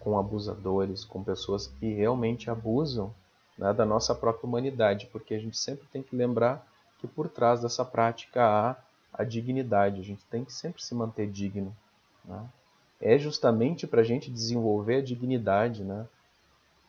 Com 0.00 0.18
abusadores, 0.18 1.04
com 1.04 1.22
pessoas 1.22 1.66
que 1.66 1.92
realmente 1.92 2.50
abusam 2.50 3.14
né, 3.56 3.72
da 3.72 3.84
nossa 3.84 4.14
própria 4.14 4.46
humanidade, 4.46 5.06
porque 5.12 5.34
a 5.34 5.38
gente 5.38 5.58
sempre 5.58 5.86
tem 5.92 6.02
que 6.02 6.16
lembrar 6.16 6.66
que 7.00 7.06
por 7.06 7.28
trás 7.28 7.62
dessa 7.62 7.84
prática 7.84 8.44
há 8.44 8.76
a 9.12 9.24
dignidade. 9.24 10.00
A 10.00 10.04
gente 10.04 10.24
tem 10.26 10.44
que 10.44 10.52
sempre 10.52 10.82
se 10.82 10.94
manter 10.94 11.28
digno. 11.28 11.74
Né? 12.24 12.46
É 13.00 13.18
justamente 13.18 13.86
para 13.86 14.02
a 14.02 14.04
gente 14.04 14.30
desenvolver 14.30 14.96
a 14.96 15.02
dignidade. 15.02 15.82
Né? 15.82 16.06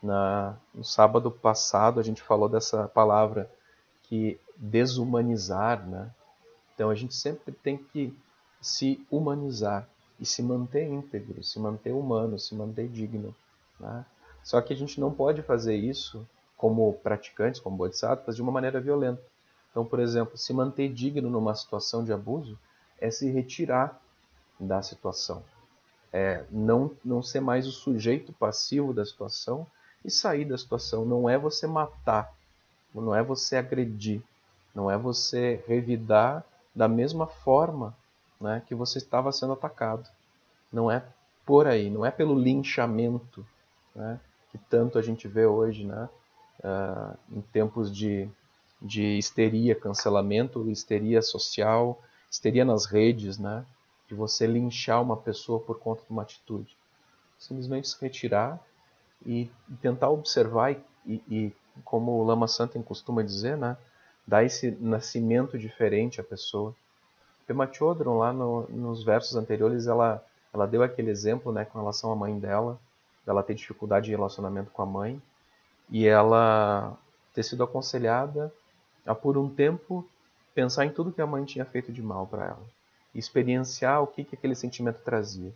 Na, 0.04 0.56
no 0.76 0.84
sábado 0.84 1.32
passado 1.32 2.00
a 2.00 2.04
gente 2.04 2.22
falou 2.22 2.50
dessa 2.50 2.88
palavra 2.90 3.50
que 4.04 4.40
desumanizar. 4.58 5.88
Né? 5.88 6.12
Então 6.76 6.90
a 6.90 6.96
gente 6.96 7.16
sempre 7.16 7.54
tem 7.54 7.78
que 7.78 8.14
se 8.62 9.06
humanizar 9.10 9.88
e 10.20 10.26
se 10.26 10.44
manter 10.44 10.88
íntegro, 10.88 11.44
se 11.44 11.58
manter 11.58 11.94
humano, 11.94 12.38
se 12.38 12.54
manter 12.54 12.88
digno. 12.88 13.34
Né? 13.80 14.06
Só 14.44 14.62
que 14.62 14.74
a 14.74 14.76
gente 14.76 15.00
não 15.00 15.12
pode 15.12 15.42
fazer 15.42 15.76
isso 15.76 16.28
como 16.58 16.94
praticantes, 16.94 17.60
como 17.60 17.78
bodhisattvas, 17.78 18.36
de 18.36 18.42
uma 18.42 18.52
maneira 18.52 18.80
violenta. 18.80 19.31
Então, 19.72 19.86
por 19.86 20.00
exemplo, 20.00 20.38
se 20.38 20.54
manter 20.54 20.92
digno 20.92 21.30
numa 21.30 21.56
situação 21.56 22.04
de 22.04 22.12
abuso 22.12 22.60
é 23.00 23.10
se 23.10 23.32
retirar 23.32 24.00
da 24.60 24.82
situação. 24.82 25.44
É 26.14 26.44
não, 26.52 26.92
não 27.04 27.24
ser 27.24 27.40
mais 27.40 27.66
o 27.66 27.72
sujeito 27.72 28.34
passivo 28.34 28.94
da 28.94 29.06
situação 29.06 29.66
e 30.04 30.12
sair 30.12 30.46
da 30.46 30.58
situação. 30.58 31.06
Não 31.06 31.30
é 31.30 31.38
você 31.38 31.66
matar, 31.66 32.34
não 32.94 33.16
é 33.16 33.24
você 33.24 33.56
agredir, 33.56 34.22
não 34.76 34.92
é 34.92 34.98
você 34.98 35.64
revidar 35.68 36.44
da 36.76 36.88
mesma 36.88 37.28
forma 37.28 37.96
né, 38.40 38.62
que 38.68 38.76
você 38.76 38.98
estava 38.98 39.32
sendo 39.32 39.54
atacado. 39.54 40.08
Não 40.72 40.92
é 40.92 41.04
por 41.46 41.68
aí, 41.68 41.90
não 41.90 42.06
é 42.06 42.12
pelo 42.12 42.38
linchamento 42.38 43.46
né, 43.96 44.20
que 44.52 44.58
tanto 44.58 44.98
a 44.98 45.02
gente 45.02 45.28
vê 45.28 45.46
hoje, 45.46 45.86
né, 45.86 46.10
uh, 46.64 47.18
em 47.32 47.42
tempos 47.42 47.94
de, 47.94 48.30
de 48.82 49.18
histeria, 49.18 49.76
cancelamento, 49.76 50.70
histeria 50.70 51.22
social, 51.22 52.02
histeria 52.30 52.66
nas 52.66 52.86
redes, 52.86 53.38
né, 53.38 53.64
de 54.08 54.16
você 54.16 54.48
linchar 54.48 55.02
uma 55.02 55.16
pessoa 55.16 55.60
por 55.60 55.78
conta 55.78 56.02
de 56.04 56.10
uma 56.10 56.24
atitude. 56.24 56.76
Simplesmente 57.38 57.88
se 57.88 58.02
retirar 58.02 58.60
e, 59.26 59.50
tentar 59.82 60.10
observar 60.10 60.72
e, 61.06 61.22
e, 61.30 61.54
como 61.84 62.12
o 62.12 62.24
Lama 62.24 62.48
Santen 62.48 62.82
costuma 62.82 63.22
dizer, 63.22 63.56
né, 63.56 63.78
dar 64.26 64.44
esse 64.44 64.72
nascimento 64.80 65.58
diferente 65.58 66.20
à 66.20 66.24
pessoa. 66.24 66.76
Pema 67.46 67.72
Chodron, 67.72 68.18
lá 68.18 68.34
no, 68.34 68.68
nos 68.70 69.04
versos 69.04 69.36
anteriores, 69.36 69.88
ela, 69.88 70.24
ela 70.54 70.66
deu 70.66 70.82
aquele 70.84 71.12
exemplo 71.12 71.52
né, 71.52 71.66
com 71.66 71.80
relação 71.80 72.12
à 72.12 72.16
mãe 72.16 72.38
dela, 72.40 72.80
dela 73.26 73.44
ter 73.44 73.54
dificuldade 73.54 74.06
de 74.06 74.12
relacionamento 74.12 74.72
com 74.72 74.82
a 74.82 74.86
mãe, 74.86 75.22
e 75.90 76.08
ela 76.08 76.98
ter 77.34 77.44
sido 77.44 77.64
aconselhada 77.64 78.52
a, 79.06 79.16
por 79.16 79.38
um 79.38 79.50
tempo, 79.50 80.08
pensar 80.54 80.86
em 80.86 80.92
tudo 80.92 81.12
que 81.12 81.22
a 81.22 81.28
mãe 81.28 81.44
tinha 81.46 81.66
feito 81.66 81.92
de 81.92 82.02
mal 82.02 82.28
para 82.28 82.46
ela, 82.46 82.66
experienciar 83.14 84.02
o 84.02 84.08
que, 84.08 84.24
que 84.24 84.36
aquele 84.36 84.56
sentimento 84.56 85.02
trazia. 85.04 85.52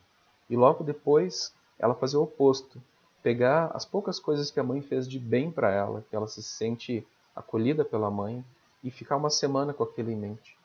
E 0.50 0.56
logo 0.56 0.84
depois, 0.84 1.54
ela 1.80 1.96
fazer 1.96 2.18
o 2.18 2.24
oposto, 2.24 2.82
pegar 3.22 3.72
as 3.74 3.86
poucas 3.86 4.20
coisas 4.20 4.52
que 4.52 4.60
a 4.60 4.64
mãe 4.64 4.82
fez 4.82 5.08
de 5.08 5.20
bem 5.20 5.52
para 5.52 5.72
ela, 5.72 6.04
que 6.10 6.16
ela 6.16 6.28
se 6.28 6.44
sente 6.44 7.06
acolhida 7.36 7.84
pela 7.84 8.12
mãe, 8.12 8.44
e 8.84 8.92
ficar 8.92 9.18
uma 9.18 9.32
semana 9.32 9.74
com 9.74 9.84
aquilo 9.84 10.12
em 10.12 10.16
mente. 10.16 10.56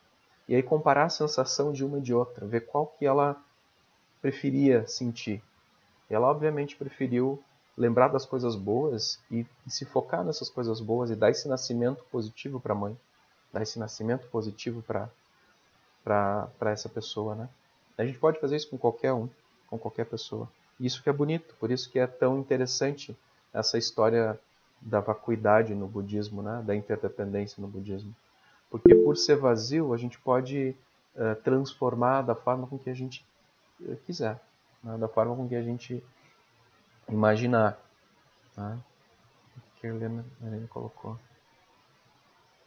E 0.47 0.55
aí 0.55 0.61
comparar 0.61 1.05
a 1.05 1.09
sensação 1.09 1.73
de 1.73 1.83
uma 1.83 1.97
e 1.97 2.01
de 2.01 2.13
outra, 2.13 2.45
ver 2.45 2.67
qual 2.67 2.85
que 2.85 3.05
ela 3.05 3.35
preferia 4.21 4.85
sentir. 4.87 5.41
Ela 6.07 6.27
obviamente 6.27 6.75
preferiu 6.75 7.43
lembrar 7.81 8.09
das 8.09 8.25
coisas 8.25 8.55
boas 8.55 9.19
e, 9.29 9.45
e 9.65 9.71
se 9.71 9.85
focar 9.85 10.23
nessas 10.23 10.49
coisas 10.49 10.79
boas 10.79 11.09
e 11.09 11.15
dar 11.15 11.31
esse 11.31 11.47
nascimento 11.47 12.03
positivo 12.11 12.59
para 12.59 12.73
a 12.73 12.75
mãe, 12.75 12.97
dar 13.51 13.63
esse 13.63 13.79
nascimento 13.79 14.27
positivo 14.27 14.83
para 14.83 15.11
essa 16.61 16.87
pessoa, 16.87 17.33
né? 17.33 17.49
A 17.97 18.05
gente 18.05 18.19
pode 18.19 18.39
fazer 18.39 18.55
isso 18.55 18.69
com 18.69 18.77
qualquer 18.77 19.13
um, 19.13 19.27
com 19.67 19.77
qualquer 19.77 20.05
pessoa. 20.05 20.47
Isso 20.79 21.01
que 21.01 21.09
é 21.09 21.13
bonito, 21.13 21.55
por 21.59 21.71
isso 21.71 21.89
que 21.89 21.99
é 21.99 22.07
tão 22.07 22.39
interessante 22.39 23.15
essa 23.53 23.77
história 23.77 24.39
da 24.81 24.99
vacuidade 24.99 25.75
no 25.75 25.87
budismo, 25.87 26.41
né? 26.41 26.63
da 26.65 26.75
interdependência 26.75 27.61
no 27.61 27.67
budismo. 27.67 28.15
Porque 28.69 28.95
por 28.95 29.17
ser 29.17 29.35
vazio, 29.35 29.93
a 29.93 29.97
gente 29.97 30.17
pode 30.19 30.75
uh, 31.15 31.35
transformar 31.43 32.23
da 32.23 32.33
forma 32.33 32.65
com 32.65 32.79
que 32.79 32.89
a 32.89 32.93
gente 32.93 33.23
uh, 33.81 33.95
quiser, 34.05 34.39
né? 34.83 34.97
da 34.97 35.07
forma 35.07 35.35
com 35.35 35.47
que 35.47 35.55
a 35.55 35.61
gente 35.61 36.03
imaginar. 37.11 37.77
Tá? 38.55 38.77
O 39.57 39.79
que 39.79 39.87
a 39.87 39.89
Helena, 39.89 40.25
a 40.41 40.47
Helena 40.47 40.67
colocou. 40.67 41.19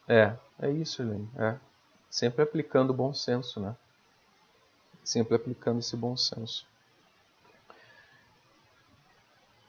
É, 0.07 0.35
é 0.59 0.69
isso, 0.71 1.01
Helena. 1.01 1.27
É. 1.37 1.59
Sempre 2.09 2.43
aplicando 2.43 2.91
o 2.91 2.93
bom 2.93 3.13
senso, 3.13 3.59
né? 3.59 3.75
Sempre 5.03 5.35
aplicando 5.35 5.79
esse 5.79 5.95
bom 5.95 6.15
senso. 6.15 6.65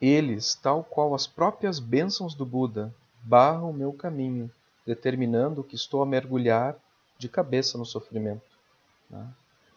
Eles, 0.00 0.54
tal 0.54 0.84
qual 0.84 1.14
as 1.14 1.26
próprias 1.26 1.78
bênçãos 1.78 2.34
do 2.34 2.44
Buda, 2.44 2.94
barram 3.22 3.72
meu 3.72 3.92
caminho, 3.92 4.50
determinando 4.86 5.64
que 5.64 5.74
estou 5.74 6.02
a 6.02 6.06
mergulhar 6.06 6.76
de 7.18 7.28
cabeça 7.28 7.78
no 7.78 7.84
sofrimento. 7.84 8.56
Né? 9.10 9.26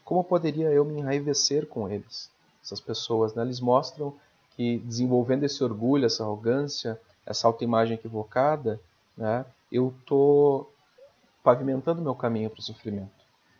Como 0.04 0.24
poderia 0.24 0.70
eu 0.70 0.84
me 0.84 1.00
enraivecer 1.00 1.66
com 1.68 1.90
eles? 1.90 2.30
Essas 2.62 2.80
pessoas, 2.80 3.34
né? 3.34 3.42
eles 3.42 3.60
mostram 3.60 4.16
que 4.60 4.78
desenvolvendo 4.80 5.46
esse 5.46 5.64
orgulho, 5.64 6.06
essa 6.06 6.22
arrogância, 6.22 7.00
essa 7.26 7.48
autoimagem 7.48 7.96
equivocada, 7.96 8.78
né? 9.16 9.46
eu 9.72 9.96
estou 9.98 10.70
pavimentando 11.42 12.02
meu 12.02 12.14
caminho 12.14 12.50
para 12.50 12.60
o 12.60 12.62
sofrimento. 12.62 13.10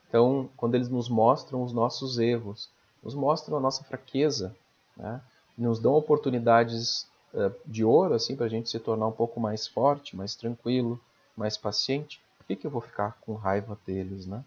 Então, 0.10 0.50
quando 0.58 0.76
eles 0.76 0.90
nos 0.90 1.08
mostram 1.08 1.64
os 1.64 1.72
nossos 1.72 2.20
erros, 2.20 2.70
nos 3.02 3.16
mostram 3.16 3.56
a 3.56 3.62
nossa 3.62 3.82
fraqueza, 3.86 4.54
né? 4.98 5.22
nos 5.58 5.80
dão 5.80 5.94
oportunidades 5.94 7.08
uh, 7.34 7.50
de 7.66 7.86
ouro 7.86 8.14
assim 8.14 8.36
para 8.36 8.48
a 8.48 8.50
gente 8.50 8.70
se 8.70 8.78
tornar 8.78 9.08
um 9.08 9.14
pouco 9.14 9.40
mais 9.40 9.66
forte, 9.70 10.18
mais 10.18 10.36
tranquilo, 10.36 11.00
mais 11.34 11.56
paciente. 11.56 12.20
Por 12.38 12.46
que, 12.46 12.58
que 12.58 12.68
eu 12.68 12.72
vou 12.72 12.82
ficar 12.82 13.18
com 13.22 13.36
raiva 13.36 13.80
deles, 13.88 14.26
né? 14.26 14.44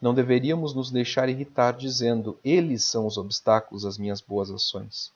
Não 0.00 0.14
deveríamos 0.14 0.74
nos 0.74 0.90
deixar 0.90 1.28
irritar 1.28 1.72
dizendo: 1.72 2.38
eles 2.44 2.84
são 2.84 3.06
os 3.06 3.16
obstáculos 3.16 3.84
às 3.84 3.98
minhas 3.98 4.20
boas 4.20 4.50
ações. 4.50 5.12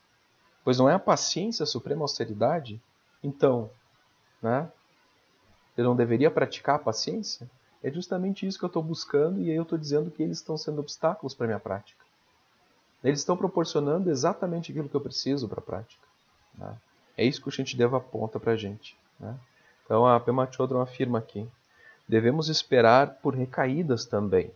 Pois 0.65 0.79
não 0.79 0.89
é 0.89 0.95
a 0.95 0.99
paciência 0.99 1.65
a 1.65 1.67
suprema 1.67 2.03
austeridade? 2.03 2.81
Então, 3.23 3.71
né? 4.43 4.71
Eu 5.77 5.85
não 5.85 5.97
deveria 5.97 6.31
praticar 6.31 6.77
a 6.77 6.79
paciência? 6.79 7.49
É 7.83 7.91
justamente 7.91 8.47
isso 8.47 8.59
que 8.59 8.65
eu 8.65 8.69
estou 8.69 8.83
buscando 8.83 9.41
e 9.41 9.51
aí 9.51 9.57
eu 9.57 9.63
estou 9.63 9.79
dizendo 9.79 10.11
que 10.11 10.23
eles 10.23 10.39
estão 10.39 10.57
sendo 10.57 10.81
obstáculos 10.81 11.35
para 11.35 11.47
a 11.47 11.49
minha 11.49 11.61
prática. 11.61 12.05
Eles 13.03 13.21
estão 13.21 13.37
proporcionando 13.37 14.11
exatamente 14.11 14.71
aquilo 14.71 14.89
que 14.89 14.95
eu 14.95 15.01
preciso 15.01 15.49
para 15.49 15.59
a 15.59 15.63
prática. 15.63 16.07
Né? 16.57 16.77
É 17.17 17.25
isso 17.25 17.43
que 17.43 17.49
o 17.49 17.53
Shantideva 17.53 17.97
aponta 17.97 18.39
para 18.39 18.53
a 18.53 18.57
gente. 18.57 18.97
Né? 19.19 19.35
Então 19.85 20.07
a 20.07 20.21
Pema 20.21 20.49
Chodron 20.51 20.81
afirma 20.81 21.19
aqui: 21.19 21.49
devemos 22.09 22.49
esperar 22.49 23.15
por 23.15 23.35
recaídas 23.35 24.05
também. 24.05 24.53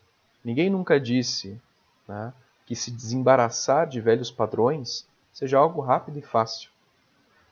Ninguém 0.46 0.70
nunca 0.70 1.00
disse 1.00 1.60
né, 2.06 2.32
que 2.66 2.76
se 2.76 2.92
desembaraçar 2.92 3.84
de 3.84 4.00
velhos 4.00 4.30
padrões 4.30 5.04
seja 5.32 5.58
algo 5.58 5.80
rápido 5.80 6.20
e 6.20 6.22
fácil. 6.22 6.70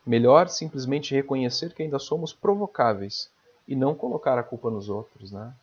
Melhor 0.05 0.47
simplesmente 0.47 1.13
reconhecer 1.13 1.73
que 1.73 1.83
ainda 1.83 1.99
somos 1.99 2.31
provocáveis 2.31 3.29
e 3.67 3.75
não 3.75 3.93
colocar 3.93 4.39
a 4.39 4.43
culpa 4.43 4.69
nos 4.69 4.87
outros. 4.87 5.29
Né? 5.29 5.53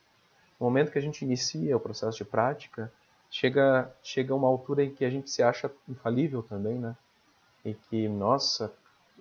No 0.60 0.66
momento 0.66 0.92
que 0.92 0.98
a 0.98 1.00
gente 1.00 1.24
inicia 1.24 1.74
o 1.74 1.80
processo 1.80 2.18
de 2.18 2.24
prática, 2.26 2.92
chega 3.30 3.90
chega 4.02 4.34
uma 4.34 4.48
altura 4.48 4.84
em 4.84 4.92
que 4.92 5.02
a 5.02 5.08
gente 5.08 5.30
se 5.30 5.42
acha 5.42 5.72
infalível 5.88 6.42
também, 6.42 6.74
né? 6.74 6.94
E 7.64 7.72
que, 7.72 8.08
nossa, 8.08 8.70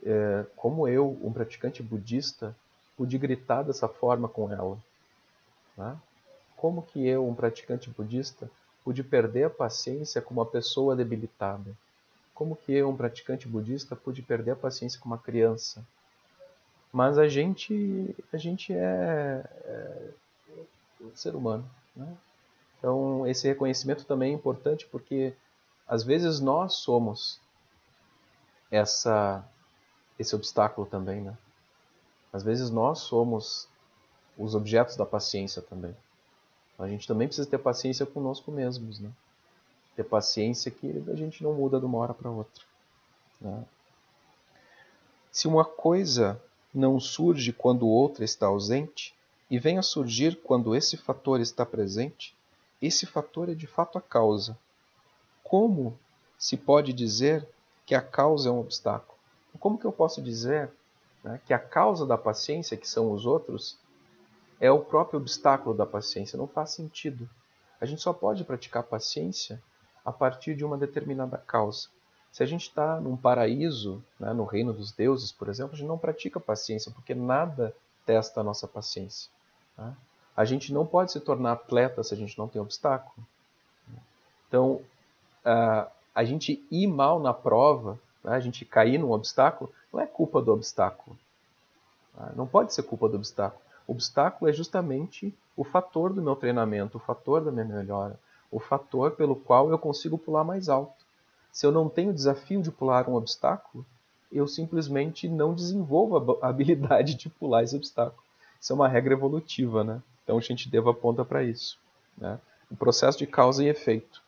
é, 0.04 0.46
como 0.58 0.86
eu, 0.86 1.18
um 1.24 1.32
praticante 1.32 1.82
budista, 1.82 2.54
pude 2.98 3.18
gritar 3.18 3.64
dessa 3.64 3.88
forma 3.88 4.28
com 4.28 4.52
ela? 4.52 4.78
Né? 5.78 5.98
Como 6.62 6.84
que 6.84 7.08
eu, 7.08 7.28
um 7.28 7.34
praticante 7.34 7.90
budista, 7.90 8.48
pude 8.84 9.04
perder 9.04 9.46
a 9.46 9.50
paciência 9.50 10.22
com 10.22 10.32
uma 10.32 10.46
pessoa 10.46 10.96
debilitada? 10.96 11.76
Como 12.36 12.56
que 12.56 12.72
eu, 12.72 12.88
um 12.88 12.96
praticante 12.96 13.48
budista, 13.48 13.96
pude 13.96 14.22
perder 14.22 14.52
a 14.52 14.56
paciência 14.56 15.00
com 15.00 15.08
uma 15.08 15.18
criança? 15.18 15.84
Mas 16.94 17.18
a 17.18 17.28
gente, 17.28 18.16
a 18.32 18.38
gente 18.38 18.72
é, 18.74 19.44
é 19.66 20.10
ser 21.16 21.34
humano, 21.34 21.68
né? 21.96 22.16
Então, 22.78 23.26
esse 23.26 23.48
reconhecimento 23.48 24.06
também 24.06 24.32
é 24.32 24.36
importante 24.36 24.86
porque 24.86 25.34
às 25.88 26.04
vezes 26.04 26.40
nós 26.40 26.76
somos 26.76 27.40
essa 28.70 29.44
esse 30.20 30.36
obstáculo 30.36 30.86
também, 30.86 31.22
né? 31.22 31.36
Às 32.32 32.44
vezes 32.44 32.70
nós 32.70 33.00
somos 33.00 33.68
os 34.38 34.54
objetos 34.54 34.96
da 34.96 35.08
paciência 35.08 35.60
também. 35.60 35.96
A 36.82 36.88
gente 36.88 37.08
também 37.08 37.28
precisa 37.28 37.48
ter 37.48 37.58
paciência 37.58 38.06
conosco 38.06 38.52
mesmos, 38.52 39.00
né? 39.00 39.10
Ter 39.96 40.04
paciência 40.04 40.72
que 40.72 41.04
a 41.08 41.16
gente 41.16 41.44
não 41.44 41.54
muda 41.54 41.80
de 41.80 41.86
uma 41.86 41.98
hora 42.00 42.14
para 42.14 42.30
outra. 42.30 42.64
Né? 43.40 43.64
Se 45.32 45.48
uma 45.48 45.64
coisa 45.64 46.42
não 46.74 47.00
surge 47.00 47.54
quando 47.54 47.88
outra 47.88 48.24
está 48.24 48.48
ausente, 48.48 49.14
e 49.52 49.60
vem 49.60 49.78
a 49.78 49.82
surgir 49.82 50.38
quando 50.38 50.74
esse 50.74 50.96
fator 50.96 51.42
está 51.42 51.66
presente, 51.66 52.34
esse 52.82 53.06
fator 53.06 53.50
é 53.50 53.54
de 53.54 53.68
fato 53.68 53.98
a 53.98 54.02
causa. 54.02 54.58
Como 55.44 56.00
se 56.40 56.56
pode 56.56 56.94
dizer 56.94 57.46
que 57.86 57.94
a 57.94 58.02
causa 58.02 58.48
é 58.48 58.52
um 58.52 58.62
obstáculo? 58.62 59.20
Como 59.60 59.78
que 59.78 59.84
eu 59.84 59.92
posso 59.92 60.22
dizer 60.22 60.72
né, 61.22 61.40
que 61.46 61.54
a 61.54 61.60
causa 61.60 62.06
da 62.06 62.18
paciência, 62.18 62.78
que 62.78 62.88
são 62.88 63.12
os 63.12 63.26
outros, 63.26 63.78
é 64.62 64.72
o 64.72 64.80
próprio 64.80 65.20
obstáculo 65.20 65.76
da 65.76 65.88
paciência? 65.88 66.38
Não 66.38 66.48
faz 66.48 66.70
sentido. 66.70 67.28
A 67.82 67.86
gente 67.88 68.00
só 68.00 68.14
pode 68.14 68.44
praticar 68.44 68.84
paciência 68.84 69.62
a 70.06 70.12
partir 70.12 70.56
de 70.56 70.64
uma 70.64 70.78
determinada 70.78 71.36
causa. 71.36 71.90
Se 72.32 72.44
a 72.44 72.46
gente 72.46 72.68
está 72.68 73.02
num 73.02 73.18
paraíso, 73.18 74.04
né, 74.20 74.32
no 74.34 74.46
reino 74.46 74.72
dos 74.72 74.92
deuses, 74.92 75.32
por 75.32 75.50
exemplo, 75.50 75.74
a 75.74 75.78
gente 75.78 75.88
não 75.88 75.98
pratica 75.98 76.40
paciência, 76.40 76.92
porque 76.92 77.16
nada 77.16 77.76
testa 78.06 78.40
a 78.40 78.44
nossa 78.44 78.68
paciência. 78.68 79.32
Tá? 79.76 79.94
A 80.38 80.46
gente 80.46 80.72
não 80.72 80.86
pode 80.86 81.12
se 81.12 81.20
tornar 81.20 81.54
atleta 81.54 82.04
se 82.04 82.14
a 82.14 82.18
gente 82.18 82.38
não 82.38 82.48
tem 82.48 82.62
obstáculo. 82.62 83.26
Então, 84.48 84.80
a 86.14 86.24
gente 86.24 86.64
ir 86.70 86.86
mal 86.86 87.20
na 87.20 87.34
prova, 87.34 88.00
né, 88.24 88.34
a 88.34 88.40
gente 88.40 88.64
cair 88.64 89.00
num 89.00 89.12
obstáculo, 89.12 89.74
não 89.92 90.00
é 90.00 90.06
culpa 90.06 90.40
do 90.40 90.54
obstáculo. 90.54 91.18
Tá? 92.16 92.32
Não 92.36 92.46
pode 92.46 92.74
ser 92.74 92.84
culpa 92.84 93.10
do 93.10 93.18
obstáculo. 93.18 93.71
O 93.88 93.92
obstáculo 93.92 94.50
é 94.50 94.54
justamente 94.54 95.34
o 95.56 95.64
fator 95.64 96.14
do 96.14 96.22
meu 96.22 96.36
treinamento, 96.36 96.98
o 96.98 97.02
fator 97.02 97.44
da 97.44 97.52
minha 97.52 97.66
melhora, 97.66 98.20
o 98.52 98.60
fator 98.60 99.12
pelo 99.12 99.36
qual 99.36 99.70
eu 99.70 99.78
consigo 99.78 100.18
pular 100.18 100.44
mais 100.44 100.70
alto. 100.70 101.06
Se 101.52 101.66
eu 101.66 101.72
não 101.72 101.90
tenho 101.90 102.12
o 102.12 102.14
desafio 102.14 102.62
de 102.62 102.72
pular 102.72 103.10
um 103.10 103.16
obstáculo, 103.16 103.86
eu 104.32 104.48
simplesmente 104.48 105.28
não 105.28 105.54
desenvolvo 105.54 106.40
a 106.42 106.48
habilidade 106.48 107.16
de 107.16 107.30
pular 107.30 107.64
esse 107.64 107.76
obstáculo. 107.76 108.24
Isso 108.60 108.72
é 108.72 108.76
uma 108.76 108.88
regra 108.88 109.14
evolutiva, 109.14 109.84
né? 109.84 110.02
Então 110.24 110.38
a 110.38 110.42
gente 110.42 110.70
deva 110.70 110.92
aponta 110.92 111.26
para 111.26 111.44
isso. 111.44 111.78
Né? 112.18 112.40
O 112.70 112.76
processo 112.76 113.18
de 113.18 113.28
causa 113.28 113.64
e 113.64 113.68
efeito. 113.68 114.22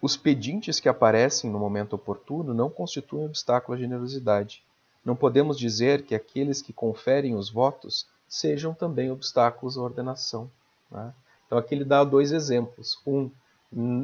Os 0.00 0.16
pedintes 0.16 0.80
que 0.80 0.88
aparecem 0.88 1.50
no 1.50 1.58
momento 1.58 1.94
oportuno 1.94 2.52
não 2.52 2.68
constituem 2.68 3.24
obstáculo 3.24 3.76
à 3.76 3.80
generosidade. 3.80 4.62
Não 5.06 5.14
podemos 5.14 5.56
dizer 5.56 6.02
que 6.02 6.16
aqueles 6.16 6.60
que 6.60 6.72
conferem 6.72 7.36
os 7.36 7.48
votos 7.48 8.08
sejam 8.28 8.74
também 8.74 9.10
obstáculos 9.10 9.78
à 9.78 9.80
ordenação. 9.80 10.50
Né? 10.90 11.14
Então 11.46 11.56
aqui 11.56 11.76
ele 11.76 11.84
dá 11.84 12.02
dois 12.02 12.32
exemplos. 12.32 13.00
Um, 13.06 13.30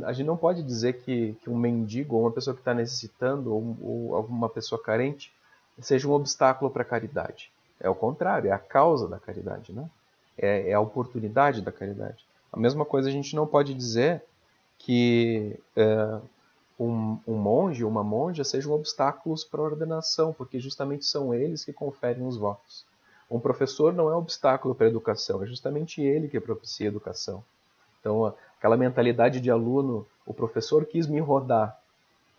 a 0.04 0.12
gente 0.12 0.26
não 0.26 0.36
pode 0.36 0.62
dizer 0.62 1.02
que, 1.02 1.36
que 1.42 1.50
um 1.50 1.56
mendigo 1.58 2.14
ou 2.14 2.22
uma 2.22 2.30
pessoa 2.30 2.54
que 2.54 2.60
está 2.60 2.72
necessitando 2.72 3.52
ou, 3.52 3.76
ou 3.82 4.14
alguma 4.14 4.48
pessoa 4.48 4.80
carente 4.80 5.32
seja 5.80 6.06
um 6.06 6.12
obstáculo 6.12 6.70
para 6.70 6.82
a 6.82 6.86
caridade. 6.86 7.50
É 7.80 7.90
o 7.90 7.94
contrário, 7.96 8.48
é 8.48 8.52
a 8.52 8.58
causa 8.58 9.08
da 9.08 9.18
caridade, 9.18 9.72
né? 9.72 9.90
é, 10.38 10.70
é 10.70 10.72
a 10.72 10.80
oportunidade 10.80 11.62
da 11.62 11.72
caridade. 11.72 12.24
A 12.52 12.58
mesma 12.58 12.84
coisa 12.84 13.08
a 13.08 13.12
gente 13.12 13.34
não 13.34 13.46
pode 13.46 13.74
dizer 13.74 14.22
que 14.78 15.58
é, 15.76 16.20
um, 16.78 17.18
um, 17.26 17.34
monge 17.34 17.84
ou 17.84 17.90
uma 17.90 18.02
monja 18.02 18.44
sejam 18.44 18.72
obstáculos 18.72 19.44
para 19.44 19.60
a 19.60 19.64
ordenação, 19.64 20.32
porque 20.32 20.58
justamente 20.58 21.04
são 21.04 21.34
eles 21.34 21.64
que 21.64 21.72
conferem 21.72 22.26
os 22.26 22.36
votos. 22.36 22.84
Um 23.30 23.40
professor 23.40 23.92
não 23.92 24.10
é 24.10 24.14
obstáculo 24.14 24.74
para 24.74 24.86
a 24.86 24.90
educação, 24.90 25.42
é 25.42 25.46
justamente 25.46 26.02
ele 26.02 26.28
que 26.28 26.38
propicia 26.40 26.86
a 26.86 26.90
educação. 26.90 27.42
Então, 28.00 28.34
aquela 28.58 28.76
mentalidade 28.76 29.40
de 29.40 29.50
aluno, 29.50 30.06
o 30.26 30.34
professor 30.34 30.84
quis 30.84 31.06
me 31.06 31.20
rodar. 31.20 31.78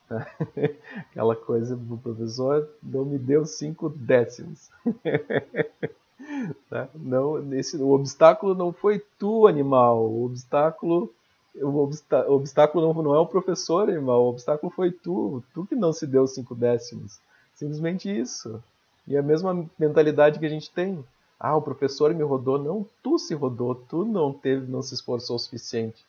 Aquela 1.09 1.35
coisa 1.35 1.75
do 1.75 1.97
professor 1.97 2.69
não 2.81 3.05
me 3.05 3.17
deu 3.17 3.45
cinco 3.45 3.89
décimos. 3.89 4.69
Tá? 6.69 6.87
Não, 6.95 7.53
esse, 7.53 7.75
o 7.77 7.89
obstáculo 7.89 8.55
não 8.55 8.71
foi 8.71 9.03
tu, 9.19 9.45
animal. 9.45 10.05
O 10.05 10.25
obstáculo, 10.25 11.13
o, 11.55 11.77
obstá, 11.77 12.25
o 12.27 12.33
obstáculo 12.33 12.93
não, 12.93 13.03
não 13.03 13.15
é 13.15 13.19
o 13.19 13.25
professor, 13.25 13.89
animal. 13.89 14.23
O 14.23 14.29
obstáculo 14.29 14.71
foi 14.71 14.91
tu. 14.91 15.43
Tu 15.53 15.65
que 15.65 15.75
não 15.75 15.93
se 15.93 16.07
deu 16.07 16.25
cinco 16.27 16.55
décimos. 16.55 17.19
Simplesmente 17.53 18.09
isso. 18.09 18.61
E 19.07 19.17
a 19.17 19.21
mesma 19.21 19.65
mentalidade 19.77 20.39
que 20.39 20.45
a 20.45 20.49
gente 20.49 20.71
tem. 20.71 21.03
Ah, 21.39 21.55
o 21.55 21.61
professor 21.61 22.13
me 22.13 22.23
rodou. 22.23 22.57
Não, 22.57 22.85
tu 23.03 23.19
se 23.19 23.33
rodou. 23.33 23.75
Tu 23.75 24.05
não 24.05 24.33
teve, 24.33 24.69
não 24.71 24.81
se 24.81 24.93
esforçou 24.93 25.35
o 25.35 25.39
suficiente. 25.39 26.03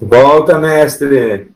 Volta, 0.00 0.58
mestre. 0.58 1.52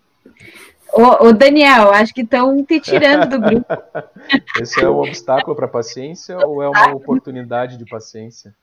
Ô, 0.93 1.33
Daniel, 1.33 1.91
acho 1.91 2.15
que 2.15 2.23
estão 2.23 2.65
te 2.65 2.81
tirando 2.81 3.29
do 3.29 3.41
grupo. 3.41 3.67
Esse 4.61 4.81
é 4.83 4.89
um 4.89 4.99
obstáculo 4.99 5.55
para 5.55 5.67
a 5.67 5.71
paciência 5.71 6.39
ou 6.47 6.63
é 6.63 6.69
uma 6.69 6.95
oportunidade 6.95 7.77
de 7.77 7.85
paciência? 7.85 8.55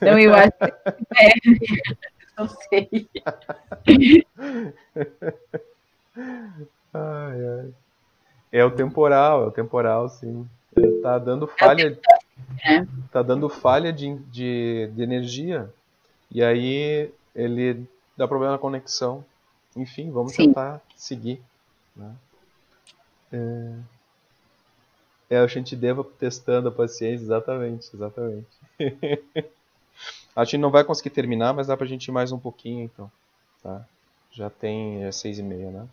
Não, 0.00 0.18
eu 0.18 0.34
acho 0.34 0.52
que 0.52 0.64
é. 1.18 1.32
Não 2.38 2.48
sei. 2.48 3.08
Ai, 6.94 7.46
ai. 7.46 7.74
É 8.50 8.62
o 8.64 8.70
temporal, 8.70 9.44
é 9.44 9.46
o 9.46 9.50
temporal, 9.50 10.08
sim. 10.10 10.46
Está 10.76 11.18
dando 11.18 11.46
falha. 11.46 11.98
É. 12.64 12.86
Tá 13.10 13.22
dando 13.22 13.48
falha 13.48 13.92
de, 13.92 14.14
de, 14.30 14.90
de 14.94 15.02
energia. 15.02 15.72
E 16.30 16.42
aí 16.42 17.10
ele 17.34 17.86
dá 18.16 18.28
problema 18.28 18.52
na 18.52 18.58
conexão. 18.58 19.24
Enfim, 19.74 20.10
vamos 20.10 20.32
sim. 20.32 20.48
tentar 20.48 20.82
seguir. 20.96 21.40
Né? 21.96 22.14
É, 23.32 23.74
é 25.30 25.38
a 25.38 25.46
gente 25.46 25.74
deva 25.74 26.04
testando 26.04 26.68
a 26.68 26.72
paciência, 26.72 27.24
exatamente, 27.24 27.88
exatamente. 27.94 28.46
a 30.34 30.44
gente 30.44 30.58
não 30.58 30.70
vai 30.70 30.84
conseguir 30.84 31.10
terminar, 31.10 31.52
mas 31.52 31.66
dá 31.66 31.76
pra 31.76 31.86
gente 31.86 32.06
ir 32.06 32.12
mais 32.12 32.32
um 32.32 32.38
pouquinho, 32.38 32.84
então. 32.84 33.10
Tá? 33.62 33.84
Já 34.30 34.48
tem 34.48 35.04
é, 35.04 35.12
seis 35.12 35.38
e 35.38 35.42
meia, 35.42 35.70
né? 35.70 35.86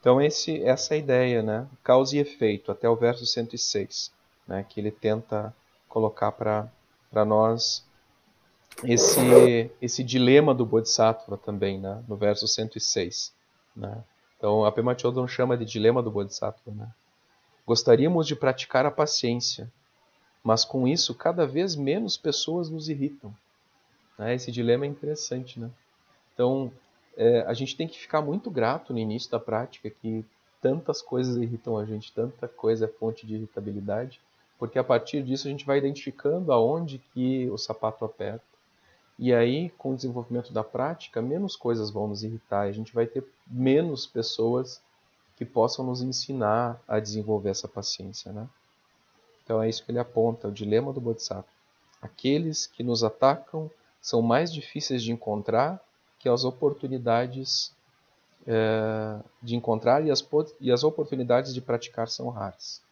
Então 0.00 0.20
esse, 0.20 0.62
essa 0.62 0.94
é 0.94 0.96
a 0.96 0.98
ideia, 0.98 1.42
né? 1.42 1.66
Causa 1.82 2.16
e 2.16 2.20
efeito, 2.20 2.70
até 2.70 2.88
o 2.88 2.94
verso 2.94 3.26
106, 3.26 4.12
né? 4.46 4.64
Que 4.68 4.80
ele 4.80 4.90
tenta 4.90 5.54
colocar 5.88 6.30
para 6.30 7.24
nós 7.24 7.84
esse, 8.84 9.70
esse 9.80 10.04
dilema 10.04 10.54
do 10.54 10.64
Bodhisattva 10.64 11.36
também, 11.36 11.78
né? 11.78 12.02
No 12.06 12.16
verso 12.16 12.46
106, 12.46 13.32
né? 13.74 14.04
Então, 14.38 14.64
a 14.64 14.70
Pema 14.70 14.96
Chodron 14.96 15.26
chama 15.26 15.56
de 15.56 15.64
dilema 15.64 16.00
do 16.00 16.12
Bodhisattva. 16.12 16.70
Né? 16.70 16.88
Gostaríamos 17.66 18.26
de 18.26 18.36
praticar 18.36 18.86
a 18.86 18.90
paciência, 18.90 19.70
mas 20.42 20.64
com 20.64 20.86
isso 20.86 21.14
cada 21.14 21.46
vez 21.46 21.74
menos 21.76 22.16
pessoas 22.16 22.68
nos 22.68 22.88
irritam. 22.88 23.34
Né? 24.18 24.34
Esse 24.34 24.50
dilema 24.50 24.84
é 24.84 24.88
interessante. 24.88 25.58
Né? 25.58 25.70
Então, 26.34 26.72
é, 27.16 27.42
a 27.42 27.54
gente 27.54 27.76
tem 27.76 27.88
que 27.88 27.98
ficar 27.98 28.22
muito 28.22 28.50
grato 28.50 28.92
no 28.92 28.98
início 28.98 29.30
da 29.30 29.40
prática 29.40 29.90
que 29.90 30.24
tantas 30.60 31.02
coisas 31.02 31.36
irritam 31.36 31.76
a 31.76 31.84
gente, 31.84 32.12
tanta 32.12 32.48
coisa 32.48 32.86
é 32.86 32.88
fonte 32.88 33.26
de 33.26 33.34
irritabilidade, 33.34 34.20
porque 34.58 34.78
a 34.78 34.84
partir 34.84 35.22
disso 35.22 35.46
a 35.46 35.50
gente 35.50 35.64
vai 35.64 35.78
identificando 35.78 36.52
aonde 36.52 36.98
que 37.12 37.48
o 37.50 37.56
sapato 37.56 38.04
aperta 38.04 38.42
e 39.18 39.34
aí, 39.34 39.70
com 39.70 39.92
o 39.92 39.96
desenvolvimento 39.96 40.52
da 40.52 40.62
prática, 40.62 41.20
menos 41.20 41.56
coisas 41.56 41.90
vão 41.90 42.06
nos 42.06 42.22
irritar, 42.22 42.60
a 42.60 42.72
gente 42.72 42.94
vai 42.94 43.04
ter 43.04 43.24
menos 43.48 44.06
pessoas 44.06 44.80
que 45.36 45.44
possam 45.44 45.84
nos 45.84 46.02
ensinar 46.02 46.80
a 46.86 47.00
desenvolver 47.00 47.50
essa 47.50 47.66
paciência, 47.66 48.32
né? 48.32 48.48
Então 49.48 49.62
é 49.62 49.68
isso 49.70 49.82
que 49.82 49.90
ele 49.90 49.98
aponta, 49.98 50.46
o 50.46 50.52
dilema 50.52 50.92
do 50.92 51.00
Bodhisattva. 51.00 51.48
Aqueles 52.02 52.66
que 52.66 52.82
nos 52.82 53.02
atacam 53.02 53.70
são 53.98 54.20
mais 54.20 54.52
difíceis 54.52 55.02
de 55.02 55.10
encontrar 55.10 55.82
que 56.18 56.28
as 56.28 56.44
oportunidades 56.44 57.74
é, 58.46 59.18
de 59.42 59.56
encontrar 59.56 60.04
e 60.04 60.10
as, 60.10 60.22
e 60.60 60.70
as 60.70 60.84
oportunidades 60.84 61.54
de 61.54 61.62
praticar 61.62 62.08
são 62.08 62.28
raras. 62.28 62.82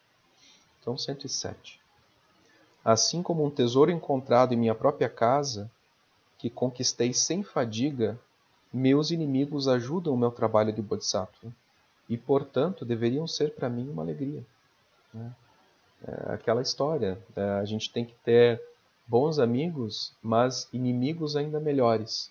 Então, 0.80 0.96
107. 0.96 1.78
Assim 2.82 3.22
como 3.22 3.44
um 3.44 3.50
tesouro 3.50 3.90
encontrado 3.90 4.54
em 4.54 4.56
minha 4.56 4.74
própria 4.74 5.10
casa 5.10 5.70
que 6.38 6.48
conquistei 6.48 7.12
sem 7.12 7.42
fadiga, 7.42 8.18
meus 8.72 9.10
inimigos 9.10 9.68
ajudam 9.68 10.14
o 10.14 10.18
meu 10.18 10.30
trabalho 10.30 10.72
de 10.72 10.80
Bodhisattva 10.80 11.52
e, 12.08 12.16
portanto, 12.16 12.82
deveriam 12.82 13.26
ser 13.26 13.54
para 13.54 13.68
mim 13.68 13.90
uma 13.90 14.02
alegria. 14.02 14.42
Né? 15.12 15.30
É 16.04 16.34
aquela 16.34 16.62
história, 16.62 17.18
né? 17.34 17.58
a 17.60 17.64
gente 17.64 17.90
tem 17.90 18.04
que 18.04 18.14
ter 18.24 18.60
bons 19.06 19.38
amigos, 19.38 20.12
mas 20.22 20.68
inimigos 20.72 21.36
ainda 21.36 21.60
melhores. 21.60 22.30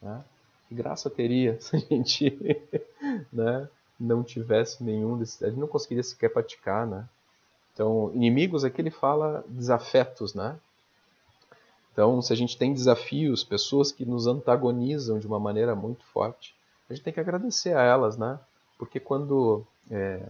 Né? 0.00 0.22
Que 0.68 0.74
graça 0.74 1.10
teria 1.10 1.58
se 1.60 1.76
a 1.76 1.78
gente 1.78 2.38
né, 3.32 3.68
não 3.98 4.22
tivesse 4.22 4.82
nenhum 4.82 5.18
desses. 5.18 5.42
A 5.42 5.48
gente 5.48 5.58
não 5.58 5.68
conseguiria 5.68 6.02
sequer 6.02 6.32
praticar. 6.32 6.86
Né? 6.86 7.06
Então, 7.72 8.10
inimigos 8.14 8.64
aqui 8.64 8.80
ele 8.80 8.90
fala 8.90 9.44
desafetos, 9.48 10.34
né? 10.34 10.58
Então, 11.92 12.22
se 12.22 12.32
a 12.32 12.36
gente 12.36 12.56
tem 12.56 12.72
desafios, 12.72 13.44
pessoas 13.44 13.92
que 13.92 14.06
nos 14.06 14.26
antagonizam 14.26 15.18
de 15.18 15.26
uma 15.26 15.38
maneira 15.38 15.74
muito 15.74 16.04
forte, 16.06 16.54
a 16.88 16.94
gente 16.94 17.02
tem 17.02 17.12
que 17.12 17.20
agradecer 17.20 17.76
a 17.76 17.82
elas, 17.82 18.16
né? 18.16 18.40
Porque 18.78 18.98
quando, 18.98 19.62
é, 19.90 20.26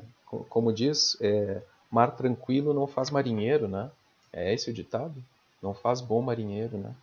como 0.48 0.72
diz, 0.72 1.16
é, 1.20 1.62
mar 1.92 2.16
tranquilo 2.16 2.72
não 2.72 2.86
faz 2.86 3.10
marinheiro, 3.10 3.68
né? 3.68 3.90
É 4.32 4.52
esse 4.54 4.70
o 4.70 4.72
ditado? 4.72 5.22
Não 5.62 5.74
faz 5.74 6.00
bom 6.00 6.22
marinheiro, 6.22 6.78
né? 6.78 6.94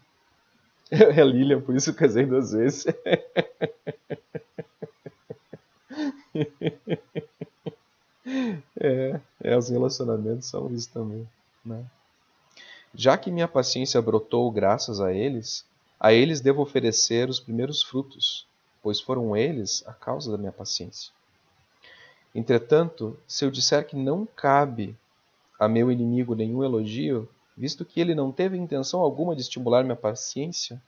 É 0.92 1.24
Lilian, 1.24 1.62
por 1.62 1.76
isso 1.76 1.94
casei 1.94 2.26
duas 2.26 2.52
vezes. 2.52 2.86
É, 8.82 9.20
é, 9.42 9.58
os 9.58 9.70
relacionamentos 9.70 10.48
são 10.48 10.72
isso 10.72 10.90
também, 10.92 11.28
né? 11.66 11.84
Já 12.94 13.18
que 13.18 13.32
minha 13.32 13.48
paciência 13.48 14.02
brotou 14.02 14.50
graças 14.52 15.02
a 15.02 15.12
eles, 15.12 15.66
a 16.00 16.14
eles 16.14 16.40
devo 16.40 16.62
oferecer 16.62 17.28
os 17.28 17.40
primeiros 17.40 17.84
frutos, 17.84 18.46
pois 18.82 19.02
foram 19.02 19.36
eles 19.36 19.84
a 19.88 19.94
causa 19.94 20.32
da 20.32 20.38
minha 20.38 20.52
paciência. 20.52 21.12
Entretanto, 22.34 23.18
se 23.28 23.44
eu 23.44 23.52
disser 23.52 23.86
que 23.88 23.96
não 23.96 24.26
cabe 24.26 24.96
a 25.60 25.68
meu 25.68 25.92
inimigo 25.92 26.36
nenhum 26.36 26.64
elogio, 26.64 27.28
visto 27.58 27.84
que 27.84 28.00
ele 28.00 28.16
não 28.16 28.32
teve 28.32 28.58
intenção 28.58 29.02
alguma 29.02 29.36
de 29.36 29.42
estimular 29.42 29.84
minha 29.84 29.96
paciência, 29.96 30.82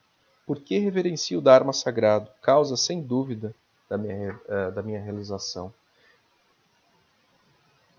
por 0.46 0.60
que 0.60 0.78
reverencio 0.78 1.38
o 1.38 1.42
Dharma 1.42 1.72
sagrado, 1.72 2.30
causa 2.40 2.76
sem 2.76 3.02
dúvida 3.02 3.54
da 3.88 3.98
minha, 3.98 4.40
uh, 4.48 4.72
da 4.72 4.82
minha 4.82 5.00
realização? 5.00 5.72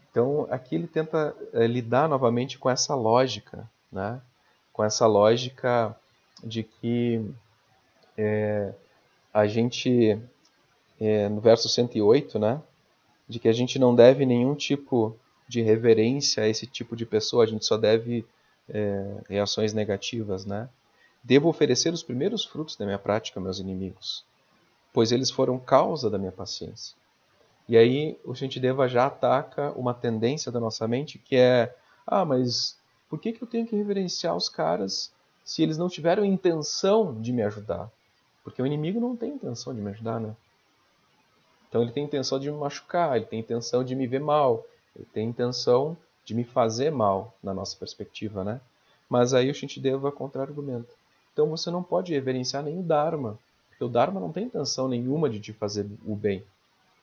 Então, 0.09 0.47
aqui 0.49 0.75
ele 0.75 0.87
tenta 0.87 1.35
uh, 1.53 1.63
lidar 1.65 2.07
novamente 2.07 2.57
com 2.57 2.69
essa 2.69 2.95
lógica, 2.95 3.69
né? 3.91 4.21
com 4.71 4.83
essa 4.83 5.05
lógica 5.05 5.95
de 6.43 6.63
que 6.63 7.23
é, 8.17 8.73
a 9.33 9.47
gente, 9.47 10.19
é, 10.99 11.29
no 11.29 11.39
verso 11.39 11.69
108, 11.69 12.39
né? 12.39 12.61
De 13.27 13.39
que 13.39 13.47
a 13.47 13.53
gente 13.53 13.79
não 13.79 13.95
deve 13.95 14.25
nenhum 14.25 14.55
tipo 14.55 15.15
de 15.47 15.61
reverência 15.61 16.43
a 16.43 16.47
esse 16.47 16.65
tipo 16.65 16.95
de 16.95 17.05
pessoa, 17.05 17.43
a 17.43 17.47
gente 17.47 17.65
só 17.65 17.77
deve 17.77 18.25
é, 18.69 19.17
reações 19.29 19.73
negativas, 19.73 20.45
né? 20.45 20.69
Devo 21.23 21.47
oferecer 21.47 21.93
os 21.93 22.03
primeiros 22.03 22.43
frutos 22.43 22.75
da 22.75 22.85
minha 22.85 22.99
prática 22.99 23.39
meus 23.39 23.59
inimigos, 23.59 24.25
pois 24.91 25.11
eles 25.11 25.29
foram 25.31 25.57
causa 25.57 26.09
da 26.09 26.17
minha 26.17 26.31
paciência. 26.31 26.95
E 27.67 27.77
aí 27.77 28.17
o 28.25 28.35
Shantideva 28.35 28.89
já 28.89 29.05
ataca 29.05 29.71
uma 29.71 29.93
tendência 29.93 30.51
da 30.51 30.59
nossa 30.59 30.87
mente 30.87 31.17
que 31.17 31.35
é: 31.35 31.73
ah, 32.05 32.25
mas 32.25 32.77
por 33.09 33.19
que, 33.19 33.31
que 33.31 33.41
eu 33.41 33.47
tenho 33.47 33.65
que 33.65 33.75
reverenciar 33.75 34.35
os 34.35 34.49
caras 34.49 35.13
se 35.45 35.61
eles 35.63 35.77
não 35.77 35.87
tiveram 35.87 36.25
intenção 36.25 37.19
de 37.21 37.31
me 37.31 37.41
ajudar? 37.43 37.89
Porque 38.43 38.61
o 38.61 38.65
inimigo 38.65 38.99
não 38.99 39.15
tem 39.15 39.31
intenção 39.31 39.73
de 39.73 39.79
me 39.79 39.91
ajudar, 39.91 40.19
né? 40.19 40.35
Então 41.73 41.81
ele 41.81 41.91
tem 41.91 42.03
intenção 42.03 42.37
de 42.39 42.51
me 42.51 42.55
machucar, 42.55 43.17
ele 43.17 43.25
tem 43.25 43.39
intenção 43.39 43.83
de 43.83 43.95
me 43.95 44.05
ver 44.05 44.19
mal, 44.19 44.63
ele 44.95 45.07
tem 45.11 45.27
intenção 45.27 45.97
de 46.23 46.35
me 46.35 46.43
fazer 46.43 46.91
mal, 46.91 47.33
na 47.41 47.51
nossa 47.51 47.75
perspectiva, 47.75 48.43
né? 48.43 48.61
Mas 49.09 49.33
aí 49.33 49.49
o 49.49 49.55
Shintideva 49.55 50.11
contra-argumenta. 50.11 50.93
Então 51.33 51.49
você 51.49 51.71
não 51.71 51.81
pode 51.81 52.13
reverenciar 52.13 52.61
nem 52.61 52.77
o 52.77 52.83
Dharma, 52.83 53.39
porque 53.69 53.83
o 53.83 53.89
Dharma 53.89 54.19
não 54.19 54.31
tem 54.31 54.45
intenção 54.45 54.87
nenhuma 54.87 55.27
de 55.27 55.39
te 55.39 55.51
fazer 55.51 55.89
o 56.05 56.15
bem. 56.15 56.43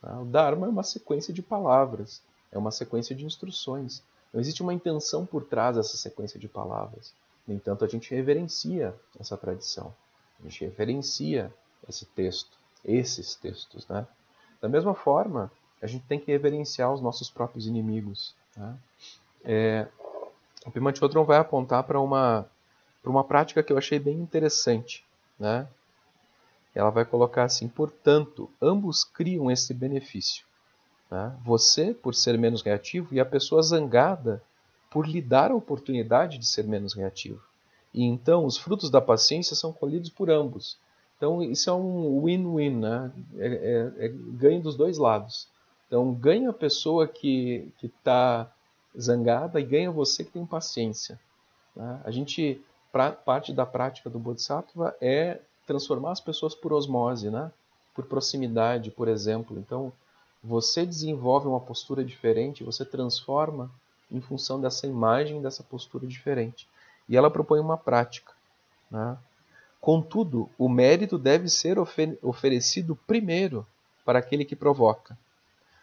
Tá? 0.00 0.20
O 0.20 0.24
Dharma 0.24 0.68
é 0.68 0.70
uma 0.70 0.84
sequência 0.84 1.34
de 1.34 1.42
palavras, 1.42 2.22
é 2.52 2.56
uma 2.56 2.70
sequência 2.70 3.12
de 3.12 3.26
instruções. 3.26 4.04
Não 4.32 4.40
existe 4.40 4.62
uma 4.62 4.72
intenção 4.72 5.26
por 5.26 5.42
trás 5.42 5.74
dessa 5.74 5.96
sequência 5.96 6.38
de 6.38 6.46
palavras. 6.46 7.12
No 7.44 7.54
entanto, 7.54 7.84
a 7.84 7.88
gente 7.88 8.14
reverencia 8.14 8.94
essa 9.18 9.36
tradição, 9.36 9.92
a 10.38 10.44
gente 10.44 10.64
reverencia 10.64 11.52
esse 11.88 12.06
texto, 12.06 12.56
esses 12.84 13.34
textos, 13.34 13.84
né? 13.88 14.06
Da 14.60 14.68
mesma 14.68 14.94
forma, 14.94 15.50
a 15.80 15.86
gente 15.86 16.04
tem 16.06 16.18
que 16.20 16.30
reverenciar 16.30 16.92
os 16.92 17.00
nossos 17.00 17.30
próprios 17.30 17.66
inimigos. 17.66 18.34
Né? 18.56 18.76
É, 19.44 19.88
o 20.66 20.70
Pima 20.70 20.94
Chodron 20.94 21.24
vai 21.24 21.38
apontar 21.38 21.82
para 21.84 22.00
uma, 22.00 22.46
uma 23.04 23.24
prática 23.24 23.62
que 23.62 23.72
eu 23.72 23.78
achei 23.78 23.98
bem 23.98 24.18
interessante. 24.18 25.04
Né? 25.38 25.66
Ela 26.74 26.90
vai 26.90 27.04
colocar 27.04 27.44
assim: 27.44 27.68
portanto, 27.68 28.50
ambos 28.60 29.04
criam 29.04 29.50
esse 29.50 29.72
benefício. 29.72 30.44
Né? 31.10 31.34
Você, 31.44 31.94
por 31.94 32.14
ser 32.14 32.38
menos 32.38 32.62
reativo, 32.62 33.14
e 33.14 33.20
a 33.20 33.24
pessoa 33.24 33.62
zangada, 33.62 34.42
por 34.90 35.06
lhe 35.08 35.22
dar 35.22 35.50
a 35.50 35.56
oportunidade 35.56 36.36
de 36.36 36.46
ser 36.46 36.64
menos 36.64 36.94
reativo. 36.94 37.42
E 37.92 38.04
então 38.04 38.44
os 38.44 38.56
frutos 38.56 38.90
da 38.90 39.00
paciência 39.00 39.56
são 39.56 39.72
colhidos 39.72 40.10
por 40.10 40.30
ambos. 40.30 40.78
Então 41.20 41.42
isso 41.42 41.68
é 41.68 41.74
um 41.74 42.24
win-win, 42.24 42.76
né? 42.76 43.12
É, 43.36 43.46
é, 43.46 44.06
é, 44.06 44.08
ganho 44.08 44.62
dos 44.62 44.74
dois 44.74 44.96
lados. 44.96 45.46
Então 45.86 46.14
ganha 46.14 46.48
a 46.48 46.54
pessoa 46.54 47.06
que 47.06 47.70
está 47.82 48.50
zangada 48.98 49.60
e 49.60 49.64
ganha 49.64 49.90
você 49.90 50.24
que 50.24 50.30
tem 50.30 50.46
paciência. 50.46 51.20
Né? 51.76 52.00
A 52.04 52.10
gente 52.10 52.58
pra, 52.90 53.12
parte 53.12 53.52
da 53.52 53.66
prática 53.66 54.08
do 54.08 54.18
Bodhisattva 54.18 54.96
é 54.98 55.40
transformar 55.66 56.12
as 56.12 56.20
pessoas 56.20 56.54
por 56.54 56.72
osmose, 56.72 57.28
né? 57.28 57.52
Por 57.94 58.06
proximidade, 58.06 58.90
por 58.90 59.06
exemplo. 59.06 59.58
Então 59.58 59.92
você 60.42 60.86
desenvolve 60.86 61.46
uma 61.46 61.60
postura 61.60 62.02
diferente, 62.02 62.64
você 62.64 62.82
transforma 62.82 63.70
em 64.10 64.22
função 64.22 64.58
dessa 64.58 64.86
imagem 64.86 65.42
dessa 65.42 65.62
postura 65.62 66.06
diferente. 66.06 66.66
E 67.06 67.14
ela 67.14 67.30
propõe 67.30 67.60
uma 67.60 67.76
prática. 67.76 68.32
Né? 68.90 69.18
Contudo, 69.80 70.50
o 70.58 70.68
mérito 70.68 71.18
deve 71.18 71.48
ser 71.48 71.78
oferecido 72.22 72.94
primeiro 73.06 73.66
para 74.04 74.18
aquele 74.18 74.44
que 74.44 74.54
provoca. 74.54 75.16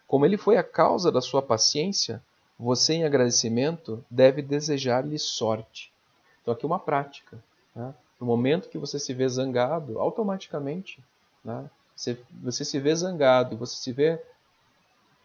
Como 0.06 0.24
ele 0.24 0.36
foi 0.36 0.56
a 0.56 0.62
causa 0.62 1.10
da 1.10 1.20
sua 1.20 1.42
paciência, 1.42 2.22
você, 2.58 2.94
em 2.94 3.04
agradecimento, 3.04 4.04
deve 4.10 4.40
desejar-lhe 4.40 5.18
sorte. 5.18 5.92
Então, 6.40 6.54
aqui 6.54 6.64
uma 6.64 6.78
prática. 6.78 7.42
Né? 7.74 7.94
No 8.20 8.26
momento 8.26 8.68
que 8.68 8.78
você 8.78 8.98
se 8.98 9.12
vê 9.12 9.28
zangado, 9.28 9.98
automaticamente, 9.98 11.02
né? 11.44 11.68
você, 11.94 12.18
você 12.42 12.64
se 12.64 12.78
vê 12.78 12.94
zangado, 12.94 13.56
você 13.56 13.76
se 13.76 13.92
vê 13.92 14.20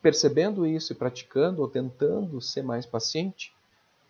percebendo 0.01 0.67
isso 0.67 0.91
e 0.91 0.95
praticando 0.95 1.61
ou 1.61 1.67
tentando 1.67 2.41
ser 2.41 2.61
mais 2.61 2.86
paciente, 2.86 3.55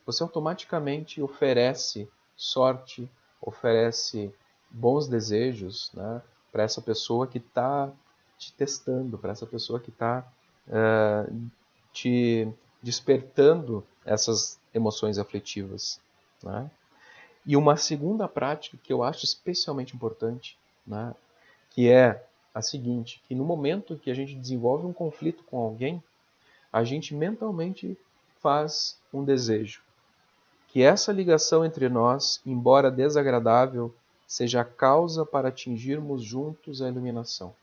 você 0.06 0.24
automaticamente 0.24 1.22
oferece 1.22 2.10
sorte, 2.36 3.10
oferece 3.40 4.34
bons 4.74 5.08
desejos 5.08 5.92
né, 5.94 6.22
para 6.52 6.64
essa 6.64 6.82
pessoa 6.82 7.28
que 7.28 7.38
está 7.38 7.92
te 8.38 8.52
testando, 8.54 9.18
para 9.18 9.32
essa 9.32 9.46
pessoa 9.46 9.80
que 9.80 9.92
está 9.92 10.28
uh, 10.68 11.50
te 11.94 12.52
despertando 12.82 13.86
essas 14.04 14.60
emoções 14.74 15.18
afetivas. 15.18 16.02
Né? 16.42 16.70
E 17.46 17.56
uma 17.56 17.78
segunda 17.78 18.28
prática 18.28 18.78
que 18.84 18.92
eu 18.92 19.04
acho 19.04 19.24
especialmente 19.24 19.96
importante, 19.96 20.58
né, 20.86 21.14
que 21.70 21.90
é 21.90 22.26
a 22.54 22.62
seguinte, 22.62 23.22
que 23.28 23.36
no 23.36 23.44
momento 23.44 23.98
que 23.98 24.12
a 24.12 24.14
gente 24.14 24.36
desenvolve 24.36 24.86
um 24.86 24.94
conflito 24.94 25.44
com 25.44 25.58
alguém, 25.58 26.04
a 26.72 26.84
gente 26.84 27.14
mentalmente 27.16 27.98
faz 28.40 28.98
um 29.14 29.24
desejo. 29.24 29.82
Que 30.68 30.82
essa 30.82 31.12
ligação 31.12 31.64
entre 31.64 31.88
nós, 31.88 32.42
embora 32.46 32.92
desagradável, 32.92 33.94
seja 34.34 34.62
a 34.62 34.66
causa 34.66 35.24
para 35.24 35.50
atingirmos 35.50 36.24
juntos 36.24 36.82
a 36.82 36.88
iluminação. 36.90 37.54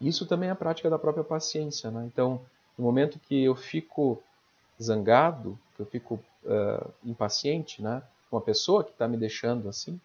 Isso 0.00 0.24
também 0.26 0.48
é 0.48 0.52
a 0.52 0.54
prática 0.54 0.88
da 0.88 0.96
própria 0.96 1.24
paciência. 1.24 1.90
Né? 1.90 2.04
Então, 2.06 2.40
no 2.78 2.84
momento 2.84 3.18
que 3.18 3.42
eu 3.42 3.56
fico 3.56 4.22
zangado, 4.80 5.58
que 5.74 5.82
eu 5.82 5.86
fico 5.86 6.20
uh, 6.44 6.88
impaciente, 7.04 7.82
né? 7.82 8.00
uma 8.30 8.40
pessoa 8.40 8.84
que 8.84 8.92
está 8.92 9.08
me 9.08 9.16
deixando 9.16 9.68
assim, 9.68 10.00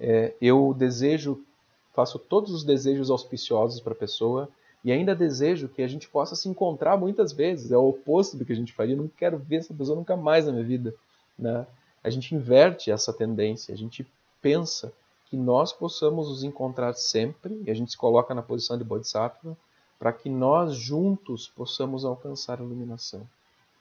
é, 0.00 0.32
eu 0.40 0.72
desejo, 0.72 1.44
faço 1.92 2.18
todos 2.18 2.50
os 2.50 2.64
desejos 2.64 3.10
auspiciosos 3.10 3.78
para 3.78 3.92
a 3.92 3.96
pessoa 3.96 4.48
e 4.82 4.90
ainda 4.90 5.14
desejo 5.14 5.68
que 5.68 5.82
a 5.82 5.86
gente 5.86 6.08
possa 6.08 6.34
se 6.34 6.48
encontrar 6.48 6.96
muitas 6.96 7.30
vezes. 7.30 7.70
É 7.70 7.76
o 7.76 7.90
oposto 7.90 8.38
do 8.38 8.44
que 8.46 8.54
a 8.54 8.56
gente 8.56 8.72
faria. 8.72 8.94
Eu 8.94 9.02
não 9.02 9.08
quero 9.08 9.36
ver 9.36 9.56
essa 9.56 9.74
pessoa 9.74 9.98
nunca 9.98 10.16
mais 10.16 10.46
na 10.46 10.52
minha 10.52 10.64
vida. 10.64 10.94
Né? 11.38 11.66
A 12.04 12.10
gente 12.10 12.34
inverte 12.34 12.90
essa 12.90 13.14
tendência, 13.14 13.74
a 13.74 13.76
gente 13.76 14.06
pensa 14.42 14.92
que 15.30 15.38
nós 15.38 15.72
possamos 15.72 16.28
nos 16.28 16.44
encontrar 16.44 16.92
sempre, 16.92 17.62
e 17.64 17.70
a 17.70 17.74
gente 17.74 17.92
se 17.92 17.96
coloca 17.96 18.34
na 18.34 18.42
posição 18.42 18.76
de 18.76 18.84
Bodhisattva, 18.84 19.56
para 19.98 20.12
que 20.12 20.28
nós 20.28 20.76
juntos 20.76 21.48
possamos 21.48 22.04
alcançar 22.04 22.60
a 22.60 22.62
iluminação, 22.62 23.26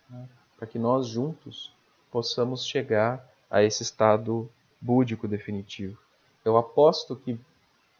né? 0.09 0.25
para 0.57 0.65
que 0.65 0.79
nós 0.79 1.05
juntos 1.05 1.73
possamos 2.09 2.65
chegar 2.65 3.29
a 3.51 3.61
esse 3.61 3.83
estado 3.83 4.49
búdico 4.79 5.27
definitivo. 5.27 5.97
Eu 6.45 6.55
aposto 6.55 7.17
que 7.17 7.37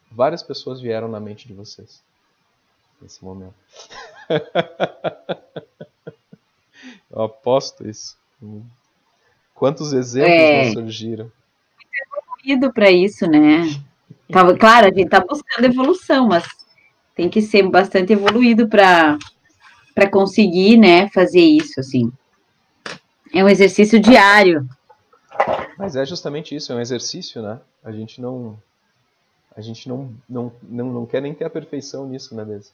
várias 0.09 0.41
pessoas 0.41 0.79
vieram 0.79 1.09
na 1.09 1.19
mente 1.19 1.45
de 1.47 1.53
vocês 1.53 2.01
nesse 3.01 3.25
momento. 3.25 3.55
Eu 7.11 7.23
aposto 7.23 7.85
isso. 7.87 8.17
Quantos 9.53 9.93
exemplos 9.93 10.31
é, 10.31 10.71
surgiram? 10.71 11.25
Muito 11.25 12.43
evoluído 12.45 12.73
para 12.73 12.91
isso, 12.91 13.27
né? 13.27 13.69
Tava, 14.31 14.57
claro, 14.57 14.87
a 14.87 14.89
gente 14.89 15.05
está 15.05 15.19
buscando 15.19 15.65
evolução, 15.65 16.27
mas 16.27 16.43
tem 17.15 17.29
que 17.29 17.41
ser 17.41 17.63
bastante 17.69 18.13
evoluído 18.13 18.67
para 18.67 19.17
conseguir, 20.11 20.77
né, 20.77 21.09
fazer 21.09 21.41
isso, 21.41 21.79
assim. 21.79 22.11
É 23.33 23.43
um 23.43 23.49
exercício 23.49 23.99
diário. 23.99 24.67
Mas 25.77 25.95
é 25.95 26.05
justamente 26.05 26.55
isso, 26.55 26.71
é 26.71 26.75
um 26.75 26.81
exercício, 26.81 27.41
né? 27.41 27.59
A 27.83 27.91
gente 27.91 28.21
não 28.21 28.57
a 29.55 29.61
gente 29.61 29.87
não, 29.87 30.09
não, 30.27 30.51
não, 30.63 30.91
não 30.91 31.05
quer 31.05 31.21
nem 31.21 31.33
ter 31.33 31.45
a 31.45 31.49
perfeição 31.49 32.07
nisso, 32.07 32.35
né, 32.35 32.43
Desi? 32.43 32.71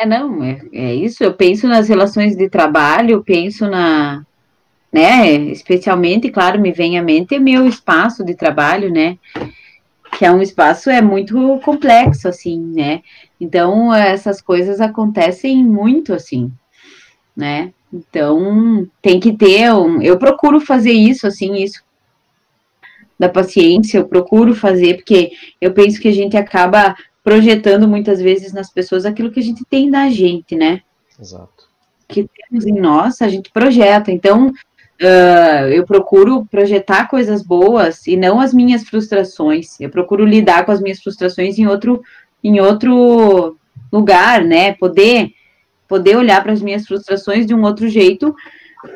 É, 0.00 0.06
não, 0.06 0.42
é, 0.42 0.60
é 0.72 0.94
isso. 0.94 1.24
Eu 1.24 1.34
penso 1.34 1.66
nas 1.66 1.88
relações 1.88 2.36
de 2.36 2.48
trabalho, 2.48 3.24
penso 3.24 3.68
na, 3.68 4.24
né, 4.96 5.34
especialmente, 5.52 6.30
claro, 6.30 6.58
me 6.58 6.72
vem 6.72 6.98
à 6.98 7.02
mente 7.02 7.38
meu 7.38 7.68
espaço 7.68 8.24
de 8.24 8.34
trabalho, 8.34 8.90
né, 8.90 9.18
que 10.16 10.24
é 10.24 10.32
um 10.32 10.40
espaço 10.40 10.88
é 10.88 11.02
muito 11.02 11.60
complexo, 11.62 12.26
assim, 12.26 12.58
né, 12.58 13.02
então 13.38 13.94
essas 13.94 14.40
coisas 14.40 14.80
acontecem 14.80 15.62
muito, 15.62 16.14
assim, 16.14 16.50
né, 17.36 17.74
então 17.92 18.88
tem 19.02 19.20
que 19.20 19.36
ter 19.36 19.70
um, 19.70 20.00
eu 20.00 20.18
procuro 20.18 20.60
fazer 20.62 20.92
isso, 20.92 21.26
assim, 21.26 21.56
isso 21.56 21.84
da 23.18 23.28
paciência, 23.28 23.98
eu 23.98 24.08
procuro 24.08 24.54
fazer, 24.54 24.94
porque 24.94 25.32
eu 25.60 25.74
penso 25.74 26.00
que 26.00 26.08
a 26.08 26.12
gente 26.12 26.38
acaba 26.38 26.96
projetando 27.22 27.86
muitas 27.86 28.18
vezes 28.18 28.50
nas 28.50 28.70
pessoas 28.72 29.04
aquilo 29.04 29.30
que 29.30 29.40
a 29.40 29.42
gente 29.42 29.62
tem 29.68 29.90
na 29.90 30.08
gente, 30.08 30.54
né? 30.54 30.80
Exato. 31.20 31.68
Que 32.08 32.28
temos 32.48 32.66
em 32.66 32.78
nós, 32.78 33.20
a 33.20 33.28
gente 33.28 33.50
projeta. 33.50 34.12
Então, 34.12 34.52
uh, 35.00 35.68
eu 35.68 35.84
procuro 35.84 36.46
projetar 36.46 37.08
coisas 37.08 37.42
boas 37.42 38.06
e 38.06 38.16
não 38.16 38.40
as 38.40 38.52
minhas 38.52 38.84
frustrações. 38.84 39.80
Eu 39.80 39.90
procuro 39.90 40.24
lidar 40.24 40.64
com 40.64 40.72
as 40.72 40.80
minhas 40.80 41.00
frustrações 41.00 41.58
em 41.58 41.66
outro, 41.66 42.02
em 42.42 42.60
outro 42.60 43.56
lugar, 43.92 44.44
né? 44.44 44.72
Poder, 44.74 45.32
poder 45.88 46.16
olhar 46.16 46.42
para 46.42 46.52
as 46.52 46.62
minhas 46.62 46.86
frustrações 46.86 47.46
de 47.46 47.54
um 47.54 47.62
outro 47.62 47.88
jeito 47.88 48.34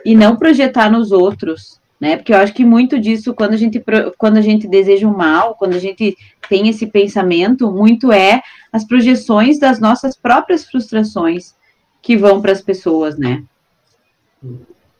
e 0.05 0.15
não 0.15 0.37
projetar 0.37 0.91
nos 0.91 1.13
outros, 1.13 1.81
né? 2.01 2.17
Porque 2.17 2.33
eu 2.33 2.39
acho 2.39 2.53
que 2.55 2.65
muito 2.65 2.99
disso, 2.99 3.35
quando 3.35 3.55
a 3.55 3.57
gente, 3.57 3.83
quando 4.17 4.37
a 4.37 4.43
gente 4.43 4.67
deseja 4.67 5.07
o 5.07 5.17
mal, 5.17 5.55
quando 5.55 5.75
a 5.75 5.79
gente 5.79 6.17
tem 6.49 6.69
esse 6.69 6.87
pensamento, 6.87 7.71
muito 7.71 8.13
é 8.13 8.43
as 8.73 8.85
projeções 8.85 9.59
das 9.59 9.81
nossas 9.81 10.17
próprias 10.17 10.65
frustrações 10.65 11.55
que 12.03 12.17
vão 12.17 12.41
para 12.41 12.53
as 12.53 12.63
pessoas, 12.63 13.19
né? 13.19 13.43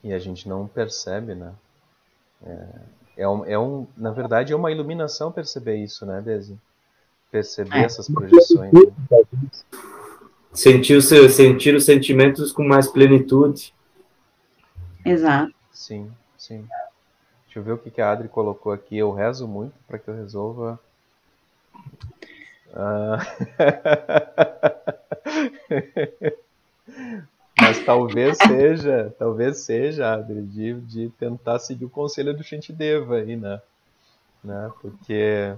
E 0.03 0.13
a 0.13 0.19
gente 0.19 0.49
não 0.49 0.67
percebe, 0.67 1.35
né? 1.35 1.53
É, 2.43 2.67
é, 3.17 3.27
um, 3.27 3.45
é 3.45 3.59
um, 3.59 3.85
na 3.95 4.11
verdade, 4.11 4.51
é 4.53 4.55
uma 4.55 4.71
iluminação 4.71 5.31
perceber 5.31 5.75
isso, 5.77 6.05
né, 6.05 6.21
Desi? 6.21 6.57
Perceber 7.29 7.77
é. 7.77 7.83
essas 7.83 8.09
projeções. 8.09 8.73
Né? 8.73 8.81
Sentir, 10.53 10.95
o 10.95 11.01
seu, 11.01 11.29
sentir 11.29 11.75
os 11.75 11.85
sentimentos 11.85 12.51
com 12.51 12.63
mais 12.63 12.87
plenitude. 12.87 13.73
Exato. 15.05 15.53
Sim, 15.71 16.11
sim. 16.37 16.67
Deixa 17.45 17.59
eu 17.59 17.63
ver 17.63 17.73
o 17.73 17.77
que, 17.77 17.91
que 17.91 18.01
a 18.01 18.11
Adri 18.11 18.27
colocou 18.27 18.71
aqui. 18.71 18.97
Eu 18.97 19.11
rezo 19.11 19.47
muito 19.47 19.73
para 19.87 19.99
que 19.99 20.09
eu 20.09 20.15
resolva. 20.15 20.79
Ah... 22.73 23.19
Mas 27.61 27.85
talvez 27.85 28.37
seja, 28.37 29.13
talvez 29.17 29.59
seja, 29.59 30.13
Adri, 30.13 30.41
de, 30.41 30.73
de 30.81 31.09
tentar 31.11 31.59
seguir 31.59 31.85
o 31.85 31.89
conselho 31.89 32.35
do 32.35 32.43
Shantideva 32.43 33.17
aí, 33.17 33.35
né? 33.35 33.61
né? 34.43 34.71
Porque, 34.81 35.55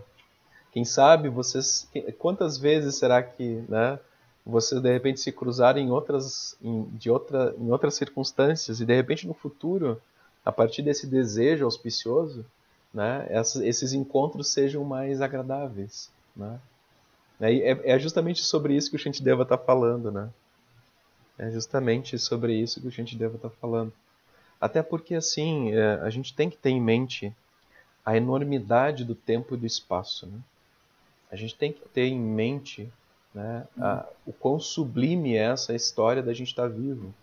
quem 0.71 0.83
sabe, 0.83 1.29
vocês. 1.29 1.89
Quantas 2.19 2.57
vezes 2.57 2.95
será 2.95 3.23
que, 3.23 3.63
né? 3.69 3.97
Vocês 4.45 4.81
de 4.81 4.91
repente 4.91 5.21
se 5.21 5.31
cruzarem 5.31 5.87
em 5.87 5.91
outras, 5.91 6.57
em, 6.61 6.83
de 6.91 7.09
outra, 7.09 7.55
em 7.57 7.71
outras 7.71 7.95
circunstâncias 7.95 8.81
e 8.81 8.85
de 8.85 8.93
repente 8.93 9.25
no 9.25 9.33
futuro 9.33 10.01
a 10.43 10.51
partir 10.51 10.81
desse 10.81 11.07
desejo 11.07 11.63
auspicioso, 11.63 12.45
né, 12.93 13.25
esses 13.63 13.93
encontros 13.93 14.49
sejam 14.49 14.83
mais 14.83 15.21
agradáveis. 15.21 16.11
Né? 16.35 16.59
É, 17.39 17.93
é 17.93 17.99
justamente 17.99 18.41
sobre 18.41 18.75
isso 18.75 18.89
que 18.89 18.97
o 18.97 18.99
Shantideva 18.99 19.43
está 19.43 19.57
falando. 19.57 20.11
Né? 20.11 20.29
É 21.43 21.51
justamente 21.51 22.17
sobre 22.17 22.55
isso 22.55 22.79
que 22.79 22.87
o 22.87 22.91
Shantideva 22.91 23.35
está 23.35 23.49
falando. 23.49 23.91
Até 24.61 24.81
porque, 24.81 25.13
assim, 25.13 25.73
é, 25.73 25.95
a 26.01 26.09
gente 26.09 26.33
tem 26.33 26.49
que 26.49 26.55
ter 26.55 26.69
em 26.69 26.79
mente 26.79 27.35
a 28.05 28.15
enormidade 28.15 29.03
do 29.03 29.13
tempo 29.13 29.53
e 29.53 29.57
do 29.57 29.65
espaço. 29.65 30.25
Né? 30.25 30.39
A 31.29 31.35
gente 31.35 31.53
tem 31.55 31.73
que 31.73 31.81
ter 31.89 32.05
em 32.05 32.19
mente 32.19 32.89
né, 33.35 33.67
a, 33.77 34.05
o 34.25 34.31
quão 34.31 34.57
sublime 34.57 35.35
é 35.35 35.51
essa 35.51 35.75
história 35.75 36.23
da 36.23 36.33
gente 36.33 36.49
estar 36.49 36.69
tá 36.69 36.69
vivo. 36.69 37.13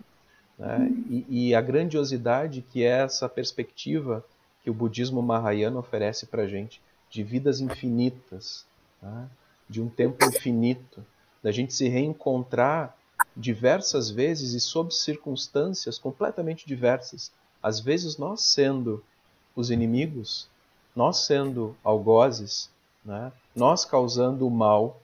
Né? 0.58 0.92
E, 1.08 1.48
e, 1.48 1.54
a 1.54 1.62
grandiosidade 1.62 2.60
que 2.60 2.84
é 2.84 3.02
essa 3.02 3.26
perspectiva 3.26 4.22
que 4.62 4.68
o 4.68 4.74
budismo 4.74 5.22
mahayana 5.22 5.78
oferece 5.78 6.26
para 6.26 6.42
a 6.42 6.46
gente, 6.46 6.82
de 7.08 7.22
vidas 7.22 7.62
infinitas, 7.62 8.66
né? 9.00 9.30
de 9.66 9.80
um 9.80 9.88
tempo 9.88 10.22
infinito, 10.26 11.02
da 11.42 11.50
gente 11.50 11.72
se 11.72 11.88
reencontrar 11.88 12.94
diversas 13.36 14.10
vezes 14.10 14.52
e 14.54 14.60
sob 14.60 14.92
circunstâncias 14.92 15.98
completamente 15.98 16.66
diversas. 16.66 17.30
Às 17.62 17.80
vezes 17.80 18.16
nós 18.16 18.42
sendo 18.42 19.02
os 19.54 19.70
inimigos, 19.70 20.48
nós 20.94 21.18
sendo 21.18 21.76
algozes, 21.84 22.70
né? 23.04 23.32
nós 23.54 23.84
causando 23.84 24.46
o 24.46 24.50
mal, 24.50 25.00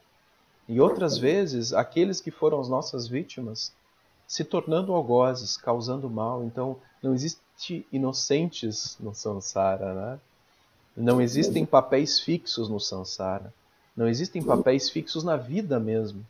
e 0.68 0.80
outras 0.80 1.16
vezes 1.16 1.72
aqueles 1.72 2.20
que 2.20 2.30
foram 2.30 2.60
as 2.60 2.68
nossas 2.68 3.06
vítimas 3.06 3.72
se 4.26 4.42
tornando 4.44 4.92
algozes, 4.92 5.56
causando 5.56 6.10
mal. 6.10 6.44
Então, 6.44 6.76
não 7.02 7.14
existe 7.14 7.86
inocentes 7.92 8.96
no 8.98 9.14
samsara, 9.14 9.94
né? 9.94 10.20
Não 10.96 11.20
existem 11.20 11.64
papéis 11.64 12.18
fixos 12.18 12.68
no 12.68 12.80
samsara. 12.80 13.52
Não 13.96 14.08
existem 14.08 14.42
papéis 14.42 14.90
fixos 14.90 15.22
na 15.22 15.36
vida 15.36 15.78
mesmo. 15.78 16.26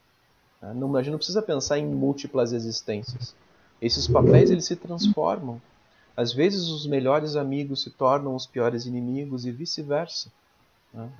Né? 0.60 0.72
Não, 0.74 0.94
a 0.96 1.02
gente 1.02 1.12
não 1.12 1.18
precisa 1.18 1.42
pensar 1.42 1.78
em 1.78 1.86
múltiplas 1.86 2.52
existências. 2.52 3.34
Esses 3.80 4.08
papéis 4.08 4.50
eles 4.50 4.64
se 4.64 4.76
transformam. 4.76 5.60
Às 6.16 6.32
vezes 6.32 6.68
os 6.68 6.86
melhores 6.86 7.36
amigos 7.36 7.82
se 7.82 7.90
tornam 7.90 8.34
os 8.34 8.46
piores 8.46 8.86
inimigos 8.86 9.44
e 9.44 9.52
vice-versa. 9.52 10.30
Né? 10.92 11.10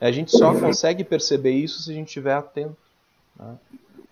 A 0.00 0.10
gente 0.10 0.32
só 0.32 0.58
consegue 0.58 1.04
perceber 1.04 1.52
isso 1.52 1.82
se 1.82 1.90
a 1.92 1.94
gente 1.94 2.08
estiver 2.08 2.34
atento. 2.34 2.76
Né? 3.38 3.56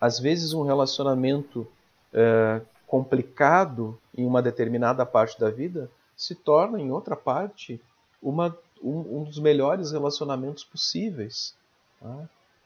Às 0.01 0.19
vezes 0.19 0.53
um 0.53 0.63
relacionamento 0.63 1.67
é, 2.13 2.61
complicado 2.87 3.99
em 4.17 4.25
uma 4.25 4.41
determinada 4.41 5.05
parte 5.05 5.39
da 5.39 5.51
vida 5.51 5.91
se 6.17 6.35
torna, 6.35 6.79
em 6.79 6.91
outra 6.91 7.17
parte, 7.17 7.81
uma, 8.23 8.57
um, 8.83 9.21
um 9.21 9.25
dos 9.25 9.39
melhores 9.39 9.91
relacionamentos 9.93 10.63
possíveis. 10.63 11.55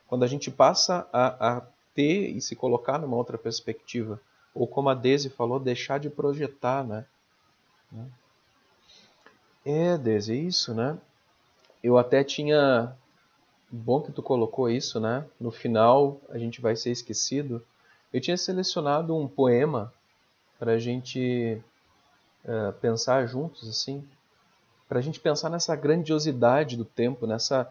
Quando 0.06 0.24
a 0.24 0.26
gente 0.26 0.50
passa 0.50 1.06
a, 1.12 1.56
a 1.56 1.62
ter 1.94 2.30
e 2.30 2.40
se 2.40 2.56
colocar 2.56 2.98
numa 2.98 3.16
outra 3.16 3.38
perspectiva, 3.38 4.20
ou 4.54 4.66
como 4.66 4.88
a 4.88 4.94
Daisy 4.94 5.30
falou, 5.30 5.58
deixar 5.58 5.98
de 5.98 6.10
projetar, 6.10 6.84
né? 6.84 7.04
É, 9.64 9.96
Daisy, 9.96 10.32
é 10.32 10.36
isso, 10.36 10.74
né? 10.74 10.98
Eu 11.82 11.98
até 11.98 12.22
tinha. 12.22 12.94
Bom 13.70 14.00
que 14.00 14.12
tu 14.12 14.22
colocou 14.22 14.70
isso, 14.70 15.00
né? 15.00 15.26
No 15.40 15.50
final 15.50 16.20
a 16.30 16.38
gente 16.38 16.60
vai 16.60 16.76
ser 16.76 16.90
esquecido. 16.90 17.64
Eu 18.12 18.20
tinha 18.20 18.36
selecionado 18.36 19.16
um 19.16 19.26
poema 19.26 19.92
para 20.58 20.72
a 20.72 20.78
gente 20.78 21.60
uh, 22.44 22.72
pensar 22.74 23.26
juntos, 23.26 23.68
assim, 23.68 24.06
para 24.88 25.00
a 25.00 25.02
gente 25.02 25.18
pensar 25.18 25.50
nessa 25.50 25.74
grandiosidade 25.74 26.76
do 26.76 26.84
tempo, 26.84 27.26
nessa 27.26 27.70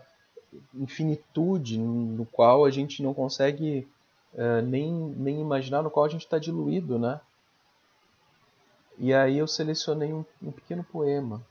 infinitude 0.73 1.79
no 1.79 2.25
qual 2.25 2.65
a 2.65 2.69
gente 2.69 3.01
não 3.01 3.13
consegue 3.13 3.87
uh, 4.33 4.61
nem, 4.61 4.91
nem 4.91 5.39
imaginar, 5.39 5.81
no 5.81 5.91
qual 5.91 6.05
a 6.05 6.09
gente 6.09 6.23
está 6.25 6.37
diluído, 6.37 6.99
né? 6.99 7.19
E 8.97 9.13
aí 9.13 9.37
eu 9.37 9.47
selecionei 9.47 10.13
um, 10.13 10.23
um, 10.41 10.51
pequeno 10.51 10.83
poema. 10.83 11.41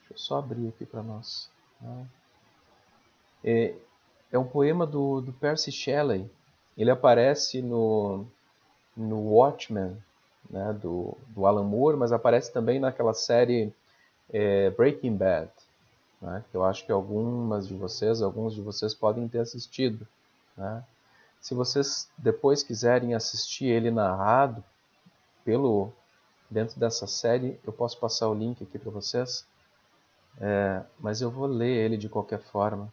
Deixa 0.00 0.14
eu 0.14 0.18
só 0.18 0.38
abrir 0.38 0.68
aqui 0.68 0.86
para 0.86 1.02
nós. 1.02 1.50
Né? 1.80 2.06
É, 3.44 3.74
é 4.30 4.38
um 4.38 4.46
poema 4.46 4.86
do, 4.86 5.20
do 5.20 5.32
Percy 5.32 5.72
Shelley, 5.72 6.30
ele 6.76 6.90
aparece 6.90 7.60
no, 7.60 8.24
no 8.96 9.18
Watchmen, 9.32 9.96
né, 10.48 10.72
do, 10.80 11.16
do 11.28 11.46
Alan 11.46 11.64
Moore, 11.64 11.96
mas 11.96 12.12
aparece 12.12 12.52
também 12.52 12.78
naquela 12.78 13.14
série 13.14 13.72
é, 14.30 14.70
Breaking 14.70 15.16
Bad, 15.16 15.50
né, 16.20 16.44
que 16.50 16.56
eu 16.56 16.64
acho 16.64 16.86
que 16.86 16.92
algumas 16.92 17.66
de 17.66 17.74
vocês, 17.74 18.22
alguns 18.22 18.54
de 18.54 18.60
vocês 18.60 18.94
podem 18.94 19.28
ter 19.28 19.40
assistido. 19.40 20.06
Né. 20.56 20.82
Se 21.42 21.54
vocês 21.54 22.08
depois 22.16 22.62
quiserem 22.62 23.14
assistir 23.14 23.66
ele 23.66 23.90
narrado 23.90 24.64
pelo 25.44 25.92
dentro 26.48 26.78
dessa 26.78 27.06
série, 27.06 27.58
eu 27.66 27.72
posso 27.72 27.98
passar 27.98 28.28
o 28.28 28.34
link 28.34 28.62
aqui 28.62 28.78
para 28.78 28.90
vocês, 28.90 29.44
é, 30.40 30.82
mas 30.98 31.20
eu 31.20 31.30
vou 31.30 31.46
ler 31.46 31.84
ele 31.84 31.96
de 31.96 32.08
qualquer 32.08 32.40
forma. 32.40 32.90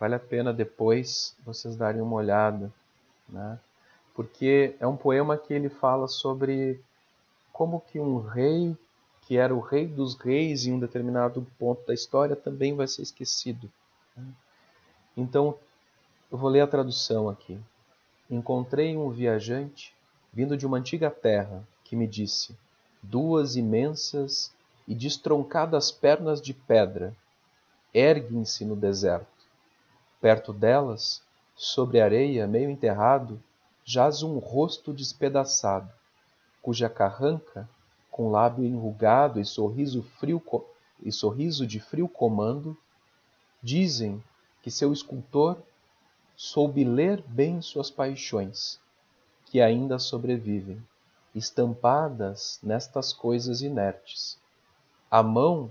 Vale 0.00 0.14
a 0.14 0.18
pena 0.18 0.52
depois 0.52 1.36
vocês 1.44 1.76
darem 1.76 2.00
uma 2.00 2.16
olhada 2.16 2.72
né? 3.28 3.58
porque 4.14 4.74
é 4.80 4.86
um 4.86 4.96
poema 4.96 5.36
que 5.36 5.52
ele 5.52 5.68
fala 5.68 6.08
sobre 6.08 6.80
como 7.52 7.80
que 7.80 8.00
um 8.00 8.18
rei 8.18 8.76
que 9.22 9.36
era 9.36 9.54
o 9.54 9.60
rei 9.60 9.86
dos 9.86 10.14
reis 10.16 10.66
em 10.66 10.72
um 10.72 10.80
determinado 10.80 11.46
ponto 11.58 11.86
da 11.86 11.94
história 11.94 12.34
também 12.34 12.74
vai 12.74 12.88
ser 12.88 13.02
esquecido. 13.02 13.70
Então, 15.16 15.56
eu 16.30 16.36
vou 16.36 16.50
ler 16.50 16.60
a 16.60 16.66
tradução 16.66 17.28
aqui. 17.28 17.58
Encontrei 18.32 18.96
um 18.96 19.10
viajante 19.10 19.94
vindo 20.32 20.56
de 20.56 20.66
uma 20.66 20.78
antiga 20.78 21.10
terra 21.10 21.68
que 21.84 21.94
me 21.94 22.06
disse: 22.06 22.56
Duas 23.02 23.56
imensas 23.56 24.50
e 24.88 24.94
destroncadas 24.94 25.92
pernas 25.92 26.40
de 26.40 26.54
pedra 26.54 27.14
erguem-se 27.92 28.64
no 28.64 28.74
deserto. 28.74 29.26
Perto 30.18 30.50
delas, 30.50 31.22
sobre 31.54 32.00
areia, 32.00 32.46
meio 32.46 32.70
enterrado, 32.70 33.38
jaz 33.84 34.22
um 34.22 34.38
rosto 34.38 34.94
despedaçado, 34.94 35.92
cuja 36.62 36.88
carranca, 36.88 37.68
com 38.10 38.30
lábio 38.30 38.64
enrugado 38.64 39.40
e 39.40 39.44
sorriso 39.44 40.02
frio 40.02 40.42
e 41.02 41.12
sorriso 41.12 41.66
de 41.66 41.78
frio 41.78 42.08
comando, 42.08 42.74
dizem 43.62 44.24
que 44.62 44.70
seu 44.70 44.90
escultor 44.90 45.62
soube 46.44 46.82
ler 46.82 47.22
bem 47.22 47.62
suas 47.62 47.88
paixões, 47.88 48.80
que 49.44 49.60
ainda 49.60 49.96
sobrevivem, 49.96 50.84
estampadas 51.32 52.58
nestas 52.60 53.12
coisas 53.12 53.62
inertes. 53.62 54.36
A 55.08 55.22
mão 55.22 55.70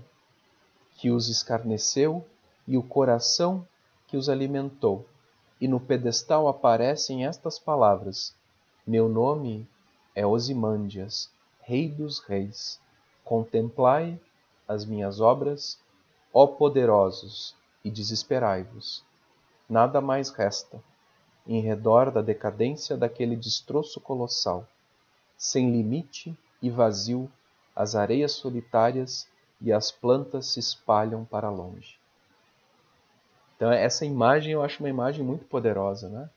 que 0.96 1.10
os 1.10 1.28
escarneceu 1.28 2.24
e 2.66 2.78
o 2.78 2.82
coração 2.82 3.68
que 4.08 4.16
os 4.16 4.30
alimentou. 4.30 5.06
E 5.60 5.68
no 5.68 5.78
pedestal 5.78 6.48
aparecem 6.48 7.26
estas 7.26 7.58
palavras: 7.58 8.34
Meu 8.86 9.10
nome 9.10 9.68
é 10.14 10.26
Osimândias, 10.26 11.30
Rei 11.60 11.86
dos 11.86 12.18
Reis. 12.18 12.80
Contemplai 13.22 14.18
as 14.66 14.86
minhas 14.86 15.20
obras, 15.20 15.78
ó 16.32 16.46
poderosos, 16.46 17.54
e 17.84 17.90
desesperai-vos. 17.90 19.04
Nada 19.72 20.02
mais 20.02 20.28
resta, 20.28 20.82
em 21.46 21.62
redor 21.62 22.10
da 22.10 22.20
decadência 22.20 22.94
daquele 22.94 23.34
destroço 23.34 24.02
colossal, 24.02 24.68
sem 25.34 25.70
limite 25.70 26.36
e 26.60 26.68
vazio, 26.68 27.32
as 27.74 27.94
areias 27.94 28.32
solitárias 28.32 29.26
e 29.62 29.72
as 29.72 29.90
plantas 29.90 30.48
se 30.48 30.60
espalham 30.60 31.24
para 31.24 31.48
longe. 31.48 31.96
Então 33.56 33.72
essa 33.72 34.04
imagem 34.04 34.52
eu 34.52 34.62
acho 34.62 34.82
uma 34.82 34.90
imagem 34.90 35.24
muito 35.24 35.46
poderosa, 35.46 36.10
né? 36.10 36.28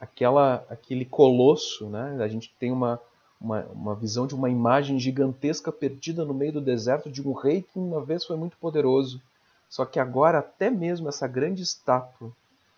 Aquela, 0.00 0.66
aquele 0.68 1.04
colosso, 1.04 1.88
né? 1.88 2.16
A 2.24 2.26
gente 2.26 2.52
tem 2.58 2.72
uma, 2.72 3.00
uma, 3.40 3.60
uma 3.66 3.94
visão 3.94 4.26
de 4.26 4.34
uma 4.34 4.50
imagem 4.50 4.98
gigantesca 4.98 5.70
perdida 5.70 6.24
no 6.24 6.34
meio 6.34 6.54
do 6.54 6.60
deserto 6.60 7.08
de 7.08 7.22
um 7.22 7.34
rei 7.34 7.62
que 7.62 7.78
uma 7.78 8.04
vez 8.04 8.24
foi 8.24 8.36
muito 8.36 8.56
poderoso. 8.56 9.22
Só 9.70 9.84
que 9.84 10.00
agora 10.00 10.40
até 10.40 10.70
mesmo 10.70 11.08
essa 11.08 11.28
grande 11.28 11.62
estátua 11.62 12.32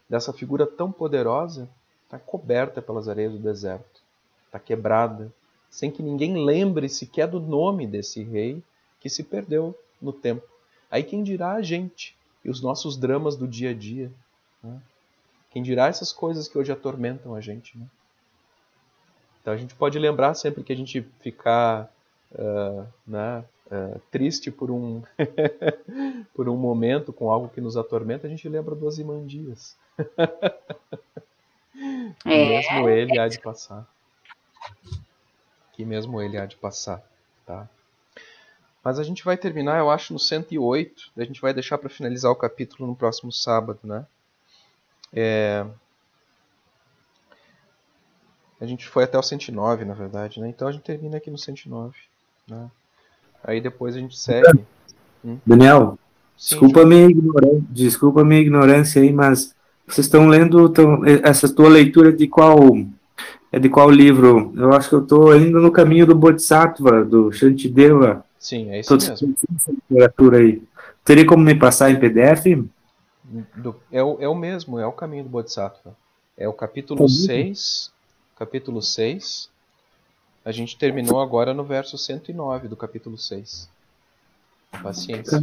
dessa 0.09 0.33
figura 0.33 0.67
tão 0.67 0.91
poderosa 0.93 1.69
está 2.05 2.19
coberta 2.19 2.81
pelas 2.81 3.09
areias 3.09 3.33
do 3.33 3.39
deserto, 3.39 4.03
está 4.47 4.59
quebrada, 4.59 5.33
sem 5.69 5.91
que 5.91 6.03
ninguém 6.03 6.45
lembre 6.45 6.89
sequer 6.89 7.27
do 7.27 7.41
nome 7.41 7.87
desse 7.87 8.23
rei 8.23 8.63
que 9.01 9.09
se 9.11 9.23
perdeu 9.23 9.75
no 10.01 10.13
tempo. 10.13 10.47
Aí 10.91 11.03
quem 11.03 11.23
dirá 11.23 11.53
a 11.53 11.63
gente 11.63 12.17
e 12.45 12.51
os 12.51 12.61
nossos 12.61 12.97
dramas 12.97 13.37
do 13.37 13.47
dia 13.47 13.71
a 13.71 13.75
dia? 13.75 14.11
Né? 14.63 14.81
Quem 15.51 15.63
dirá 15.63 15.89
essas 15.89 16.13
coisas 16.13 16.49
que 16.49 16.57
hoje 16.57 16.71
atormentam 16.71 17.35
a 17.35 17.41
gente? 17.41 17.77
Né? 17.77 17.87
Então 19.43 19.53
a 19.53 19.57
gente 19.57 19.75
pode 19.75 19.99
lembrar 19.99 20.35
sempre 20.35 20.63
que 20.63 20.73
a 20.73 20.77
gente 20.77 21.03
ficar 21.21 21.93
uh, 22.33 22.87
né, 23.07 23.45
uh, 23.67 24.01
triste 24.11 24.51
por 24.51 24.71
um, 24.71 25.03
por 26.35 26.49
um 26.49 26.57
momento 26.57 27.13
com 27.13 27.31
algo 27.31 27.49
que 27.49 27.61
nos 27.61 27.77
atormenta, 27.77 28.27
a 28.27 28.31
gente 28.31 28.49
lembra 28.49 28.75
do 28.75 28.87
Ozymandias. 28.87 29.77
É. 32.25 32.49
Mesmo 32.49 32.89
ele 32.89 33.19
há 33.19 33.29
de 33.29 33.41
passar. 33.41 33.87
Que 35.73 35.85
mesmo 35.85 36.21
ele 36.21 36.39
há 36.39 36.47
de 36.47 36.57
passar, 36.57 37.03
tá? 37.45 37.69
Mas 38.87 38.99
a 39.01 39.03
gente 39.03 39.25
vai 39.25 39.37
terminar, 39.37 39.79
eu 39.79 39.91
acho, 39.91 40.13
no 40.13 40.19
108. 40.19 41.11
A 41.17 41.25
gente 41.25 41.41
vai 41.41 41.53
deixar 41.53 41.77
para 41.77 41.91
finalizar 41.91 42.31
o 42.31 42.37
capítulo 42.37 42.87
no 42.89 42.95
próximo 42.95 43.33
sábado, 43.33 43.81
né? 43.83 44.07
É... 45.13 45.67
A 48.61 48.65
gente 48.65 48.87
foi 48.87 49.03
até 49.03 49.19
o 49.19 49.23
109, 49.23 49.85
na 49.85 49.93
verdade, 49.93 50.41
né? 50.41 50.49
Então 50.49 50.69
a 50.69 50.73
gente 50.73 50.85
termina 50.85 51.17
aqui 51.17 51.31
no 51.31 51.37
109, 51.37 51.97
né? 52.47 52.71
Aí 53.43 53.61
depois 53.61 53.97
a 53.97 53.99
gente 53.99 54.17
segue. 54.17 54.65
Hum? 55.25 55.39
Daniel, 55.45 55.99
Sim, 56.37 56.61
desculpa, 56.61 56.87
minha 56.87 57.07
ignorância, 57.07 57.65
desculpa 57.71 58.25
minha 58.25 58.41
ignorância 58.41 59.03
aí, 59.03 59.13
mas 59.13 59.56
vocês 59.87 60.07
estão 60.07 60.29
lendo 60.29 60.69
tão, 60.69 61.05
essa 61.05 61.49
tua 61.49 61.69
leitura 61.69 62.13
de 62.13 62.27
qual 62.27 62.59
é 63.53 63.59
de 63.59 63.69
qual 63.69 63.91
livro? 63.91 64.53
Eu 64.57 64.73
acho 64.73 64.89
que 64.89 64.95
eu 64.95 65.03
estou 65.03 65.37
indo 65.37 65.61
no 65.61 65.71
caminho 65.71 66.07
do 66.07 66.15
Bodhisattva, 66.15 67.05
do 67.05 67.33
Shantideva. 67.33 68.25
Sim, 68.39 68.71
é 68.71 68.81
isso 68.81 68.89
Tô 68.89 69.11
mesmo. 69.11 69.35
Essa 69.57 69.73
literatura 69.73 70.39
aí. 70.39 70.63
Teria 71.05 71.27
como 71.27 71.45
me 71.45 71.55
passar 71.55 71.91
em 71.91 71.99
PDF? 71.99 72.45
Do, 73.57 73.77
é, 73.91 74.03
o, 74.03 74.19
é 74.21 74.29
o 74.29 74.35
mesmo, 74.35 74.79
é 74.79 74.87
o 74.87 74.93
caminho 74.93 75.25
do 75.25 75.31
Bodhisattva. 75.31 75.97
É 76.37 76.47
o 76.49 76.53
capítulo 76.53 77.09
6, 77.09 77.91
capítulo 78.39 78.83
6. 78.83 79.49
A 80.45 80.53
gente 80.53 80.77
terminou 80.77 81.21
agora 81.21 81.55
no 81.55 81.65
verso 81.65 81.97
109 81.97 82.69
do 82.69 82.77
capítulo 82.77 83.17
6. 83.17 83.69
Paciência. 84.83 85.43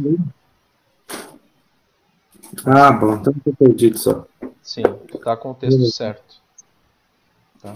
Ah, 2.64 2.92
bom, 2.92 3.14
então 3.16 3.34
estou 3.36 3.54
perdido 3.54 3.98
só. 3.98 4.26
Sim, 4.64 4.82
tá 5.22 5.36
com 5.36 5.50
o 5.50 5.54
texto 5.54 5.84
certo. 5.92 6.42
Tá. 7.60 7.74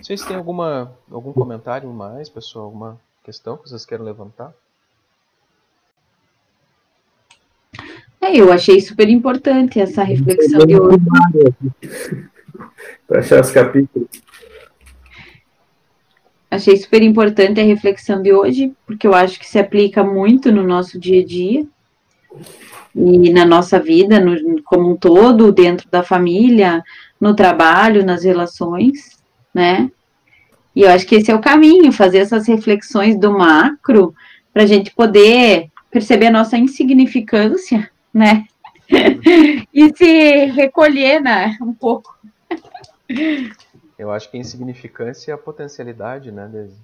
Vocês 0.00 0.24
têm 0.24 0.36
alguma, 0.36 0.96
algum 1.10 1.32
comentário 1.32 1.92
mais, 1.92 2.28
pessoal? 2.28 2.66
Alguma 2.66 3.00
questão 3.24 3.56
que 3.56 3.68
vocês 3.68 3.84
querem 3.84 4.04
levantar? 4.04 4.54
É, 8.20 8.36
eu 8.36 8.52
achei 8.52 8.80
super 8.80 9.08
importante 9.08 9.80
essa 9.80 10.04
reflexão 10.04 10.64
de 10.64 10.78
hoje. 10.78 10.98
Para 13.08 13.18
achar 13.18 13.40
os 13.40 13.50
capítulos. 13.50 14.08
Achei 16.48 16.76
super 16.76 17.02
importante 17.02 17.60
a 17.60 17.64
reflexão 17.64 18.22
de 18.22 18.32
hoje, 18.32 18.72
porque 18.86 19.04
eu 19.04 19.14
acho 19.14 19.38
que 19.40 19.46
se 19.46 19.58
aplica 19.58 20.04
muito 20.04 20.52
no 20.52 20.62
nosso 20.62 20.96
dia 20.98 21.22
a 21.22 21.24
dia 21.24 21.66
e 22.94 23.30
na 23.30 23.44
nossa 23.44 23.78
vida 23.78 24.18
no, 24.18 24.62
como 24.62 24.90
um 24.90 24.96
todo, 24.96 25.52
dentro 25.52 25.88
da 25.90 26.02
família, 26.02 26.82
no 27.20 27.34
trabalho, 27.34 28.04
nas 28.04 28.24
relações, 28.24 29.18
né? 29.54 29.90
E 30.74 30.82
eu 30.82 30.90
acho 30.90 31.06
que 31.06 31.14
esse 31.14 31.30
é 31.30 31.34
o 31.34 31.40
caminho, 31.40 31.92
fazer 31.92 32.18
essas 32.18 32.46
reflexões 32.46 33.18
do 33.18 33.32
macro, 33.32 34.14
para 34.52 34.62
a 34.62 34.66
gente 34.66 34.94
poder 34.94 35.70
perceber 35.90 36.26
a 36.26 36.30
nossa 36.30 36.56
insignificância, 36.56 37.90
né? 38.12 38.46
e 39.72 39.96
se 39.96 40.46
recolher, 40.46 41.20
né? 41.20 41.56
Um 41.60 41.72
pouco. 41.72 42.16
Eu 43.98 44.10
acho 44.10 44.30
que 44.30 44.36
a 44.36 44.40
insignificância 44.40 45.32
é 45.32 45.34
a 45.34 45.38
potencialidade, 45.38 46.30
né, 46.30 46.46
Desi? 46.46 46.76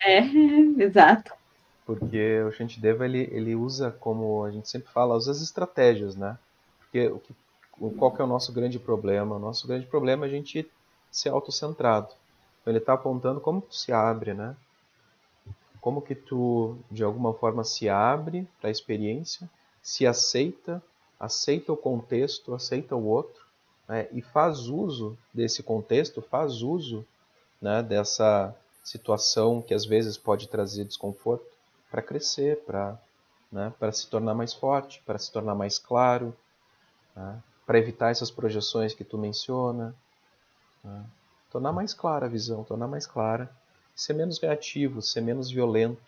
É, 0.00 0.20
exato. 0.82 1.32
Porque 1.84 2.40
o 2.42 2.52
Shantideva, 2.52 3.04
ele, 3.04 3.28
ele 3.32 3.54
usa, 3.54 3.90
como 3.90 4.44
a 4.44 4.50
gente 4.50 4.68
sempre 4.68 4.92
fala, 4.92 5.16
usa 5.16 5.32
as 5.32 5.40
estratégias, 5.40 6.14
né? 6.14 6.38
Porque 6.78 7.08
o 7.08 7.18
que, 7.18 7.34
qual 7.98 8.12
que 8.12 8.20
é 8.20 8.24
o 8.24 8.28
nosso 8.28 8.52
grande 8.52 8.78
problema? 8.78 9.36
O 9.36 9.40
nosso 9.40 9.66
grande 9.66 9.86
problema 9.86 10.24
é 10.24 10.28
a 10.28 10.30
gente 10.30 10.70
ser 11.10 11.30
autocentrado. 11.30 12.08
Ele 12.66 12.78
está 12.78 12.92
apontando 12.92 13.40
como 13.40 13.60
tu 13.60 13.74
se 13.74 13.92
abre, 13.92 14.32
né? 14.32 14.56
Como 15.80 16.00
que 16.00 16.14
tu, 16.14 16.76
de 16.90 17.02
alguma 17.02 17.34
forma, 17.34 17.64
se 17.64 17.88
abre 17.88 18.46
para 18.60 18.68
a 18.68 18.70
experiência, 18.70 19.50
se 19.82 20.06
aceita, 20.06 20.80
aceita 21.18 21.72
o 21.72 21.76
contexto, 21.76 22.54
aceita 22.54 22.94
o 22.94 23.04
outro, 23.04 23.44
né? 23.88 24.06
e 24.12 24.22
faz 24.22 24.68
uso 24.68 25.18
desse 25.34 25.60
contexto, 25.60 26.22
faz 26.22 26.62
uso 26.62 27.04
né, 27.60 27.82
dessa 27.82 28.54
situação 28.84 29.60
que 29.60 29.74
às 29.74 29.84
vezes 29.84 30.16
pode 30.16 30.46
trazer 30.46 30.84
desconforto 30.84 31.51
para 31.92 32.02
crescer, 32.02 32.64
para 32.64 32.98
né, 33.52 33.72
se 33.92 34.08
tornar 34.08 34.34
mais 34.34 34.52
forte, 34.52 35.00
para 35.06 35.18
se 35.18 35.30
tornar 35.30 35.54
mais 35.54 35.78
claro, 35.78 36.36
né, 37.14 37.40
para 37.64 37.78
evitar 37.78 38.10
essas 38.10 38.32
projeções 38.32 38.94
que 38.94 39.04
tu 39.04 39.16
menciona. 39.16 39.94
Né 40.82 41.04
tornar 41.52 41.72
mais 41.72 41.92
clara 41.92 42.24
a 42.24 42.28
visão, 42.30 42.64
tornar 42.64 42.88
mais 42.88 43.06
clara, 43.06 43.50
ser 43.94 44.14
menos 44.14 44.40
reativo, 44.40 45.02
ser 45.02 45.20
menos 45.20 45.50
violento. 45.50 46.00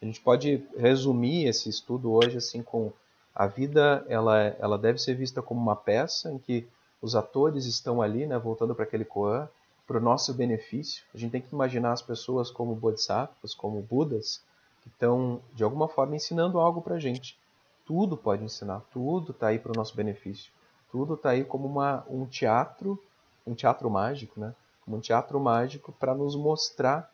A 0.00 0.06
gente 0.06 0.20
pode 0.20 0.66
resumir 0.74 1.46
esse 1.46 1.68
estudo 1.68 2.10
hoje 2.10 2.38
assim 2.38 2.62
com 2.62 2.90
a 3.34 3.46
vida, 3.46 4.04
ela, 4.08 4.38
ela 4.58 4.78
deve 4.78 4.98
ser 4.98 5.14
vista 5.14 5.42
como 5.42 5.60
uma 5.60 5.76
peça 5.76 6.32
em 6.32 6.38
que 6.38 6.66
os 7.02 7.14
atores 7.14 7.66
estão 7.66 8.00
ali, 8.00 8.26
né, 8.26 8.38
voltando 8.38 8.74
para 8.74 8.84
aquele 8.84 9.04
koan, 9.04 9.46
para 9.86 9.98
o 9.98 10.00
nosso 10.00 10.32
benefício. 10.32 11.04
A 11.14 11.18
gente 11.18 11.32
tem 11.32 11.42
que 11.42 11.52
imaginar 11.52 11.92
as 11.92 12.00
pessoas 12.00 12.50
como 12.50 12.74
bodhisattvas, 12.74 13.54
como 13.54 13.82
budas, 13.82 14.42
que 14.84 14.90
estão, 14.90 15.40
de 15.54 15.64
alguma 15.64 15.88
forma, 15.88 16.14
ensinando 16.14 16.60
algo 16.60 16.80
para 16.80 16.96
a 16.96 17.00
gente. 17.00 17.36
Tudo 17.84 18.16
pode 18.16 18.44
ensinar, 18.44 18.82
tudo 18.92 19.32
está 19.32 19.48
aí 19.48 19.58
para 19.58 19.72
o 19.72 19.74
nosso 19.74 19.96
benefício. 19.96 20.52
Tudo 20.92 21.14
está 21.14 21.30
aí 21.30 21.44
como 21.44 21.66
uma, 21.66 22.04
um 22.08 22.24
teatro, 22.26 23.02
um 23.46 23.54
teatro 23.54 23.90
mágico, 23.90 24.38
né? 24.38 24.54
Como 24.84 24.98
um 24.98 25.00
teatro 25.00 25.40
mágico 25.40 25.90
para 25.92 26.14
nos 26.14 26.36
mostrar 26.36 27.10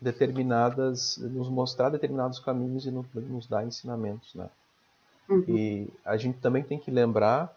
determinadas, 0.00 1.18
nos 1.18 1.48
mostrar 1.48 1.90
determinados 1.90 2.38
caminhos 2.38 2.86
e 2.86 2.90
nos 2.90 3.46
dar 3.46 3.66
ensinamentos, 3.66 4.34
né? 4.34 4.48
Uhum. 5.28 5.44
E 5.46 5.90
a 6.04 6.16
gente 6.16 6.38
também 6.38 6.62
tem 6.62 6.78
que 6.78 6.90
lembrar 6.90 7.54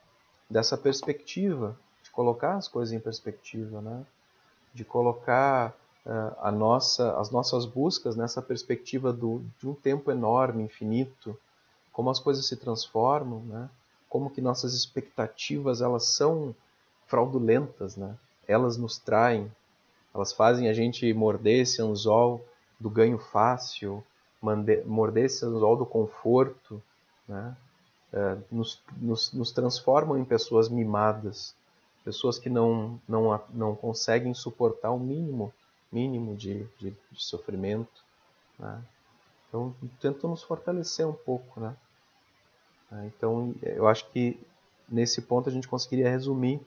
dessa 0.50 0.78
perspectiva, 0.78 1.78
de 2.04 2.12
colocar 2.12 2.56
as 2.56 2.68
coisas 2.68 2.94
em 2.94 3.00
perspectiva, 3.00 3.82
né? 3.82 4.06
De 4.74 4.84
colocar 4.84 5.74
a 6.42 6.52
nossa, 6.52 7.18
as 7.18 7.32
nossas 7.32 7.66
buscas 7.66 8.16
nessa 8.16 8.42
perspectiva 8.42 9.14
do, 9.14 9.42
de 9.60 9.68
um 9.68 9.74
tempo 9.74 10.12
enorme, 10.12 10.64
infinito, 10.64 11.38
como 11.94 12.10
as 12.10 12.20
coisas 12.20 12.46
se 12.46 12.58
transformam, 12.58 13.40
né? 13.46 13.70
Como 14.10 14.30
que 14.30 14.42
nossas 14.42 14.74
expectativas 14.74 15.82
elas 15.82 16.08
são 16.08 16.54
fraudulentas, 17.08 17.96
né? 17.96 18.16
Elas 18.48 18.76
nos 18.76 18.98
traem, 18.98 19.50
elas 20.14 20.34
fazem 20.34 20.68
a 20.68 20.74
gente 20.74 21.12
morder 21.14 21.62
esse 21.62 21.82
anzol 21.82 22.44
do 22.80 22.90
ganho 22.90 23.18
fácil, 23.18 24.04
morder 24.86 25.26
esse 25.26 25.46
anzol 25.46 25.78
do 25.78 25.86
conforto, 25.86 26.82
né? 27.28 27.56
É, 28.12 28.38
nos, 28.52 28.80
nos, 28.98 29.34
nos, 29.34 29.52
transformam 29.52 30.20
em 30.20 30.26
pessoas 30.26 30.70
mimadas, 30.70 31.56
pessoas 32.04 32.38
que 32.38 32.48
não, 32.48 33.00
não, 33.08 33.42
não 33.50 33.76
conseguem 33.76 34.36
suportar 34.36 34.92
o 34.92 35.00
mínimo, 35.00 35.52
mínimo 35.94 36.36
de, 36.36 36.66
de, 36.80 36.92
de 37.12 37.24
sofrimento. 37.24 38.04
Né? 38.58 38.84
Então, 39.48 39.76
tentam 40.02 40.30
nos 40.32 40.42
fortalecer 40.42 41.08
um 41.08 41.14
pouco. 41.14 41.60
Né? 41.60 41.76
É, 42.92 43.06
então, 43.06 43.54
eu 43.62 43.88
acho 43.88 44.10
que 44.10 44.40
nesse 44.90 45.22
ponto 45.22 45.50
a 45.50 45.52
gente 45.52 45.68
conseguiria 45.68 46.10
resumir 46.10 46.60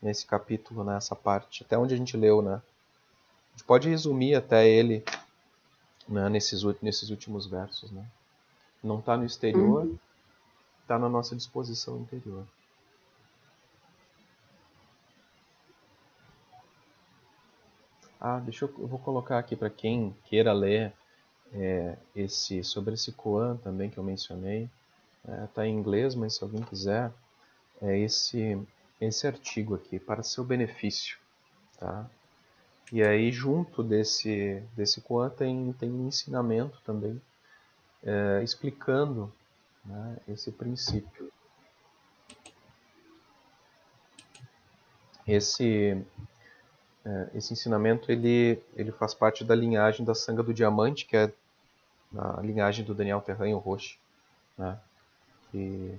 nesse 0.00 0.26
capítulo, 0.26 0.82
nessa 0.82 1.14
né, 1.14 1.20
parte, 1.22 1.62
até 1.62 1.76
onde 1.76 1.94
a 1.94 1.96
gente 1.96 2.16
leu, 2.16 2.40
né? 2.40 2.54
A 2.54 3.50
gente 3.52 3.64
pode 3.64 3.88
resumir 3.88 4.34
até 4.34 4.66
ele 4.66 5.04
né, 6.08 6.28
nesses, 6.28 6.62
nesses 6.80 7.10
últimos 7.10 7.46
versos, 7.46 7.90
né? 7.90 8.04
Não 8.82 8.98
está 8.98 9.16
no 9.16 9.26
exterior, 9.26 9.90
está 10.80 10.96
uhum. 10.96 11.02
na 11.02 11.08
nossa 11.08 11.36
disposição 11.36 11.98
interior. 11.98 12.46
Ah, 18.20 18.38
deixa 18.38 18.66
eu, 18.66 18.74
eu 18.78 18.86
vou 18.86 18.98
colocar 18.98 19.38
aqui 19.38 19.56
para 19.56 19.70
quem 19.70 20.14
queira 20.26 20.52
ler 20.52 20.92
é, 21.54 21.96
esse 22.14 22.62
sobre 22.62 22.92
esse 22.94 23.12
Koan 23.12 23.56
também 23.56 23.88
que 23.88 23.96
eu 23.96 24.04
mencionei. 24.04 24.68
Está 25.24 25.34
é, 25.34 25.46
tá 25.46 25.66
em 25.66 25.74
inglês, 25.74 26.14
mas 26.14 26.34
se 26.34 26.44
alguém 26.44 26.62
quiser, 26.62 27.10
é 27.80 27.98
esse 27.98 28.60
esse 29.00 29.26
artigo 29.26 29.74
aqui 29.74 29.98
para 29.98 30.22
seu 30.22 30.44
benefício, 30.44 31.16
tá? 31.78 32.06
E 32.92 33.02
aí 33.02 33.32
junto 33.32 33.82
desse 33.82 34.62
desse 34.76 35.00
Koan 35.00 35.30
tem 35.30 35.72
tem 35.74 35.90
um 35.90 36.06
ensinamento 36.06 36.78
também 36.84 37.20
é, 38.02 38.42
explicando 38.42 39.32
né, 39.84 40.16
esse 40.28 40.52
princípio. 40.52 41.32
Esse 45.26 46.04
esse 47.34 47.52
ensinamento 47.52 48.12
ele 48.12 48.62
ele 48.74 48.92
faz 48.92 49.14
parte 49.14 49.44
da 49.44 49.54
linhagem 49.54 50.04
da 50.04 50.14
Sanga 50.14 50.42
do 50.42 50.52
Diamante, 50.52 51.06
que 51.06 51.16
é 51.16 51.32
a 52.16 52.40
linhagem 52.40 52.84
do 52.84 52.94
Daniel 52.94 53.20
Terranho 53.20 53.58
Roche, 53.58 53.98
né? 54.58 54.78
Que, 55.50 55.98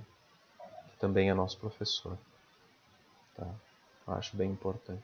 que 0.90 0.96
também 0.98 1.30
é 1.30 1.34
nosso 1.34 1.58
professor. 1.58 2.16
Tá? 3.36 3.46
Acho 4.06 4.36
bem 4.36 4.50
importante. 4.50 5.02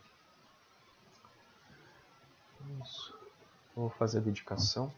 Isso. 2.83 3.17
Vou 3.75 3.91
fazer 3.91 4.19
a 4.19 4.23
dedicação. 4.23 4.93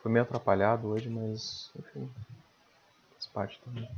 Foi 0.00 0.12
meio 0.12 0.24
atrapalhado 0.24 0.88
hoje, 0.88 1.08
mas 1.08 1.70
enfim, 1.76 2.10
faz 3.12 3.26
parte 3.26 3.60
também. 3.64 3.88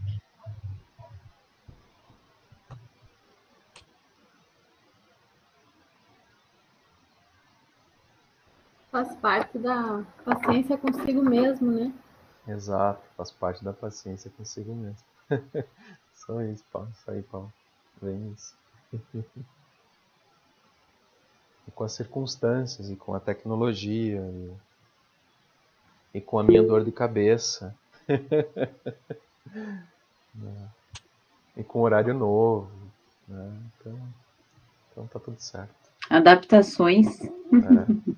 Faz 8.91 9.15
parte 9.17 9.59
da 9.59 10.05
paciência 10.25 10.77
consigo 10.77 11.23
mesmo, 11.23 11.71
né? 11.71 11.93
Exato, 12.49 13.03
faz 13.17 13.31
parte 13.31 13.63
da 13.65 13.73
paciência 13.73 14.31
consigo 14.37 14.75
mesmo. 14.75 15.05
Só 16.15 16.43
isso, 16.43 16.65
Paulo. 16.73 16.89
Isso 16.93 17.11
aí, 17.11 17.23
Paulo. 17.23 17.53
Vem 18.03 18.33
isso. 18.33 18.55
e 21.69 21.71
com 21.71 21.85
as 21.85 21.93
circunstâncias, 21.93 22.91
e 22.91 22.97
com 22.97 23.15
a 23.15 23.21
tecnologia, 23.21 24.21
e, 24.21 24.53
e 26.19 26.21
com 26.21 26.39
a 26.39 26.43
minha 26.43 26.63
dor 26.63 26.85
de 26.85 26.93
cabeça. 26.93 27.75
Né? 30.33 30.71
e 31.57 31.65
com 31.65 31.81
horário 31.81 32.15
novo. 32.15 32.71
Né? 33.29 33.53
Então, 33.81 33.99
então 34.91 35.07
tá 35.07 35.19
tudo 35.19 35.39
certo. 35.41 35.75
Adaptações. 36.09 37.21
É. 37.23 38.11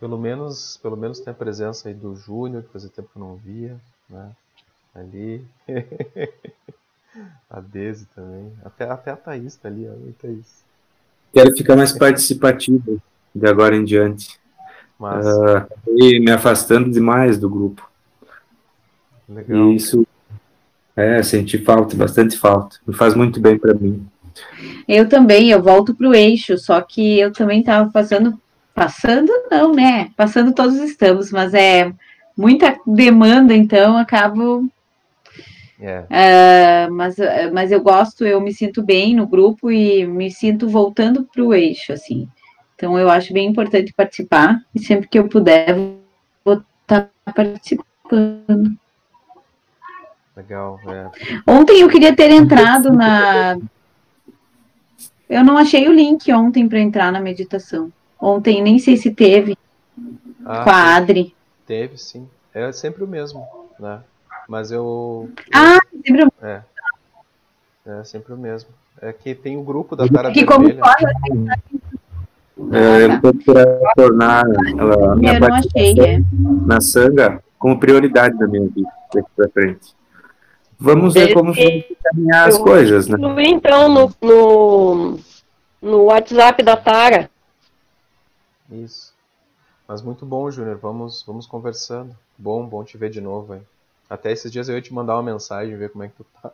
Pelo 0.00 0.18
menos, 0.18 0.78
pelo 0.82 0.96
menos 0.96 1.20
tem 1.20 1.30
a 1.30 1.34
presença 1.34 1.88
aí 1.88 1.94
do 1.94 2.16
Júnior, 2.16 2.62
que 2.62 2.72
fazia 2.72 2.88
tempo 2.88 3.10
que 3.12 3.18
eu 3.18 3.24
não 3.24 3.36
via, 3.36 3.76
né? 4.08 4.30
Ali. 4.94 5.44
A 7.50 7.60
Daisy 7.60 8.06
também. 8.14 8.52
Até, 8.64 8.84
até 8.84 9.10
a 9.10 9.16
Thaís 9.16 9.56
tá 9.56 9.68
ali, 9.68 9.86
ó. 9.88 9.92
Oi, 9.92 10.14
Thaís. 10.20 10.64
Quero 11.32 11.56
ficar 11.56 11.76
mais 11.76 11.92
participativo 11.92 13.02
de 13.34 13.46
agora 13.48 13.74
em 13.74 13.84
diante. 13.84 14.38
Mas... 14.98 15.26
Uh, 15.26 15.66
e 15.88 16.20
me 16.20 16.30
afastando 16.30 16.90
demais 16.90 17.38
do 17.38 17.50
grupo. 17.50 17.90
Legal. 19.28 19.70
E 19.70 19.76
isso 19.76 20.06
é, 20.96 21.22
senti 21.22 21.58
falta, 21.58 21.96
bastante 21.96 22.36
falta. 22.36 22.76
Me 22.86 22.94
faz 22.94 23.14
muito 23.14 23.40
bem 23.40 23.58
para 23.58 23.74
mim. 23.74 24.06
Eu 24.86 25.08
também, 25.08 25.50
eu 25.50 25.62
volto 25.62 25.94
para 25.94 26.08
o 26.08 26.14
eixo, 26.14 26.58
só 26.58 26.80
que 26.80 27.18
eu 27.18 27.32
também 27.32 27.60
estava 27.60 27.90
passando, 27.90 28.38
passando 28.74 29.32
não, 29.50 29.72
né? 29.72 30.10
Passando 30.16 30.54
todos 30.54 30.76
estamos, 30.76 31.30
mas 31.30 31.54
é 31.54 31.92
muita 32.36 32.78
demanda, 32.86 33.54
então 33.54 33.96
acabo 33.96 34.68
é. 35.80 36.88
Uh, 36.88 36.92
mas, 36.92 37.16
mas 37.52 37.72
eu 37.72 37.80
gosto, 37.80 38.26
eu 38.26 38.40
me 38.40 38.52
sinto 38.52 38.82
bem 38.82 39.14
no 39.16 39.26
grupo 39.26 39.70
e 39.70 40.06
me 40.06 40.30
sinto 40.30 40.68
voltando 40.68 41.24
para 41.24 41.42
o 41.42 41.54
eixo, 41.54 41.92
assim. 41.92 42.28
Então 42.76 42.98
eu 42.98 43.08
acho 43.08 43.32
bem 43.32 43.48
importante 43.48 43.92
participar 43.92 44.60
e 44.74 44.80
sempre 44.80 45.08
que 45.08 45.18
eu 45.18 45.28
puder 45.28 45.74
vou 46.44 46.62
estar 46.82 47.08
tá 47.24 47.32
participando. 47.32 48.76
Legal. 50.36 50.78
É. 50.86 51.10
Ontem 51.46 51.80
eu 51.80 51.88
queria 51.88 52.14
ter 52.14 52.30
entrado 52.30 52.92
na. 52.92 53.58
Eu 55.28 55.44
não 55.44 55.56
achei 55.56 55.88
o 55.88 55.92
link 55.92 56.30
ontem 56.32 56.68
para 56.68 56.80
entrar 56.80 57.12
na 57.12 57.20
meditação. 57.20 57.92
Ontem 58.20 58.62
nem 58.62 58.78
sei 58.78 58.96
se 58.96 59.10
teve 59.10 59.56
ah, 60.44 60.64
com 60.64 60.70
a 60.70 60.96
Adri. 60.96 61.34
Teve, 61.66 61.96
sim. 61.96 62.28
É 62.52 62.70
sempre 62.72 63.04
o 63.04 63.06
mesmo, 63.06 63.46
né? 63.78 64.00
Mas 64.48 64.70
eu. 64.70 65.30
Ah, 65.54 65.78
sempre 66.04 66.24
o 66.24 66.32
é. 66.42 66.62
é 67.86 68.04
sempre 68.04 68.32
o 68.32 68.36
mesmo. 68.36 68.70
É 69.00 69.12
que 69.12 69.34
tem 69.34 69.56
o 69.56 69.62
grupo 69.62 69.96
da 69.96 70.06
Tara 70.08 70.32
que 70.32 70.44
Vermelha. 70.44 70.80
Como 70.80 72.74
é, 72.74 73.04
eu 73.04 73.20
vou 73.20 73.32
tornar 73.96 74.44
a 74.44 75.16
minha 75.16 75.38
eu 75.38 75.54
achei, 75.54 75.98
é. 75.98 76.20
na 76.66 76.80
sanga 76.80 77.42
como 77.58 77.78
prioridade 77.80 78.36
da 78.38 78.46
minha 78.46 78.68
vida 78.68 78.90
daqui 79.14 79.28
para 79.34 79.48
frente. 79.48 79.94
Vamos 80.78 81.14
ver 81.14 81.32
como 81.32 81.52
vamos 81.54 81.84
caminhar 82.02 82.48
as 82.48 82.58
coisas, 82.58 83.06
né? 83.06 83.18
Então, 83.46 83.88
no, 83.88 84.12
no, 84.20 85.18
no 85.80 86.02
WhatsApp 86.04 86.62
da 86.62 86.76
Tara. 86.76 87.30
Isso. 88.70 89.12
Mas 89.86 90.02
muito 90.02 90.24
bom, 90.24 90.50
Júnior. 90.50 90.76
Vamos, 90.76 91.24
vamos 91.26 91.46
conversando. 91.46 92.16
Bom, 92.38 92.66
bom 92.66 92.84
te 92.84 92.96
ver 92.96 93.10
de 93.10 93.20
novo, 93.20 93.54
hein? 93.54 93.62
Até 94.08 94.32
esses 94.32 94.50
dias 94.50 94.68
eu 94.68 94.74
ia 94.74 94.82
te 94.82 94.92
mandar 94.92 95.14
uma 95.14 95.22
mensagem, 95.22 95.76
ver 95.76 95.90
como 95.90 96.04
é 96.04 96.08
que 96.08 96.14
tu 96.14 96.26
tá. 96.42 96.52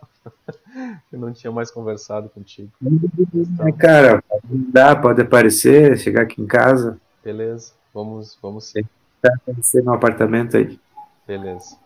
eu 1.12 1.19
não 1.19 1.33
tinha 1.33 1.51
mais 1.51 1.71
conversado 1.71 2.29
contigo. 2.29 2.71
Então, 2.83 3.73
cara, 3.73 4.23
dá, 4.45 4.95
pode 4.95 5.23
aparecer, 5.23 5.99
chegar 5.99 6.23
aqui 6.23 6.41
em 6.41 6.47
casa. 6.47 7.01
Beleza, 7.25 7.73
vamos, 7.95 8.39
vamos 8.43 8.67
sim. 8.67 8.83
Tá 9.23 9.33
aparecer 9.35 9.83
no 9.83 9.93
apartamento 9.93 10.57
aí. 10.57 10.79
Beleza. 11.27 11.77